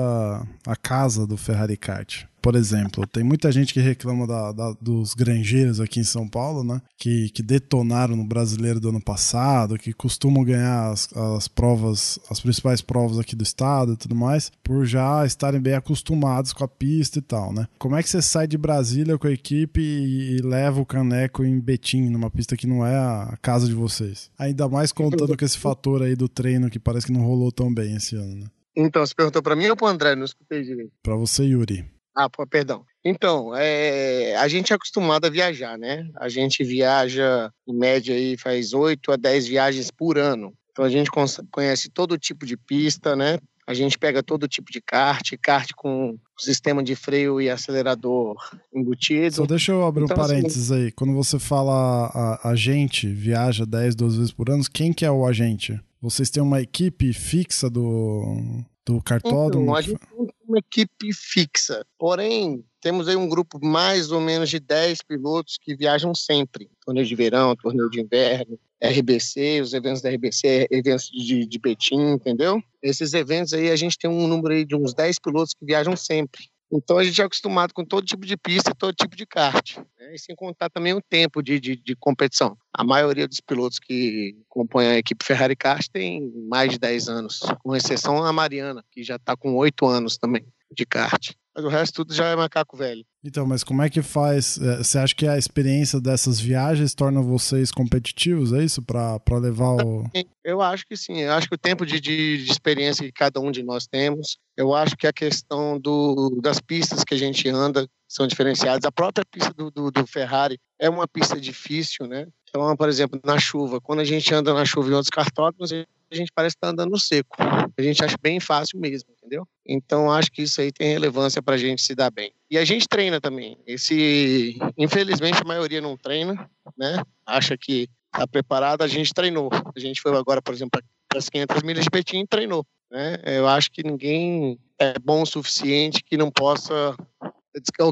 a 0.65 0.75
casa 0.77 1.27
do 1.27 1.35
Ferrari 1.35 1.75
Kart? 1.75 2.23
Por 2.41 2.55
exemplo, 2.55 3.05
tem 3.05 3.23
muita 3.23 3.51
gente 3.51 3.73
que 3.73 3.79
reclama 3.79 4.25
da, 4.25 4.51
da, 4.51 4.73
dos 4.81 5.13
granjeiros 5.13 5.79
aqui 5.79 5.99
em 5.99 6.03
São 6.03 6.27
Paulo, 6.27 6.63
né? 6.63 6.81
Que, 6.97 7.29
que 7.29 7.43
detonaram 7.43 8.15
no 8.15 8.25
brasileiro 8.25 8.79
do 8.79 8.89
ano 8.89 9.01
passado, 9.01 9.77
que 9.77 9.93
costumam 9.93 10.43
ganhar 10.43 10.89
as, 10.89 11.11
as 11.15 11.47
provas, 11.47 12.19
as 12.29 12.39
principais 12.39 12.81
provas 12.81 13.19
aqui 13.19 13.35
do 13.35 13.43
estado 13.43 13.93
e 13.93 13.97
tudo 13.97 14.15
mais, 14.15 14.51
por 14.63 14.85
já 14.85 15.23
estarem 15.25 15.61
bem 15.61 15.75
acostumados 15.75 16.51
com 16.51 16.63
a 16.63 16.67
pista 16.67 17.19
e 17.19 17.21
tal, 17.21 17.53
né? 17.53 17.67
Como 17.77 17.95
é 17.95 18.01
que 18.01 18.09
você 18.09 18.21
sai 18.21 18.47
de 18.47 18.57
Brasília 18.57 19.17
com 19.17 19.27
a 19.27 19.31
equipe 19.31 19.79
e, 19.79 20.37
e 20.37 20.41
leva 20.41 20.81
o 20.81 20.85
caneco 20.85 21.43
em 21.43 21.59
Betim, 21.59 22.09
numa 22.09 22.31
pista 22.31 22.57
que 22.57 22.65
não 22.65 22.85
é 22.85 22.97
a 22.97 23.37
casa 23.41 23.67
de 23.67 23.73
vocês? 23.73 24.31
Ainda 24.37 24.67
mais 24.67 24.91
contando 24.91 25.37
com 25.37 25.45
esse 25.45 25.57
fator 25.57 26.01
aí 26.01 26.15
do 26.15 26.27
treino 26.27 26.69
que 26.69 26.79
parece 26.79 27.05
que 27.05 27.13
não 27.13 27.21
rolou 27.21 27.51
tão 27.51 27.71
bem 27.71 27.95
esse 27.95 28.15
ano, 28.15 28.35
né? 28.35 28.47
Então, 28.75 29.05
você 29.05 29.13
perguntou 29.13 29.43
para 29.43 29.55
mim 29.55 29.67
ou 29.67 29.75
para 29.75 29.89
André? 29.89 30.15
Não 30.15 30.23
escutei 30.23 30.63
direito. 30.63 30.91
Para 31.03 31.15
você, 31.15 31.43
Yuri. 31.43 31.85
Ah, 32.15 32.29
perdão. 32.49 32.83
Então, 33.03 33.55
é, 33.55 34.35
a 34.35 34.47
gente 34.47 34.71
é 34.71 34.75
acostumado 34.75 35.25
a 35.25 35.29
viajar, 35.29 35.77
né? 35.77 36.07
A 36.17 36.29
gente 36.29 36.63
viaja, 36.63 37.51
em 37.67 37.73
média, 37.73 38.13
aí, 38.13 38.37
faz 38.37 38.73
8 38.73 39.11
a 39.11 39.15
10 39.15 39.47
viagens 39.47 39.89
por 39.89 40.17
ano. 40.17 40.53
Então, 40.71 40.85
a 40.85 40.89
gente 40.89 41.09
conhece 41.51 41.89
todo 41.89 42.17
tipo 42.17 42.45
de 42.45 42.55
pista, 42.55 43.15
né? 43.15 43.37
A 43.67 43.73
gente 43.73 43.97
pega 43.97 44.21
todo 44.21 44.47
tipo 44.47 44.71
de 44.71 44.81
kart, 44.81 45.31
kart 45.41 45.71
com 45.75 46.17
sistema 46.37 46.83
de 46.83 46.95
freio 46.95 47.39
e 47.39 47.49
acelerador 47.49 48.35
embutido. 48.73 49.35
Só 49.35 49.45
deixa 49.45 49.71
eu 49.71 49.85
abrir 49.85 50.03
então, 50.03 50.17
um 50.17 50.21
assim, 50.21 50.33
parênteses 50.33 50.71
assim, 50.71 50.85
aí. 50.85 50.91
Quando 50.91 51.13
você 51.13 51.39
fala 51.39 52.07
a, 52.07 52.49
a 52.49 52.55
gente 52.55 53.07
viaja 53.07 53.65
10, 53.65 53.95
12 53.95 54.17
vezes 54.17 54.33
por 54.33 54.49
ano, 54.49 54.63
quem 54.71 54.91
que 54.91 55.05
é 55.05 55.11
o 55.11 55.25
agente? 55.25 55.79
Vocês 56.01 56.29
têm 56.29 56.41
uma 56.41 56.61
equipe 56.61 57.13
fixa 57.13 57.69
do, 57.69 58.63
do 58.85 59.01
cartódromo? 59.03 59.63
Então, 59.65 59.75
a 59.75 59.81
gente 59.81 59.99
tem 59.99 60.27
uma 60.51 60.59
equipe 60.59 61.13
fixa. 61.13 61.85
Porém, 61.97 62.63
temos 62.81 63.07
aí 63.07 63.15
um 63.15 63.27
grupo 63.27 63.59
mais 63.63 64.11
ou 64.11 64.19
menos 64.19 64.49
de 64.49 64.59
10 64.59 64.99
pilotos 65.03 65.57
que 65.59 65.75
viajam 65.75 66.13
sempre. 66.13 66.69
Torneio 66.85 67.05
de 67.05 67.15
verão, 67.15 67.55
torneio 67.55 67.89
de 67.89 68.01
inverno, 68.01 68.59
RBC, 68.83 69.61
os 69.61 69.73
eventos 69.73 70.01
da 70.01 70.09
RBC, 70.09 70.67
eventos 70.69 71.09
de, 71.09 71.45
de 71.45 71.59
Betim, 71.59 72.13
entendeu? 72.13 72.61
Esses 72.81 73.13
eventos 73.13 73.53
aí, 73.53 73.69
a 73.69 73.75
gente 73.75 73.97
tem 73.97 74.09
um 74.09 74.27
número 74.27 74.53
aí 74.53 74.65
de 74.65 74.75
uns 74.75 74.93
10 74.93 75.19
pilotos 75.19 75.53
que 75.53 75.65
viajam 75.65 75.95
sempre. 75.95 76.49
Então 76.71 76.97
a 76.97 77.03
gente 77.03 77.21
é 77.21 77.25
acostumado 77.25 77.73
com 77.73 77.83
todo 77.83 78.05
tipo 78.05 78.25
de 78.25 78.37
pista, 78.37 78.73
todo 78.73 78.95
tipo 78.95 79.15
de 79.15 79.25
kart. 79.25 79.77
Né? 79.99 80.15
E 80.15 80.19
sem 80.19 80.35
contar 80.35 80.69
também 80.69 80.93
o 80.93 81.01
tempo 81.01 81.43
de, 81.43 81.59
de, 81.59 81.75
de, 81.75 81.95
competição. 81.95 82.57
A 82.73 82.83
maioria 82.83 83.27
dos 83.27 83.41
pilotos 83.41 83.77
que 83.77 84.37
compõem 84.47 84.87
a 84.87 84.97
equipe 84.97 85.25
Ferrari 85.25 85.55
Kart 85.55 85.85
tem 85.91 86.31
mais 86.47 86.71
de 86.71 86.79
10 86.79 87.09
anos, 87.09 87.39
com 87.61 87.75
exceção 87.75 88.23
a 88.23 88.31
Mariana, 88.31 88.83
que 88.89 89.03
já 89.03 89.17
está 89.17 89.35
com 89.35 89.55
8 89.55 89.85
anos 89.85 90.17
também 90.17 90.45
de 90.71 90.85
kart. 90.85 91.31
Mas 91.55 91.65
o 91.65 91.67
resto 91.67 91.95
tudo 91.95 92.13
já 92.13 92.27
é 92.27 92.35
macaco 92.35 92.77
velho. 92.77 93.05
Então, 93.23 93.45
mas 93.45 93.63
como 93.63 93.81
é 93.81 93.89
que 93.89 94.01
faz? 94.01 94.57
É, 94.59 94.77
você 94.77 94.97
acha 94.97 95.13
que 95.13 95.27
a 95.27 95.37
experiência 95.37 95.99
dessas 95.99 96.39
viagens 96.39 96.95
torna 96.95 97.21
vocês 97.21 97.71
competitivos, 97.71 98.53
é 98.53 98.63
isso? 98.63 98.81
Para 98.81 99.37
levar 99.37 99.83
o. 99.83 100.05
Eu 100.43 100.61
acho 100.61 100.85
que 100.87 100.95
sim. 100.95 101.19
Eu 101.19 101.33
acho 101.33 101.47
que 101.47 101.55
o 101.55 101.57
tempo 101.57 101.85
de, 101.85 101.99
de, 101.99 102.43
de, 102.43 102.51
experiência 102.51 103.05
que 103.05 103.11
cada 103.11 103.39
um 103.39 103.51
de 103.51 103.63
nós 103.63 103.85
temos, 103.85 104.37
eu 104.57 104.73
acho 104.73 104.95
que 104.97 105.05
a 105.05 105.13
questão 105.13 105.77
do, 105.79 106.39
das 106.41 106.59
pistas 106.59 107.03
que 107.03 107.13
a 107.13 107.17
gente 107.17 107.47
anda 107.49 107.87
são 108.07 108.25
diferenciadas. 108.25 108.85
A 108.85 108.91
própria 108.91 109.25
pista 109.29 109.53
do, 109.53 109.69
do, 109.69 109.91
do 109.91 110.07
Ferrari 110.07 110.57
é 110.79 110.89
uma 110.89 111.07
pista 111.07 111.39
difícil, 111.39 112.07
né? 112.07 112.27
Então, 112.49 112.75
por 112.75 112.89
exemplo, 112.89 113.19
na 113.23 113.39
chuva, 113.39 113.79
quando 113.79 113.99
a 113.99 114.05
gente 114.05 114.33
anda 114.33 114.53
na 114.53 114.65
chuva 114.65 114.89
em 114.89 114.93
outros 114.93 115.09
cartódromos, 115.09 115.71
a 115.71 115.85
gente 116.15 116.31
parece 116.33 116.55
estar 116.55 116.69
andando 116.69 116.91
no 116.91 116.99
seco. 116.99 117.37
A 117.39 117.81
gente 117.81 118.03
acha 118.03 118.15
bem 118.21 118.39
fácil 118.39 118.79
mesmo, 118.79 119.09
entendeu? 119.11 119.47
Então 119.65 120.11
acho 120.11 120.31
que 120.31 120.41
isso 120.43 120.61
aí 120.61 120.71
tem 120.71 120.91
relevância 120.91 121.41
para 121.41 121.55
a 121.55 121.57
gente 121.57 121.81
se 121.81 121.95
dar 121.95 122.11
bem. 122.11 122.33
E 122.49 122.57
a 122.57 122.65
gente 122.65 122.87
treina 122.87 123.21
também. 123.21 123.57
Esse, 123.65 124.57
infelizmente 124.77 125.41
a 125.41 125.45
maioria 125.45 125.81
não 125.81 125.95
treina, 125.97 126.49
né? 126.77 127.01
Acha 127.25 127.57
que 127.57 127.89
está 128.13 128.27
preparado. 128.27 128.81
A 128.81 128.87
gente 128.87 129.13
treinou. 129.13 129.49
A 129.75 129.79
gente 129.79 130.01
foi 130.01 130.15
agora, 130.17 130.41
por 130.41 130.53
exemplo, 130.53 130.81
para 131.07 131.19
as 131.19 131.29
500 131.29 131.63
milhas 131.63 131.83
de 131.83 131.89
Betim 131.89 132.19
e 132.19 132.27
treinou. 132.27 132.65
Né? 132.89 133.17
Eu 133.25 133.47
acho 133.47 133.71
que 133.71 133.83
ninguém 133.83 134.59
é 134.77 134.99
bom 134.99 135.21
o 135.21 135.25
suficiente 135.25 136.03
que 136.03 136.17
não 136.17 136.29
possa 136.29 136.95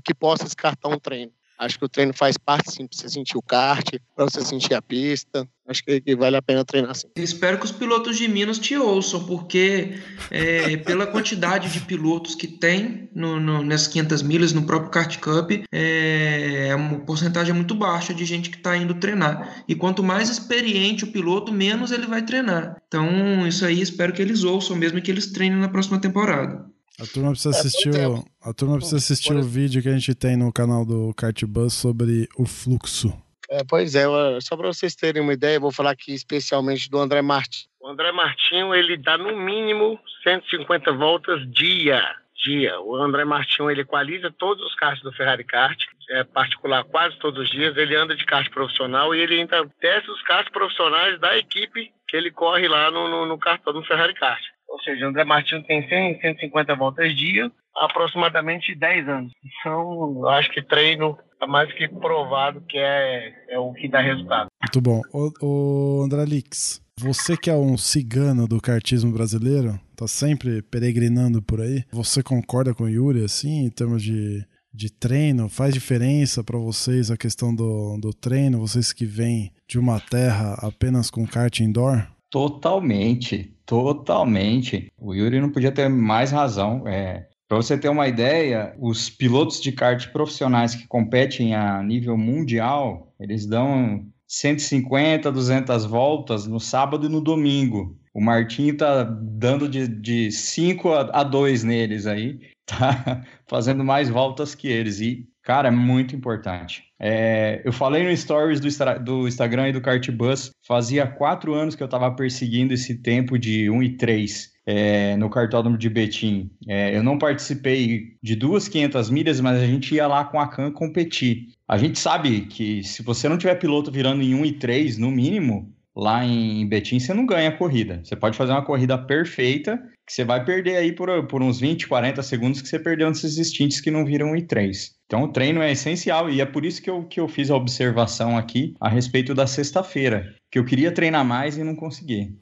que 0.04 0.14
possa 0.14 0.46
descartar 0.46 0.90
um 0.90 1.00
treino. 1.00 1.32
Acho 1.60 1.78
que 1.78 1.84
o 1.84 1.90
treino 1.90 2.14
faz 2.14 2.38
parte, 2.38 2.72
sim, 2.72 2.88
para 2.88 2.98
você 2.98 3.10
sentir 3.10 3.38
o 3.38 3.42
kart, 3.42 3.86
para 4.16 4.24
você 4.24 4.42
sentir 4.42 4.74
a 4.74 4.82
pista. 4.82 5.46
Acho 5.68 5.84
que, 5.84 6.00
que, 6.02 6.16
vale 6.16 6.36
a 6.36 6.42
pena 6.42 6.66
treinar, 6.66 6.96
sim. 6.96 7.08
espero 7.18 7.60
que 7.60 7.66
os 7.66 7.72
pilotos 7.72 8.18
de 8.18 8.28
Minas 8.28 8.58
te 8.58 8.76
ouçam, 8.76 9.24
porque 9.26 10.00
é, 10.32 10.78
pela 10.78 11.06
quantidade 11.06 11.72
de 11.72 11.82
pilotos 11.82 12.34
que 12.34 12.48
tem 12.48 13.08
no, 13.14 13.40
no, 13.40 13.62
nessas 13.62 13.88
500 13.90 14.24
milhas, 14.24 14.54
no 14.54 14.64
próprio 14.64 14.90
Kart 14.90 15.20
Cup, 15.20 15.52
é, 15.72 16.70
é 16.70 16.76
uma 16.76 17.00
porcentagem 17.02 17.54
muito 17.54 17.76
baixa 17.76 18.16
de 18.16 18.26
gente 18.26 18.50
que 18.50 18.58
está 18.58 18.76
indo 18.78 18.96
treinar. 18.96 19.64
E 19.68 19.76
quanto 19.76 20.02
mais 20.02 20.30
experiente 20.30 21.04
o 21.04 21.12
piloto, 21.12 21.52
menos 21.52 21.92
ele 21.92 22.08
vai 22.08 22.24
treinar. 22.24 22.82
Então, 22.88 23.46
isso 23.46 23.66
aí, 23.66 23.82
espero 23.82 24.14
que 24.14 24.22
eles 24.22 24.44
ouçam 24.44 24.76
mesmo 24.76 24.98
e 24.98 25.02
que 25.02 25.12
eles 25.12 25.32
treinem 25.32 25.60
na 25.60 25.70
próxima 25.70 26.00
temporada. 26.00 26.69
A 27.02 27.08
turma 27.08 27.32
precisa 27.32 27.56
é, 27.56 27.60
assistir, 27.60 27.90
o, 27.90 28.26
a 28.44 28.54
turma 28.54 28.76
precisa 28.76 28.98
assistir 28.98 29.34
o 29.34 29.42
vídeo 29.42 29.82
que 29.82 29.88
a 29.88 29.94
gente 29.94 30.14
tem 30.14 30.36
no 30.36 30.52
canal 30.52 30.86
do 30.86 31.14
Kart 31.14 31.44
Bus 31.46 31.74
sobre 31.74 32.28
o 32.38 32.46
fluxo. 32.46 33.14
É, 33.50 33.64
pois 33.64 33.96
é, 33.96 34.06
só 34.42 34.58
para 34.58 34.68
vocês 34.68 34.96
terem 34.96 35.22
uma 35.22 35.34
ideia, 35.34 35.56
eu 35.56 35.62
vou 35.62 35.72
falar 35.72 35.92
aqui 35.92 36.14
especialmente 36.14 36.90
do 36.90 37.00
André 37.00 37.22
Martins. 37.22 37.70
O 37.80 37.88
André 37.88 38.12
Martinho, 38.12 38.76
ele 38.76 38.98
dá 38.98 39.18
no 39.18 39.36
mínimo 39.38 39.98
150 40.24 40.92
voltas 40.92 41.40
dia. 41.52 42.04
Dia. 42.44 42.80
O 42.82 42.96
André 42.96 43.26
Martinho, 43.26 43.72
ele 43.72 43.82
equaliza 43.82 44.32
todos 44.38 44.64
os 44.66 44.76
carros 44.76 45.02
do 45.02 45.12
Ferrari 45.14 45.44
Kart, 45.44 45.78
é 46.10 46.24
particular 46.24 46.84
quase 46.84 47.18
todos 47.18 47.44
os 47.44 47.50
dias. 47.50 47.76
Ele 47.76 47.96
anda 47.96 48.16
de 48.16 48.26
kart 48.26 48.50
profissional 48.50 49.14
e 49.14 49.20
ele 49.20 49.40
ainda 49.40 49.66
testa 49.80 50.12
os 50.12 50.22
carros 50.24 50.50
profissionais 50.50 51.20
da 51.20 51.38
equipe 51.38 51.92
que 52.08 52.18
ele 52.18 52.32
corre 52.32 52.68
lá 52.68 52.92
no, 52.92 53.08
no, 53.08 53.26
no 53.26 53.38
cartão 53.38 53.74
do 53.74 53.84
Ferrari 53.84 54.14
Kart. 54.14 54.42
Ou 54.70 54.80
seja, 54.82 55.08
André 55.08 55.24
Martins 55.24 55.66
tem 55.66 55.88
100, 55.88 56.22
150 56.22 56.76
voltas 56.76 57.16
dia, 57.16 57.52
há 57.76 57.86
aproximadamente 57.86 58.76
10 58.76 59.10
anos. 59.10 59.34
Então, 59.44 60.20
eu 60.22 60.30
acho 60.30 60.52
que 60.52 60.62
treino 60.62 61.18
é 61.42 61.48
mais 61.48 61.72
que 61.74 61.88
provado 61.88 62.62
que 62.62 62.78
é, 62.78 63.34
é 63.50 63.60
o 63.60 63.74
que 63.74 63.88
dá 63.88 64.02
resultado. 64.02 64.48
Muito 64.62 64.82
bom. 64.82 65.02
O, 65.14 65.32
o 65.42 66.04
André 66.04 66.26
Lix, 66.26 66.82
você 67.00 67.38
que 67.38 67.50
é 67.50 67.56
um 67.56 67.78
cigano 67.78 68.48
do 68.48 68.62
kartismo 68.62 69.12
brasileiro, 69.12 69.80
tá 69.96 70.08
sempre 70.08 70.62
peregrinando 70.62 71.42
por 71.42 71.62
aí, 71.62 71.84
você 71.92 72.22
concorda 72.22 72.74
com 72.74 72.84
o 72.84 72.90
Yuri, 72.90 73.24
assim, 73.24 73.66
em 73.66 73.70
termos 73.70 74.04
de 74.04 74.46
de 74.74 74.92
treino? 74.92 75.50
Faz 75.50 75.74
diferença 75.74 76.44
para 76.44 76.58
vocês 76.58 77.12
a 77.12 77.18
questão 77.18 77.54
do, 77.54 77.98
do 77.98 78.14
treino? 78.14 78.60
Vocês 78.60 78.94
que 78.94 79.06
vêm 79.06 79.52
de 79.68 79.80
uma 79.80 80.00
terra 80.00 80.54
apenas 80.62 81.10
com 81.10 81.28
kart 81.28 81.60
indoor? 81.60 82.08
Totalmente, 82.30 83.52
totalmente. 83.70 84.92
O 84.98 85.14
Yuri 85.14 85.40
não 85.40 85.52
podia 85.52 85.72
ter 85.72 85.88
mais 85.88 86.32
razão. 86.32 86.88
É, 86.88 87.28
para 87.48 87.58
você 87.58 87.78
ter 87.78 87.88
uma 87.88 88.08
ideia, 88.08 88.76
os 88.80 89.12
pilotos 89.12 89.62
de 89.62 89.72
kart 89.72 90.12
profissionais 90.12 90.74
que 90.74 90.88
competem 90.88 91.54
a 91.54 91.84
nível 91.84 92.18
mundial, 92.18 93.14
eles 93.20 93.46
dão 93.46 94.04
150, 94.28 95.32
200 95.32 95.86
voltas 95.86 96.48
no 96.48 96.60
sábado 96.60 97.06
e 97.06 97.10
no 97.10 97.22
domingo. 97.22 97.96
O 98.12 98.20
Martin 98.20 98.74
tá 98.74 99.04
dando 99.04 99.70
de 99.70 100.32
5 100.32 100.90
a 100.92 101.24
2 101.24 101.64
neles 101.64 102.08
aí, 102.08 102.40
tá 102.66 103.24
fazendo 103.48 103.84
mais 103.84 104.10
voltas 104.10 104.56
que 104.56 104.68
eles. 104.68 105.00
E, 105.00 105.29
cara, 105.50 105.70
é 105.70 105.72
muito 105.72 106.16
importante. 106.16 106.84
É, 107.00 107.60
eu 107.66 107.74
falei 107.74 108.04
no 108.04 108.16
stories 108.16 108.60
do, 108.60 108.70
do 109.04 109.28
Instagram 109.28 109.70
e 109.70 109.72
do 109.72 109.82
Cartbus, 109.82 110.52
fazia 110.64 111.08
quatro 111.08 111.56
anos 111.56 111.74
que 111.74 111.82
eu 111.82 111.86
estava 111.86 112.12
perseguindo 112.12 112.72
esse 112.72 113.02
tempo 113.02 113.36
de 113.36 113.68
1 113.68 113.82
e 113.82 113.98
3 113.98 114.52
é, 114.68 115.18
no 115.18 115.28
cartódromo 115.28 115.76
de 115.76 115.90
Betim. 115.90 116.52
É, 116.68 116.96
eu 116.96 117.02
não 117.02 117.18
participei 117.18 118.16
de 118.22 118.36
duas 118.36 118.68
500 118.68 119.10
milhas, 119.10 119.42
mas 119.42 119.60
a 119.60 119.66
gente 119.66 119.96
ia 119.96 120.06
lá 120.06 120.24
com 120.24 120.40
a 120.40 120.48
CAN 120.48 120.72
competir. 120.72 121.48
A 121.68 121.80
gente 121.80 121.98
sabe 121.98 122.42
que 122.42 122.84
se 122.84 123.02
você 123.02 123.28
não 123.28 123.40
tiver 123.40 123.56
piloto 123.56 123.92
virando 123.92 124.22
em 124.22 124.36
1 124.36 124.46
e 124.46 124.52
3, 124.52 125.00
no 125.00 125.10
mínimo, 125.10 125.74
lá 125.96 126.24
em 126.24 126.64
Betim, 126.68 127.00
você 127.00 127.12
não 127.12 127.26
ganha 127.26 127.50
a 127.50 127.58
corrida. 127.58 128.02
Você 128.04 128.16
pode 128.16 128.38
fazer 128.38 128.52
uma 128.52 128.64
corrida 128.64 129.00
perfeita, 129.00 129.80
que 130.06 130.14
você 130.14 130.24
vai 130.24 130.46
perder 130.46 130.76
aí 130.76 130.92
por, 130.92 131.26
por 131.26 131.42
uns 131.42 131.60
20, 131.60 131.88
40 131.88 132.22
segundos 132.22 132.62
que 132.62 132.68
você 132.68 132.78
perdeu 132.78 133.10
nesses 133.10 133.36
stints 133.48 133.82
que 133.82 133.90
não 133.90 134.06
viram 134.06 134.34
1 134.34 134.36
e 134.36 134.42
3. 134.44 134.99
Então 135.10 135.24
o 135.24 135.28
treino 135.28 135.60
é 135.60 135.72
essencial 135.72 136.30
e 136.30 136.40
é 136.40 136.46
por 136.46 136.64
isso 136.64 136.84
que 136.84 136.88
eu, 136.88 137.04
que 137.04 137.20
eu 137.20 137.28
fiz 137.28 137.50
a 137.50 137.56
observação 137.56 138.38
aqui 138.38 138.76
a 138.80 138.88
respeito 138.88 139.34
da 139.34 139.48
sexta-feira, 139.48 140.36
que 140.52 140.60
eu 140.60 140.64
queria 140.64 140.92
treinar 140.92 141.26
mais 141.26 141.58
e 141.58 141.64
não 141.64 141.76
consegui. 141.76 142.38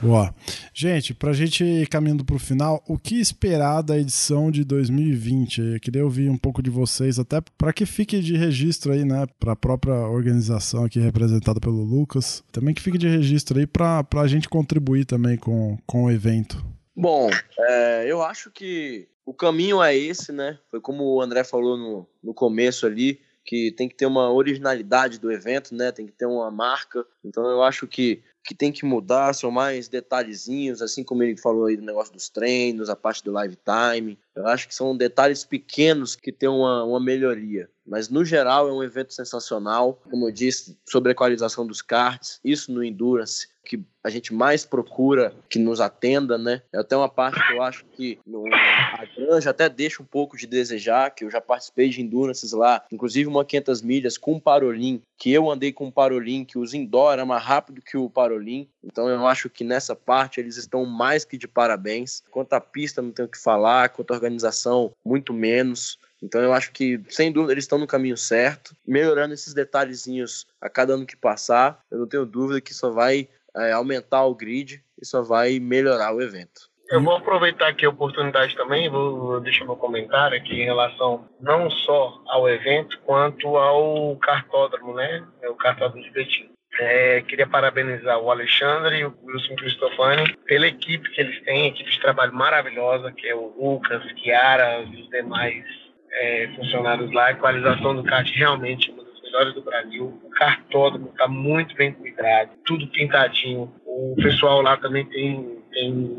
Boa. 0.00 0.32
Gente, 0.72 1.12
para 1.12 1.30
a 1.30 1.32
gente 1.32 1.64
ir 1.64 1.88
caminhando 1.88 2.24
para 2.24 2.36
o 2.36 2.38
final, 2.38 2.80
o 2.86 2.96
que 2.96 3.16
esperar 3.16 3.82
da 3.82 3.98
edição 3.98 4.52
de 4.52 4.62
2020? 4.62 5.60
Eu 5.60 5.80
queria 5.80 6.04
ouvir 6.04 6.30
um 6.30 6.38
pouco 6.38 6.62
de 6.62 6.70
vocês, 6.70 7.18
até 7.18 7.40
para 7.40 7.72
que 7.72 7.84
fique 7.84 8.20
de 8.20 8.36
registro 8.36 8.92
aí, 8.92 9.04
né, 9.04 9.26
para 9.40 9.54
a 9.54 9.56
própria 9.56 9.94
organização 9.94 10.84
aqui 10.84 11.00
representada 11.00 11.58
pelo 11.58 11.82
Lucas, 11.82 12.44
também 12.52 12.72
que 12.72 12.82
fique 12.82 12.98
de 12.98 13.08
registro 13.08 13.58
aí 13.58 13.66
para 13.66 14.06
a 14.14 14.28
gente 14.28 14.48
contribuir 14.48 15.06
também 15.06 15.36
com, 15.36 15.76
com 15.84 16.04
o 16.04 16.10
evento. 16.12 16.77
Bom, 16.98 17.30
é, 17.60 18.04
eu 18.08 18.22
acho 18.22 18.50
que 18.50 19.08
o 19.24 19.32
caminho 19.32 19.80
é 19.80 19.96
esse, 19.96 20.32
né? 20.32 20.58
Foi 20.68 20.80
como 20.80 21.04
o 21.04 21.22
André 21.22 21.44
falou 21.44 21.76
no, 21.76 22.08
no 22.20 22.34
começo 22.34 22.86
ali, 22.86 23.20
que 23.44 23.70
tem 23.70 23.88
que 23.88 23.94
ter 23.94 24.06
uma 24.06 24.32
originalidade 24.32 25.20
do 25.20 25.30
evento, 25.30 25.74
né? 25.76 25.92
Tem 25.92 26.06
que 26.06 26.12
ter 26.12 26.26
uma 26.26 26.50
marca. 26.50 27.06
Então 27.24 27.46
eu 27.46 27.62
acho 27.62 27.86
que 27.86 28.22
que 28.48 28.54
tem 28.54 28.72
que 28.72 28.86
mudar 28.86 29.34
são 29.34 29.50
mais 29.50 29.88
detalhezinhos, 29.88 30.80
assim 30.80 31.04
como 31.04 31.22
ele 31.22 31.36
falou 31.36 31.66
aí 31.66 31.76
do 31.76 31.84
negócio 31.84 32.14
dos 32.14 32.30
treinos, 32.30 32.88
a 32.88 32.96
parte 32.96 33.22
do 33.22 33.30
live 33.30 33.58
time. 33.62 34.18
Eu 34.38 34.46
acho 34.46 34.68
que 34.68 34.74
são 34.74 34.96
detalhes 34.96 35.44
pequenos 35.44 36.14
que 36.14 36.30
tem 36.30 36.48
uma, 36.48 36.84
uma 36.84 37.00
melhoria. 37.00 37.68
Mas 37.84 38.08
no 38.08 38.24
geral 38.24 38.68
é 38.68 38.72
um 38.72 38.82
evento 38.82 39.12
sensacional. 39.12 40.00
Como 40.08 40.28
eu 40.28 40.32
disse, 40.32 40.78
sobre 40.88 41.10
a 41.10 41.12
equalização 41.12 41.66
dos 41.66 41.82
karts, 41.82 42.38
isso 42.44 42.70
no 42.70 42.84
Endurance 42.84 43.48
que 43.68 43.84
a 44.02 44.08
gente 44.08 44.32
mais 44.32 44.64
procura 44.64 45.34
que 45.50 45.58
nos 45.58 45.78
atenda, 45.80 46.38
né? 46.38 46.62
É 46.72 46.78
até 46.78 46.96
uma 46.96 47.08
parte 47.08 47.38
que 47.46 47.52
eu 47.52 47.62
acho 47.62 47.84
que 47.92 48.18
no, 48.26 48.46
a 48.46 49.04
granja 49.14 49.50
até 49.50 49.68
deixa 49.68 50.02
um 50.02 50.06
pouco 50.06 50.38
de 50.38 50.46
desejar, 50.46 51.10
que 51.10 51.24
eu 51.24 51.30
já 51.30 51.40
participei 51.40 51.90
de 51.90 52.00
endurances 52.00 52.52
lá, 52.52 52.82
inclusive 52.90 53.28
uma 53.28 53.44
500 53.44 53.82
milhas 53.82 54.16
com 54.16 54.40
Parolim, 54.40 55.02
que 55.18 55.30
eu 55.30 55.50
andei 55.50 55.70
com 55.70 55.90
Parolim, 55.90 56.44
que 56.46 56.58
os 56.58 56.72
indoor 56.72 57.12
era 57.12 57.26
mais 57.26 57.42
rápido 57.42 57.82
que 57.82 57.98
o 57.98 58.08
Parolim. 58.08 58.66
Então 58.82 59.06
eu 59.08 59.26
acho 59.26 59.50
que 59.50 59.62
nessa 59.62 59.94
parte 59.94 60.40
eles 60.40 60.56
estão 60.56 60.86
mais 60.86 61.26
que 61.26 61.36
de 61.36 61.46
parabéns. 61.46 62.22
Quanto 62.30 62.54
à 62.54 62.60
pista 62.60 63.02
não 63.02 63.10
tenho 63.10 63.28
o 63.28 63.30
que 63.30 63.36
falar, 63.36 63.90
quanto 63.90 64.14
à 64.14 64.18
organização 64.28 64.92
muito 65.04 65.32
menos. 65.32 65.98
Então 66.22 66.40
eu 66.40 66.52
acho 66.52 66.72
que, 66.72 67.00
sem 67.08 67.32
dúvida, 67.32 67.52
eles 67.52 67.64
estão 67.64 67.78
no 67.78 67.86
caminho 67.86 68.16
certo, 68.16 68.74
melhorando 68.86 69.34
esses 69.34 69.54
detalhezinhos 69.54 70.46
a 70.60 70.68
cada 70.68 70.94
ano 70.94 71.06
que 71.06 71.16
passar. 71.16 71.80
Eu 71.90 71.98
não 71.98 72.06
tenho 72.06 72.26
dúvida 72.26 72.60
que 72.60 72.74
só 72.74 72.90
vai 72.90 73.28
é, 73.56 73.72
aumentar 73.72 74.24
o 74.24 74.34
grid 74.34 74.82
e 75.00 75.06
só 75.06 75.22
vai 75.22 75.58
melhorar 75.58 76.14
o 76.14 76.20
evento. 76.20 76.68
Eu 76.90 77.02
vou 77.02 77.16
aproveitar 77.16 77.68
aqui 77.68 77.84
a 77.84 77.90
oportunidade 77.90 78.56
também, 78.56 78.88
vou 78.88 79.40
deixar 79.40 79.66
meu 79.66 79.76
comentário 79.76 80.38
aqui 80.38 80.54
em 80.54 80.64
relação 80.64 81.28
não 81.38 81.70
só 81.70 82.18
ao 82.26 82.48
evento, 82.48 82.98
quanto 83.04 83.58
ao 83.58 84.16
cartódromo, 84.16 84.94
né? 84.94 85.22
É 85.42 85.50
o 85.50 85.54
cartódromo 85.54 86.02
de 86.02 86.10
Betim. 86.10 86.50
É, 86.80 87.22
queria 87.22 87.46
parabenizar 87.46 88.20
o 88.20 88.30
Alexandre 88.30 88.98
e 88.98 89.04
o 89.04 89.14
Wilson 89.24 89.56
Cristofani 89.56 90.36
pela 90.46 90.66
equipe 90.66 91.10
que 91.10 91.20
eles 91.20 91.40
têm, 91.42 91.66
equipe 91.66 91.90
de 91.90 92.00
trabalho 92.00 92.32
maravilhosa, 92.32 93.12
que 93.12 93.26
é 93.26 93.34
o 93.34 93.52
Lucas, 93.58 94.02
Kiara 94.12 94.82
e 94.82 95.02
os 95.02 95.08
demais 95.10 95.64
é, 96.12 96.48
funcionários 96.54 97.12
lá. 97.12 97.26
A 97.26 97.30
equalização 97.32 97.96
do 97.96 98.04
kart 98.04 98.30
realmente 98.30 98.94
melhores 99.28 99.54
do 99.54 99.62
Brasil. 99.62 100.20
O 100.24 100.30
cartódromo 100.30 101.08
está 101.08 101.28
muito 101.28 101.74
bem 101.76 101.92
cuidado, 101.92 102.50
tudo 102.64 102.86
pintadinho. 102.88 103.72
O 103.86 104.16
pessoal 104.16 104.62
lá 104.62 104.76
também 104.76 105.04
tem, 105.06 105.62
tem 105.72 106.18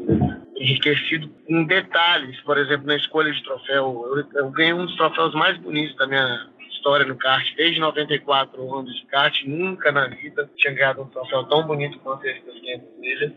enriquecido 0.56 1.30
em 1.48 1.66
detalhes, 1.66 2.40
por 2.42 2.58
exemplo, 2.58 2.88
na 2.88 2.96
escolha 2.96 3.32
de 3.32 3.44
troféu. 3.44 4.06
Eu, 4.16 4.42
eu 4.42 4.52
ganhei 4.52 4.74
um 4.74 4.86
dos 4.86 4.96
troféus 4.96 5.34
mais 5.34 5.58
bonitos 5.58 5.96
da 5.98 6.08
minha 6.08 6.49
história 6.80 7.06
no 7.06 7.16
kart, 7.16 7.46
desde 7.56 7.80
94 7.80 8.74
anos 8.74 8.96
de 8.96 9.06
kart, 9.08 9.44
nunca 9.46 9.92
na 9.92 10.08
vida 10.08 10.50
tinha 10.56 10.74
ganhado 10.74 11.02
um 11.02 11.08
troféu 11.08 11.44
tão 11.44 11.64
bonito 11.64 12.00
quanto 12.00 12.26
esse 12.26 12.42
das 12.46 12.56
500 12.56 13.00
milhas. 13.00 13.32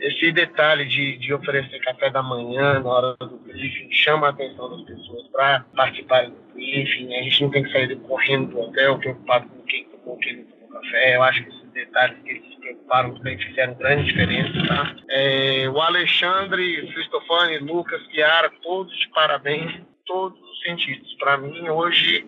Esse 0.00 0.32
detalhe 0.32 0.86
de, 0.86 1.18
de 1.18 1.34
oferecer 1.34 1.78
café 1.80 2.10
da 2.10 2.22
manhã 2.22 2.80
na 2.80 2.90
hora 2.90 3.16
do 3.20 3.36
briefing 3.38 3.92
chama 3.92 4.28
a 4.28 4.30
atenção 4.30 4.70
das 4.70 4.82
pessoas 4.86 5.28
para 5.28 5.64
participarem 5.76 6.30
do 6.30 6.54
briefing. 6.54 7.14
A 7.14 7.22
gente 7.22 7.42
não 7.42 7.50
tem 7.50 7.62
que 7.62 7.72
sair 7.72 7.94
correndo 8.00 8.50
do 8.50 8.60
hotel 8.60 8.98
preocupado 8.98 9.48
com 9.48 9.62
quem 9.64 9.84
tomou, 9.84 10.18
quem 10.18 10.36
não 10.38 10.44
tomou 10.44 10.68
café. 10.68 11.16
Eu 11.16 11.22
acho 11.22 11.44
que 11.44 11.50
esses 11.50 11.70
detalhes 11.72 12.16
que 12.24 12.30
eles 12.30 12.54
preocuparam 12.56 13.14
também 13.14 13.38
fizeram 13.38 13.74
grande 13.74 14.04
diferença. 14.04 14.66
Tá? 14.66 14.96
É, 15.10 15.68
o 15.68 15.80
Alexandre, 15.80 16.86
Cristofani, 16.92 17.58
Lucas, 17.58 18.00
Chiara, 18.10 18.50
todos 18.62 18.96
de 18.98 19.08
parabéns, 19.10 19.80
todos 20.06 20.38
os 20.40 20.60
sentidos. 20.62 21.14
Para 21.14 21.36
mim, 21.36 21.68
hoje, 21.68 22.24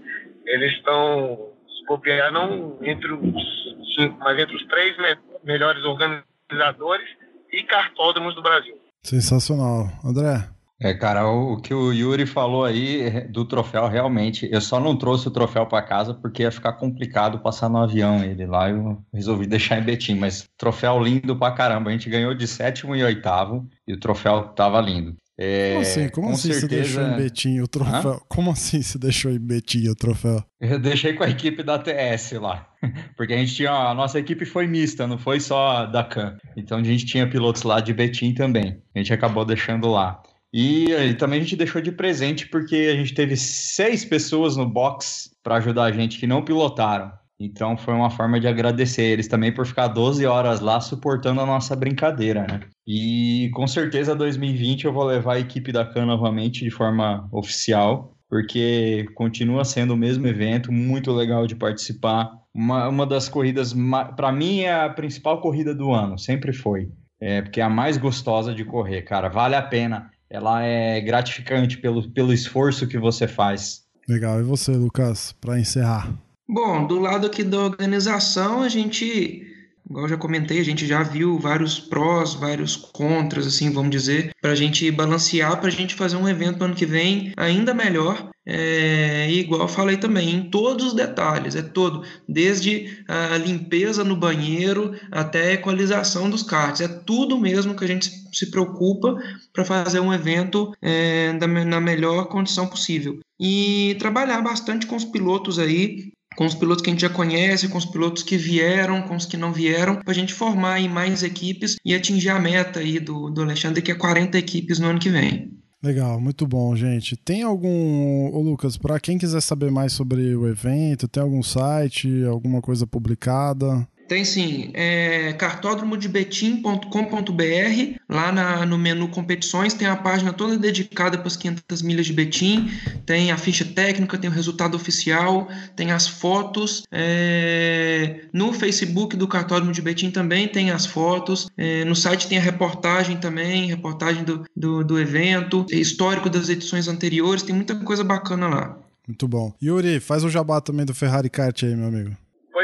eles 0.48 0.72
estão, 0.74 1.52
se 1.66 1.86
copiar, 1.86 2.32
não 2.32 2.78
entre 2.82 3.12
os 3.12 3.94
cinco, 3.96 4.18
mas 4.20 4.38
entre 4.38 4.56
os 4.56 4.66
três 4.66 4.96
me 4.98 5.16
melhores 5.44 5.84
organizadores 5.84 7.08
e 7.52 7.62
cartódromos 7.62 8.34
do 8.34 8.42
Brasil. 8.42 8.76
Sensacional. 9.02 9.88
André? 10.04 10.48
É, 10.80 10.94
cara, 10.94 11.26
o, 11.26 11.54
o, 11.54 11.60
que 11.60 11.74
o 11.74 11.92
Yuri 11.92 12.24
falou 12.24 12.64
aí 12.64 13.28
do 13.28 13.44
troféu, 13.44 13.88
realmente, 13.88 14.48
eu 14.52 14.60
só 14.60 14.78
não 14.78 14.96
trouxe 14.96 15.26
o 15.26 15.30
troféu 15.30 15.66
para 15.66 15.82
casa 15.82 16.14
porque 16.14 16.44
ia 16.44 16.52
ficar 16.52 16.74
complicado 16.74 17.40
passar 17.40 17.68
no 17.68 17.78
avião 17.78 18.22
ele 18.22 18.46
lá, 18.46 18.70
eu 18.70 19.02
resolvi 19.12 19.46
deixar 19.46 19.78
em 19.78 19.82
Betim, 19.82 20.14
mas 20.14 20.48
troféu 20.56 21.02
lindo 21.02 21.34
pra 21.34 21.50
caramba, 21.50 21.90
a 21.90 21.92
gente 21.92 22.08
ganhou 22.08 22.32
de 22.32 22.46
sétimo 22.46 22.94
e 22.94 23.02
oitavo 23.02 23.66
e 23.88 23.92
o 23.92 23.98
troféu 23.98 24.44
tava 24.50 24.80
lindo. 24.80 25.16
É, 25.40 25.70
como 25.70 25.80
assim? 25.82 26.08
Como 26.08 26.30
assim 26.30 26.52
certeza... 26.52 26.60
você 26.60 26.68
deixou 26.68 27.02
em 27.02 27.16
Betim 27.16 27.60
o 27.60 27.68
troféu? 27.68 28.10
Hã? 28.10 28.20
Como 28.28 28.50
assim 28.50 28.82
você 28.82 28.98
deixou 28.98 29.30
em 29.30 29.38
Betim 29.38 29.88
o 29.88 29.94
troféu? 29.94 30.42
Eu 30.60 30.80
deixei 30.80 31.12
com 31.12 31.22
a 31.22 31.30
equipe 31.30 31.62
da 31.62 31.78
TS 31.78 32.32
lá. 32.32 32.68
Porque 33.16 33.32
a 33.32 33.36
gente 33.36 33.54
tinha. 33.54 33.70
A 33.70 33.94
nossa 33.94 34.18
equipe 34.18 34.44
foi 34.44 34.66
mista, 34.66 35.06
não 35.06 35.16
foi 35.16 35.38
só 35.38 35.86
da 35.86 36.02
CAN. 36.02 36.36
Então 36.56 36.78
a 36.78 36.82
gente 36.82 37.06
tinha 37.06 37.28
pilotos 37.28 37.62
lá 37.62 37.80
de 37.80 37.94
Betim 37.94 38.34
também. 38.34 38.82
A 38.94 38.98
gente 38.98 39.12
acabou 39.12 39.44
deixando 39.44 39.88
lá. 39.88 40.20
E, 40.52 40.90
e 40.90 41.14
também 41.14 41.38
a 41.38 41.42
gente 41.42 41.56
deixou 41.56 41.80
de 41.80 41.92
presente 41.92 42.48
porque 42.48 42.90
a 42.92 42.96
gente 42.96 43.14
teve 43.14 43.36
seis 43.36 44.04
pessoas 44.04 44.56
no 44.56 44.68
box 44.68 45.30
para 45.42 45.56
ajudar 45.56 45.84
a 45.84 45.92
gente 45.92 46.18
que 46.18 46.26
não 46.26 46.44
pilotaram. 46.44 47.12
Então 47.40 47.76
foi 47.76 47.94
uma 47.94 48.10
forma 48.10 48.40
de 48.40 48.48
agradecer 48.48 49.02
eles 49.02 49.28
também 49.28 49.52
por 49.52 49.64
ficar 49.64 49.88
12 49.88 50.26
horas 50.26 50.60
lá 50.60 50.80
suportando 50.80 51.40
a 51.40 51.46
nossa 51.46 51.76
brincadeira, 51.76 52.44
né? 52.48 52.60
E 52.86 53.50
com 53.54 53.66
certeza 53.66 54.14
2020 54.14 54.84
eu 54.84 54.92
vou 54.92 55.04
levar 55.04 55.34
a 55.34 55.40
equipe 55.40 55.70
da 55.70 55.84
CAN 55.84 56.06
novamente 56.06 56.64
de 56.64 56.70
forma 56.70 57.28
oficial, 57.30 58.16
porque 58.28 59.06
continua 59.14 59.64
sendo 59.64 59.94
o 59.94 59.96
mesmo 59.96 60.26
evento, 60.26 60.72
muito 60.72 61.12
legal 61.12 61.46
de 61.46 61.54
participar. 61.54 62.30
Uma, 62.52 62.88
uma 62.88 63.06
das 63.06 63.28
corridas, 63.28 63.72
para 64.16 64.32
mim, 64.32 64.60
é 64.60 64.84
a 64.84 64.88
principal 64.88 65.40
corrida 65.40 65.72
do 65.74 65.92
ano, 65.92 66.18
sempre 66.18 66.52
foi. 66.52 66.90
É, 67.20 67.42
porque 67.42 67.60
é 67.60 67.64
a 67.64 67.70
mais 67.70 67.96
gostosa 67.96 68.54
de 68.54 68.64
correr, 68.64 69.02
cara. 69.02 69.28
Vale 69.28 69.54
a 69.54 69.62
pena. 69.62 70.10
Ela 70.30 70.62
é 70.62 71.00
gratificante 71.00 71.78
pelo, 71.78 72.10
pelo 72.10 72.32
esforço 72.32 72.86
que 72.86 72.98
você 72.98 73.26
faz. 73.26 73.82
Legal. 74.08 74.40
E 74.40 74.42
você, 74.42 74.72
Lucas, 74.72 75.32
para 75.40 75.58
encerrar? 75.58 76.12
Bom, 76.48 76.86
do 76.86 76.98
lado 76.98 77.26
aqui 77.26 77.44
da 77.44 77.58
organização, 77.58 78.62
a 78.62 78.68
gente 78.68 79.44
igual 79.88 80.04
eu 80.04 80.08
já 80.10 80.16
comentei, 80.18 80.60
a 80.60 80.64
gente 80.64 80.86
já 80.86 81.02
viu 81.02 81.38
vários 81.38 81.80
prós, 81.80 82.34
vários 82.34 82.76
contras, 82.76 83.46
assim, 83.46 83.70
vamos 83.70 83.90
dizer, 83.90 84.34
para 84.40 84.50
a 84.50 84.54
gente 84.54 84.90
balancear, 84.90 85.58
para 85.58 85.68
a 85.68 85.72
gente 85.72 85.94
fazer 85.94 86.16
um 86.16 86.28
evento 86.28 86.62
ano 86.62 86.74
que 86.74 86.84
vem 86.84 87.32
ainda 87.36 87.72
melhor. 87.72 88.30
É, 88.46 89.30
igual 89.30 89.62
eu 89.62 89.68
falei 89.68 89.98
também, 89.98 90.30
em 90.30 90.50
todos 90.50 90.86
os 90.86 90.92
detalhes, 90.94 91.54
é 91.54 91.60
todo, 91.60 92.02
desde 92.26 93.02
a 93.06 93.36
limpeza 93.36 94.02
no 94.02 94.16
banheiro 94.16 94.94
até 95.10 95.50
a 95.50 95.52
equalização 95.54 96.30
dos 96.30 96.42
karts, 96.42 96.80
é 96.80 96.88
tudo 96.88 97.38
mesmo 97.38 97.74
que 97.74 97.84
a 97.84 97.88
gente 97.88 98.10
se 98.32 98.50
preocupa 98.50 99.16
para 99.52 99.66
fazer 99.66 100.00
um 100.00 100.12
evento 100.12 100.72
é, 100.80 101.32
na 101.32 101.80
melhor 101.80 102.26
condição 102.28 102.66
possível. 102.66 103.20
E 103.38 103.96
trabalhar 103.98 104.40
bastante 104.40 104.86
com 104.86 104.96
os 104.96 105.04
pilotos 105.04 105.58
aí, 105.58 106.12
com 106.38 106.46
os 106.46 106.54
pilotos 106.54 106.84
que 106.84 106.90
a 106.90 106.92
gente 106.92 107.00
já 107.00 107.10
conhece, 107.10 107.66
com 107.66 107.76
os 107.76 107.84
pilotos 107.84 108.22
que 108.22 108.36
vieram, 108.36 109.02
com 109.02 109.16
os 109.16 109.26
que 109.26 109.36
não 109.36 109.52
vieram, 109.52 109.96
para 109.96 110.12
a 110.12 110.14
gente 110.14 110.32
formar 110.32 110.74
aí 110.74 110.88
mais 110.88 111.24
equipes 111.24 111.74
e 111.84 111.92
atingir 111.92 112.28
a 112.28 112.38
meta 112.38 112.78
aí 112.78 113.00
do, 113.00 113.28
do 113.28 113.42
Alexandre, 113.42 113.82
que 113.82 113.90
é 113.90 113.94
40 113.96 114.38
equipes 114.38 114.78
no 114.78 114.86
ano 114.86 115.00
que 115.00 115.10
vem. 115.10 115.50
Legal, 115.82 116.20
muito 116.20 116.46
bom, 116.46 116.76
gente. 116.76 117.16
Tem 117.16 117.42
algum, 117.42 118.32
ô 118.32 118.40
Lucas, 118.40 118.76
para 118.76 119.00
quem 119.00 119.18
quiser 119.18 119.40
saber 119.40 119.72
mais 119.72 119.92
sobre 119.92 120.32
o 120.36 120.46
evento, 120.46 121.08
tem 121.08 121.20
algum 121.20 121.42
site, 121.42 122.22
alguma 122.22 122.62
coisa 122.62 122.86
publicada? 122.86 123.84
Tem 124.08 124.24
sim, 124.24 124.70
é 124.72 125.34
cartódromodebetim.com.br. 125.34 127.98
Lá 128.08 128.32
na, 128.32 128.64
no 128.64 128.78
menu 128.78 129.08
competições 129.08 129.74
tem 129.74 129.86
a 129.86 129.94
página 129.94 130.32
toda 130.32 130.56
dedicada 130.56 131.18
para 131.18 131.26
as 131.26 131.36
500 131.36 131.82
milhas 131.82 132.06
de 132.06 132.14
Betim. 132.14 132.70
Tem 133.04 133.30
a 133.30 133.36
ficha 133.36 133.66
técnica, 133.66 134.16
tem 134.16 134.30
o 134.30 134.32
resultado 134.32 134.74
oficial, 134.74 135.46
tem 135.76 135.92
as 135.92 136.08
fotos. 136.08 136.84
É, 136.90 138.22
no 138.32 138.54
Facebook 138.54 139.14
do 139.14 139.28
Cartódromo 139.28 139.72
de 139.72 139.82
Betim 139.82 140.10
também 140.10 140.48
tem 140.48 140.70
as 140.70 140.86
fotos. 140.86 141.50
É, 141.54 141.84
no 141.84 141.94
site 141.94 142.28
tem 142.28 142.38
a 142.38 142.42
reportagem 142.42 143.18
também, 143.18 143.66
reportagem 143.66 144.24
do, 144.24 144.42
do, 144.56 144.82
do 144.82 144.98
evento, 144.98 145.66
histórico 145.70 146.30
das 146.30 146.48
edições 146.48 146.88
anteriores. 146.88 147.42
Tem 147.42 147.54
muita 147.54 147.76
coisa 147.76 148.02
bacana 148.02 148.48
lá. 148.48 148.78
Muito 149.06 149.28
bom. 149.28 149.52
Yuri, 149.62 150.00
faz 150.00 150.24
o 150.24 150.30
jabá 150.30 150.62
também 150.62 150.86
do 150.86 150.94
Ferrari 150.94 151.28
Kart 151.28 151.62
aí, 151.62 151.76
meu 151.76 151.88
amigo. 151.88 152.16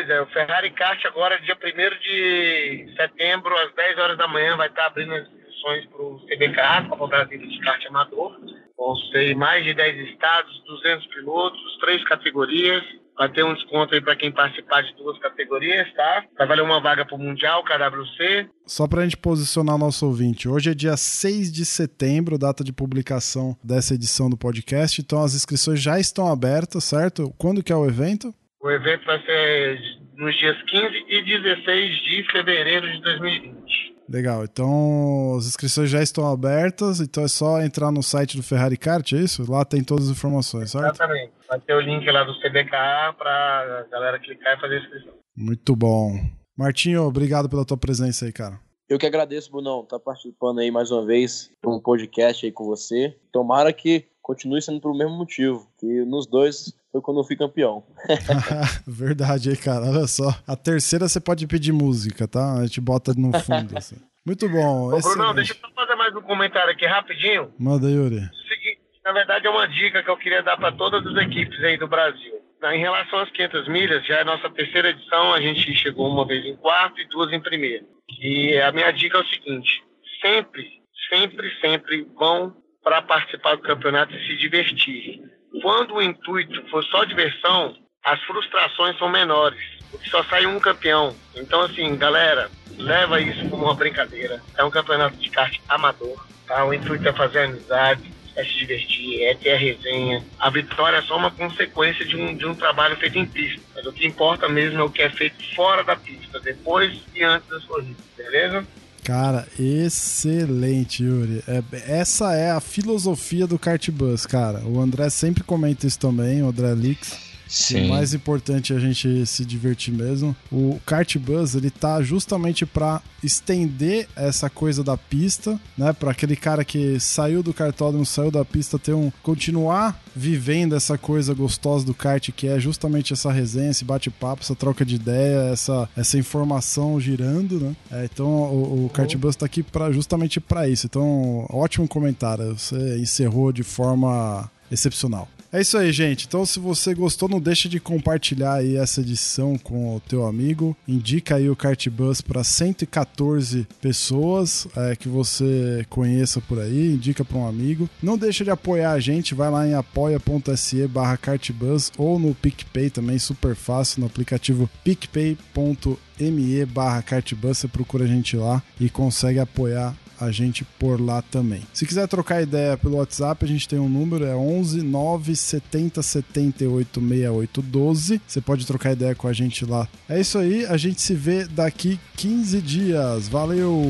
Pois 0.04 0.18
é, 0.18 0.20
o 0.20 0.26
Ferrari 0.26 0.70
Kart 0.72 1.02
agora, 1.06 1.40
dia 1.40 1.56
1 1.56 1.98
de 1.98 2.94
setembro, 2.94 3.56
às 3.56 3.74
10 3.74 3.98
horas 3.98 4.18
da 4.18 4.28
manhã, 4.28 4.54
vai 4.54 4.68
estar 4.68 4.84
abrindo 4.84 5.14
as 5.14 5.26
inscrições 5.28 5.86
para 5.86 6.02
o 6.02 6.20
CBKA, 6.26 6.88
Copa 6.90 7.06
Brasil 7.06 7.38
de 7.38 7.58
Kart 7.60 7.86
Amador. 7.86 8.38
Vão 8.76 8.94
ser 9.10 9.34
mais 9.34 9.64
de 9.64 9.72
10 9.72 10.10
estados, 10.10 10.62
200 10.66 11.06
pilotos, 11.06 11.78
três 11.80 12.04
categorias. 12.04 12.84
Vai 13.16 13.30
ter 13.30 13.44
um 13.44 13.54
desconto 13.54 13.94
aí 13.94 14.00
para 14.02 14.14
quem 14.14 14.30
participar 14.30 14.82
de 14.82 14.94
duas 14.96 15.18
categorias, 15.20 15.90
tá? 15.94 16.24
Vai 16.36 16.48
valer 16.48 16.62
uma 16.62 16.82
vaga 16.82 17.06
para 17.06 17.16
o 17.16 17.18
Mundial, 17.18 17.64
KWC. 17.64 18.50
Só 18.66 18.86
para 18.86 19.00
a 19.00 19.04
gente 19.04 19.16
posicionar 19.16 19.76
o 19.76 19.78
nosso 19.78 20.04
ouvinte, 20.04 20.46
hoje 20.46 20.70
é 20.70 20.74
dia 20.74 20.98
6 20.98 21.50
de 21.50 21.64
setembro, 21.64 22.36
data 22.36 22.62
de 22.62 22.74
publicação 22.74 23.56
dessa 23.64 23.94
edição 23.94 24.28
do 24.28 24.36
podcast, 24.36 25.00
então 25.00 25.22
as 25.22 25.34
inscrições 25.34 25.80
já 25.80 25.98
estão 25.98 26.30
abertas, 26.30 26.84
certo? 26.84 27.32
Quando 27.38 27.62
que 27.62 27.72
é 27.72 27.76
o 27.76 27.86
evento? 27.86 28.34
O 28.64 28.70
evento 28.70 29.04
vai 29.04 29.22
ser 29.26 29.78
nos 30.16 30.34
dias 30.38 30.56
15 30.70 31.04
e 31.06 31.22
16 31.22 32.02
de 32.02 32.32
fevereiro 32.32 32.90
de 32.90 33.02
2020. 33.02 33.94
Legal, 34.08 34.42
então 34.42 35.36
as 35.36 35.46
inscrições 35.46 35.90
já 35.90 36.02
estão 36.02 36.26
abertas, 36.32 36.98
então 36.98 37.24
é 37.24 37.28
só 37.28 37.60
entrar 37.60 37.92
no 37.92 38.02
site 38.02 38.38
do 38.38 38.42
Ferrari 38.42 38.78
Kart, 38.78 39.12
é 39.12 39.16
isso? 39.16 39.44
Lá 39.50 39.66
tem 39.66 39.84
todas 39.84 40.06
as 40.06 40.16
informações, 40.16 40.70
certo? 40.70 40.94
Exatamente. 40.94 41.32
Vai 41.46 41.60
ter 41.60 41.74
o 41.74 41.80
link 41.80 42.10
lá 42.10 42.24
do 42.24 42.32
CBKA 42.40 43.14
para 43.18 43.80
a 43.80 43.90
galera 43.90 44.18
clicar 44.18 44.56
e 44.56 44.60
fazer 44.62 44.76
a 44.76 44.78
inscrição. 44.78 45.12
Muito 45.36 45.76
bom. 45.76 46.18
Martinho, 46.56 47.02
obrigado 47.02 47.50
pela 47.50 47.66
tua 47.66 47.76
presença 47.76 48.24
aí, 48.24 48.32
cara. 48.32 48.58
Eu 48.88 48.98
que 48.98 49.04
agradeço, 49.04 49.50
Brunão, 49.50 49.82
estar 49.82 49.98
tá 49.98 50.02
participando 50.02 50.60
aí 50.60 50.70
mais 50.70 50.90
uma 50.90 51.04
vez 51.04 51.50
de 51.62 51.68
um 51.68 51.78
podcast 51.78 52.46
aí 52.46 52.52
com 52.52 52.64
você. 52.64 53.14
Tomara 53.30 53.74
que 53.74 54.06
continue 54.22 54.62
sendo 54.62 54.80
pelo 54.80 54.96
mesmo 54.96 55.18
motivo, 55.18 55.68
que 55.78 55.86
nos 56.06 56.26
dois 56.26 56.72
foi 56.94 57.00
quando 57.00 57.18
eu 57.18 57.24
fui 57.24 57.34
campeão. 57.34 57.82
Verdade 58.86 59.50
aí, 59.50 59.56
cara. 59.56 59.86
Olha 59.86 60.06
só. 60.06 60.28
A 60.46 60.54
terceira 60.54 61.08
você 61.08 61.20
pode 61.20 61.44
pedir 61.48 61.72
música, 61.72 62.28
tá? 62.28 62.60
A 62.60 62.66
gente 62.66 62.80
bota 62.80 63.12
no 63.14 63.32
fundo. 63.40 63.76
Assim. 63.76 63.96
Muito 64.24 64.48
bom. 64.48 64.94
Ô, 64.94 65.00
Bruno, 65.00 65.34
deixa 65.34 65.54
eu 65.54 65.56
só 65.56 65.74
fazer 65.74 65.96
mais 65.96 66.14
um 66.14 66.22
comentário 66.22 66.70
aqui 66.70 66.86
rapidinho. 66.86 67.52
Manda, 67.58 67.90
Yuri. 67.90 68.20
Seguinte, 68.48 68.80
na 69.04 69.12
verdade, 69.12 69.44
é 69.44 69.50
uma 69.50 69.66
dica 69.66 70.04
que 70.04 70.10
eu 70.10 70.16
queria 70.16 70.42
dar 70.42 70.56
para 70.56 70.70
todas 70.70 71.04
as 71.04 71.16
equipes 71.24 71.58
aí 71.64 71.76
do 71.76 71.88
Brasil. 71.88 72.32
Em 72.62 72.78
relação 72.78 73.18
às 73.18 73.30
500 73.30 73.68
milhas, 73.68 74.06
já 74.06 74.20
é 74.20 74.24
nossa 74.24 74.48
terceira 74.48 74.90
edição, 74.90 75.34
a 75.34 75.40
gente 75.40 75.74
chegou 75.74 76.08
uma 76.08 76.24
vez 76.24 76.46
em 76.46 76.56
quarto 76.56 76.98
e 76.98 77.08
duas 77.08 77.30
em 77.32 77.40
primeiro. 77.40 77.84
E 78.22 78.56
a 78.58 78.70
minha 78.70 78.90
dica 78.92 79.18
é 79.18 79.20
o 79.20 79.26
seguinte: 79.26 79.82
sempre, 80.22 80.64
sempre, 81.10 81.50
sempre 81.60 82.08
vão 82.16 82.56
para 82.82 83.02
participar 83.02 83.56
do 83.56 83.62
campeonato 83.62 84.14
e 84.14 84.26
se 84.26 84.36
divertir 84.38 85.20
quando 85.60 85.94
o 85.94 86.02
intuito 86.02 86.62
for 86.70 86.84
só 86.84 87.04
diversão, 87.04 87.76
as 88.04 88.20
frustrações 88.22 88.98
são 88.98 89.08
menores, 89.08 89.60
porque 89.90 90.08
só 90.10 90.22
sai 90.24 90.46
um 90.46 90.60
campeão. 90.60 91.14
Então, 91.34 91.62
assim, 91.62 91.96
galera, 91.96 92.50
leva 92.76 93.20
isso 93.20 93.48
como 93.48 93.64
uma 93.64 93.74
brincadeira. 93.74 94.42
É 94.56 94.64
um 94.64 94.70
campeonato 94.70 95.16
de 95.16 95.30
kart 95.30 95.58
amador, 95.68 96.24
tá? 96.46 96.64
O 96.64 96.74
intuito 96.74 97.08
é 97.08 97.12
fazer 97.12 97.44
amizade, 97.44 98.12
é 98.36 98.44
se 98.44 98.52
divertir, 98.54 99.22
é 99.22 99.34
ter 99.34 99.52
a 99.52 99.56
resenha. 99.56 100.22
A 100.38 100.50
vitória 100.50 100.98
é 100.98 101.02
só 101.02 101.16
uma 101.16 101.30
consequência 101.30 102.04
de 102.04 102.16
um, 102.16 102.36
de 102.36 102.46
um 102.46 102.54
trabalho 102.54 102.96
feito 102.96 103.18
em 103.18 103.26
pista. 103.26 103.62
Mas 103.74 103.86
o 103.86 103.92
que 103.92 104.06
importa 104.06 104.48
mesmo 104.48 104.80
é 104.80 104.84
o 104.84 104.90
que 104.90 105.02
é 105.02 105.10
feito 105.10 105.54
fora 105.54 105.84
da 105.84 105.96
pista, 105.96 106.40
depois 106.40 107.00
e 107.14 107.22
antes 107.22 107.48
das 107.48 107.64
corridas, 107.64 108.04
beleza? 108.16 108.66
Cara, 109.04 109.46
excelente, 109.60 111.04
Yuri. 111.04 111.44
É, 111.46 111.62
essa 111.86 112.34
é 112.34 112.50
a 112.50 112.58
filosofia 112.58 113.46
do 113.46 113.58
kart 113.58 113.90
bus, 113.90 114.24
cara. 114.24 114.64
O 114.64 114.80
André 114.80 115.10
sempre 115.10 115.44
comenta 115.44 115.86
isso 115.86 115.98
também, 115.98 116.42
o 116.42 116.48
André 116.48 116.74
Lix. 116.74 117.23
Sim. 117.48 117.86
O 117.86 117.88
mais 117.90 118.14
importante 118.14 118.72
é 118.72 118.76
a 118.76 118.80
gente 118.80 119.26
se 119.26 119.44
divertir 119.44 119.92
mesmo. 119.92 120.34
O 120.50 120.80
kart 120.84 121.16
bus 121.18 121.54
ele 121.54 121.70
tá 121.70 122.02
justamente 122.02 122.66
para 122.66 123.02
estender 123.22 124.08
essa 124.16 124.50
coisa 124.50 124.84
da 124.84 124.96
pista, 124.96 125.58
né, 125.76 125.92
para 125.92 126.10
aquele 126.10 126.36
cara 126.36 126.64
que 126.64 126.98
saiu 127.00 127.42
do 127.42 127.54
kartódromo, 127.54 128.04
saiu 128.04 128.30
da 128.30 128.44
pista 128.44 128.78
ter 128.78 128.92
um 128.92 129.10
continuar 129.22 130.00
vivendo 130.14 130.76
essa 130.76 130.96
coisa 130.98 131.34
gostosa 131.34 131.84
do 131.84 131.94
kart 131.94 132.30
que 132.32 132.46
é 132.46 132.60
justamente 132.60 133.12
essa 133.12 133.32
resenha, 133.32 133.70
esse 133.70 133.84
bate-papo, 133.84 134.42
essa 134.42 134.54
troca 134.54 134.84
de 134.84 134.96
ideia, 134.96 135.52
essa, 135.52 135.88
essa 135.96 136.18
informação 136.18 137.00
girando, 137.00 137.58
né? 137.60 137.76
É, 137.90 138.04
então 138.04 138.26
o, 138.26 138.86
o 138.86 138.90
kart 138.90 139.12
bus 139.16 139.36
tá 139.36 139.46
aqui 139.46 139.62
para 139.62 139.90
justamente 139.90 140.40
para 140.40 140.68
isso. 140.68 140.86
Então, 140.86 141.46
ótimo 141.50 141.88
comentário. 141.88 142.56
Você 142.56 142.98
encerrou 142.98 143.52
de 143.52 143.62
forma 143.62 144.50
excepcional. 144.70 145.28
É 145.54 145.60
isso 145.60 145.78
aí, 145.78 145.92
gente. 145.92 146.26
Então, 146.26 146.44
se 146.44 146.58
você 146.58 146.92
gostou, 146.92 147.28
não 147.28 147.38
deixa 147.38 147.68
de 147.68 147.78
compartilhar 147.78 148.54
aí 148.54 148.76
essa 148.76 149.00
edição 149.00 149.56
com 149.56 149.94
o 149.94 150.00
teu 150.00 150.26
amigo. 150.26 150.76
Indica 150.88 151.36
aí 151.36 151.48
o 151.48 151.54
Cartbus 151.54 152.20
para 152.20 152.42
114 152.42 153.64
pessoas 153.80 154.66
é, 154.76 154.96
que 154.96 155.08
você 155.08 155.86
conheça 155.88 156.40
por 156.40 156.58
aí. 156.58 156.94
Indica 156.94 157.24
para 157.24 157.38
um 157.38 157.46
amigo. 157.46 157.88
Não 158.02 158.18
deixa 158.18 158.42
de 158.42 158.50
apoiar 158.50 158.90
a 158.90 158.98
gente. 158.98 159.32
Vai 159.32 159.48
lá 159.48 159.64
em 159.64 159.74
apoia.se 159.74 160.88
barra 160.88 161.16
Cartbus 161.16 161.92
ou 161.96 162.18
no 162.18 162.34
PicPay 162.34 162.90
também, 162.90 163.20
super 163.20 163.54
fácil, 163.54 164.00
no 164.00 164.06
aplicativo 164.06 164.68
picpay.me 164.82 166.66
barra 166.66 167.00
Cartbus. 167.00 167.58
Você 167.58 167.68
procura 167.68 168.06
a 168.06 168.08
gente 168.08 168.36
lá 168.36 168.60
e 168.80 168.90
consegue 168.90 169.38
apoiar 169.38 169.94
a 170.20 170.30
gente 170.30 170.64
por 170.78 171.00
lá 171.00 171.22
também. 171.22 171.62
Se 171.72 171.86
quiser 171.86 172.06
trocar 172.08 172.42
ideia 172.42 172.76
pelo 172.76 172.96
WhatsApp, 172.96 173.44
a 173.44 173.48
gente 173.48 173.68
tem 173.68 173.78
um 173.78 173.88
número, 173.88 174.24
é 174.24 174.34
11 174.34 174.82
9 174.82 175.36
70 175.36 176.02
78 176.02 177.00
68 177.00 177.62
12. 177.62 178.20
Você 178.26 178.40
pode 178.40 178.66
trocar 178.66 178.92
ideia 178.92 179.14
com 179.14 179.28
a 179.28 179.32
gente 179.32 179.64
lá. 179.64 179.88
É 180.08 180.20
isso 180.20 180.38
aí, 180.38 180.66
a 180.66 180.76
gente 180.76 181.00
se 181.00 181.14
vê 181.14 181.44
daqui 181.44 181.98
15 182.16 182.60
dias. 182.60 183.28
Valeu! 183.28 183.82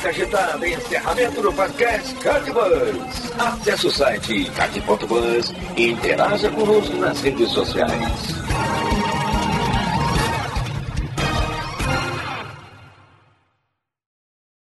E 0.00 0.08
branca 0.08 0.08
agitada. 0.08 0.68
Encerramento 0.68 1.42
do 1.42 1.52
podcast 1.52 2.14
Cardbus. 2.16 3.32
Acesse 3.38 3.86
o 3.86 3.90
site 3.90 4.50
card.bus 4.50 5.52
e 5.76 5.90
interaja 5.90 6.50
conosco 6.50 6.96
nas 6.96 7.20
redes 7.20 7.50
sociais. 7.50 8.00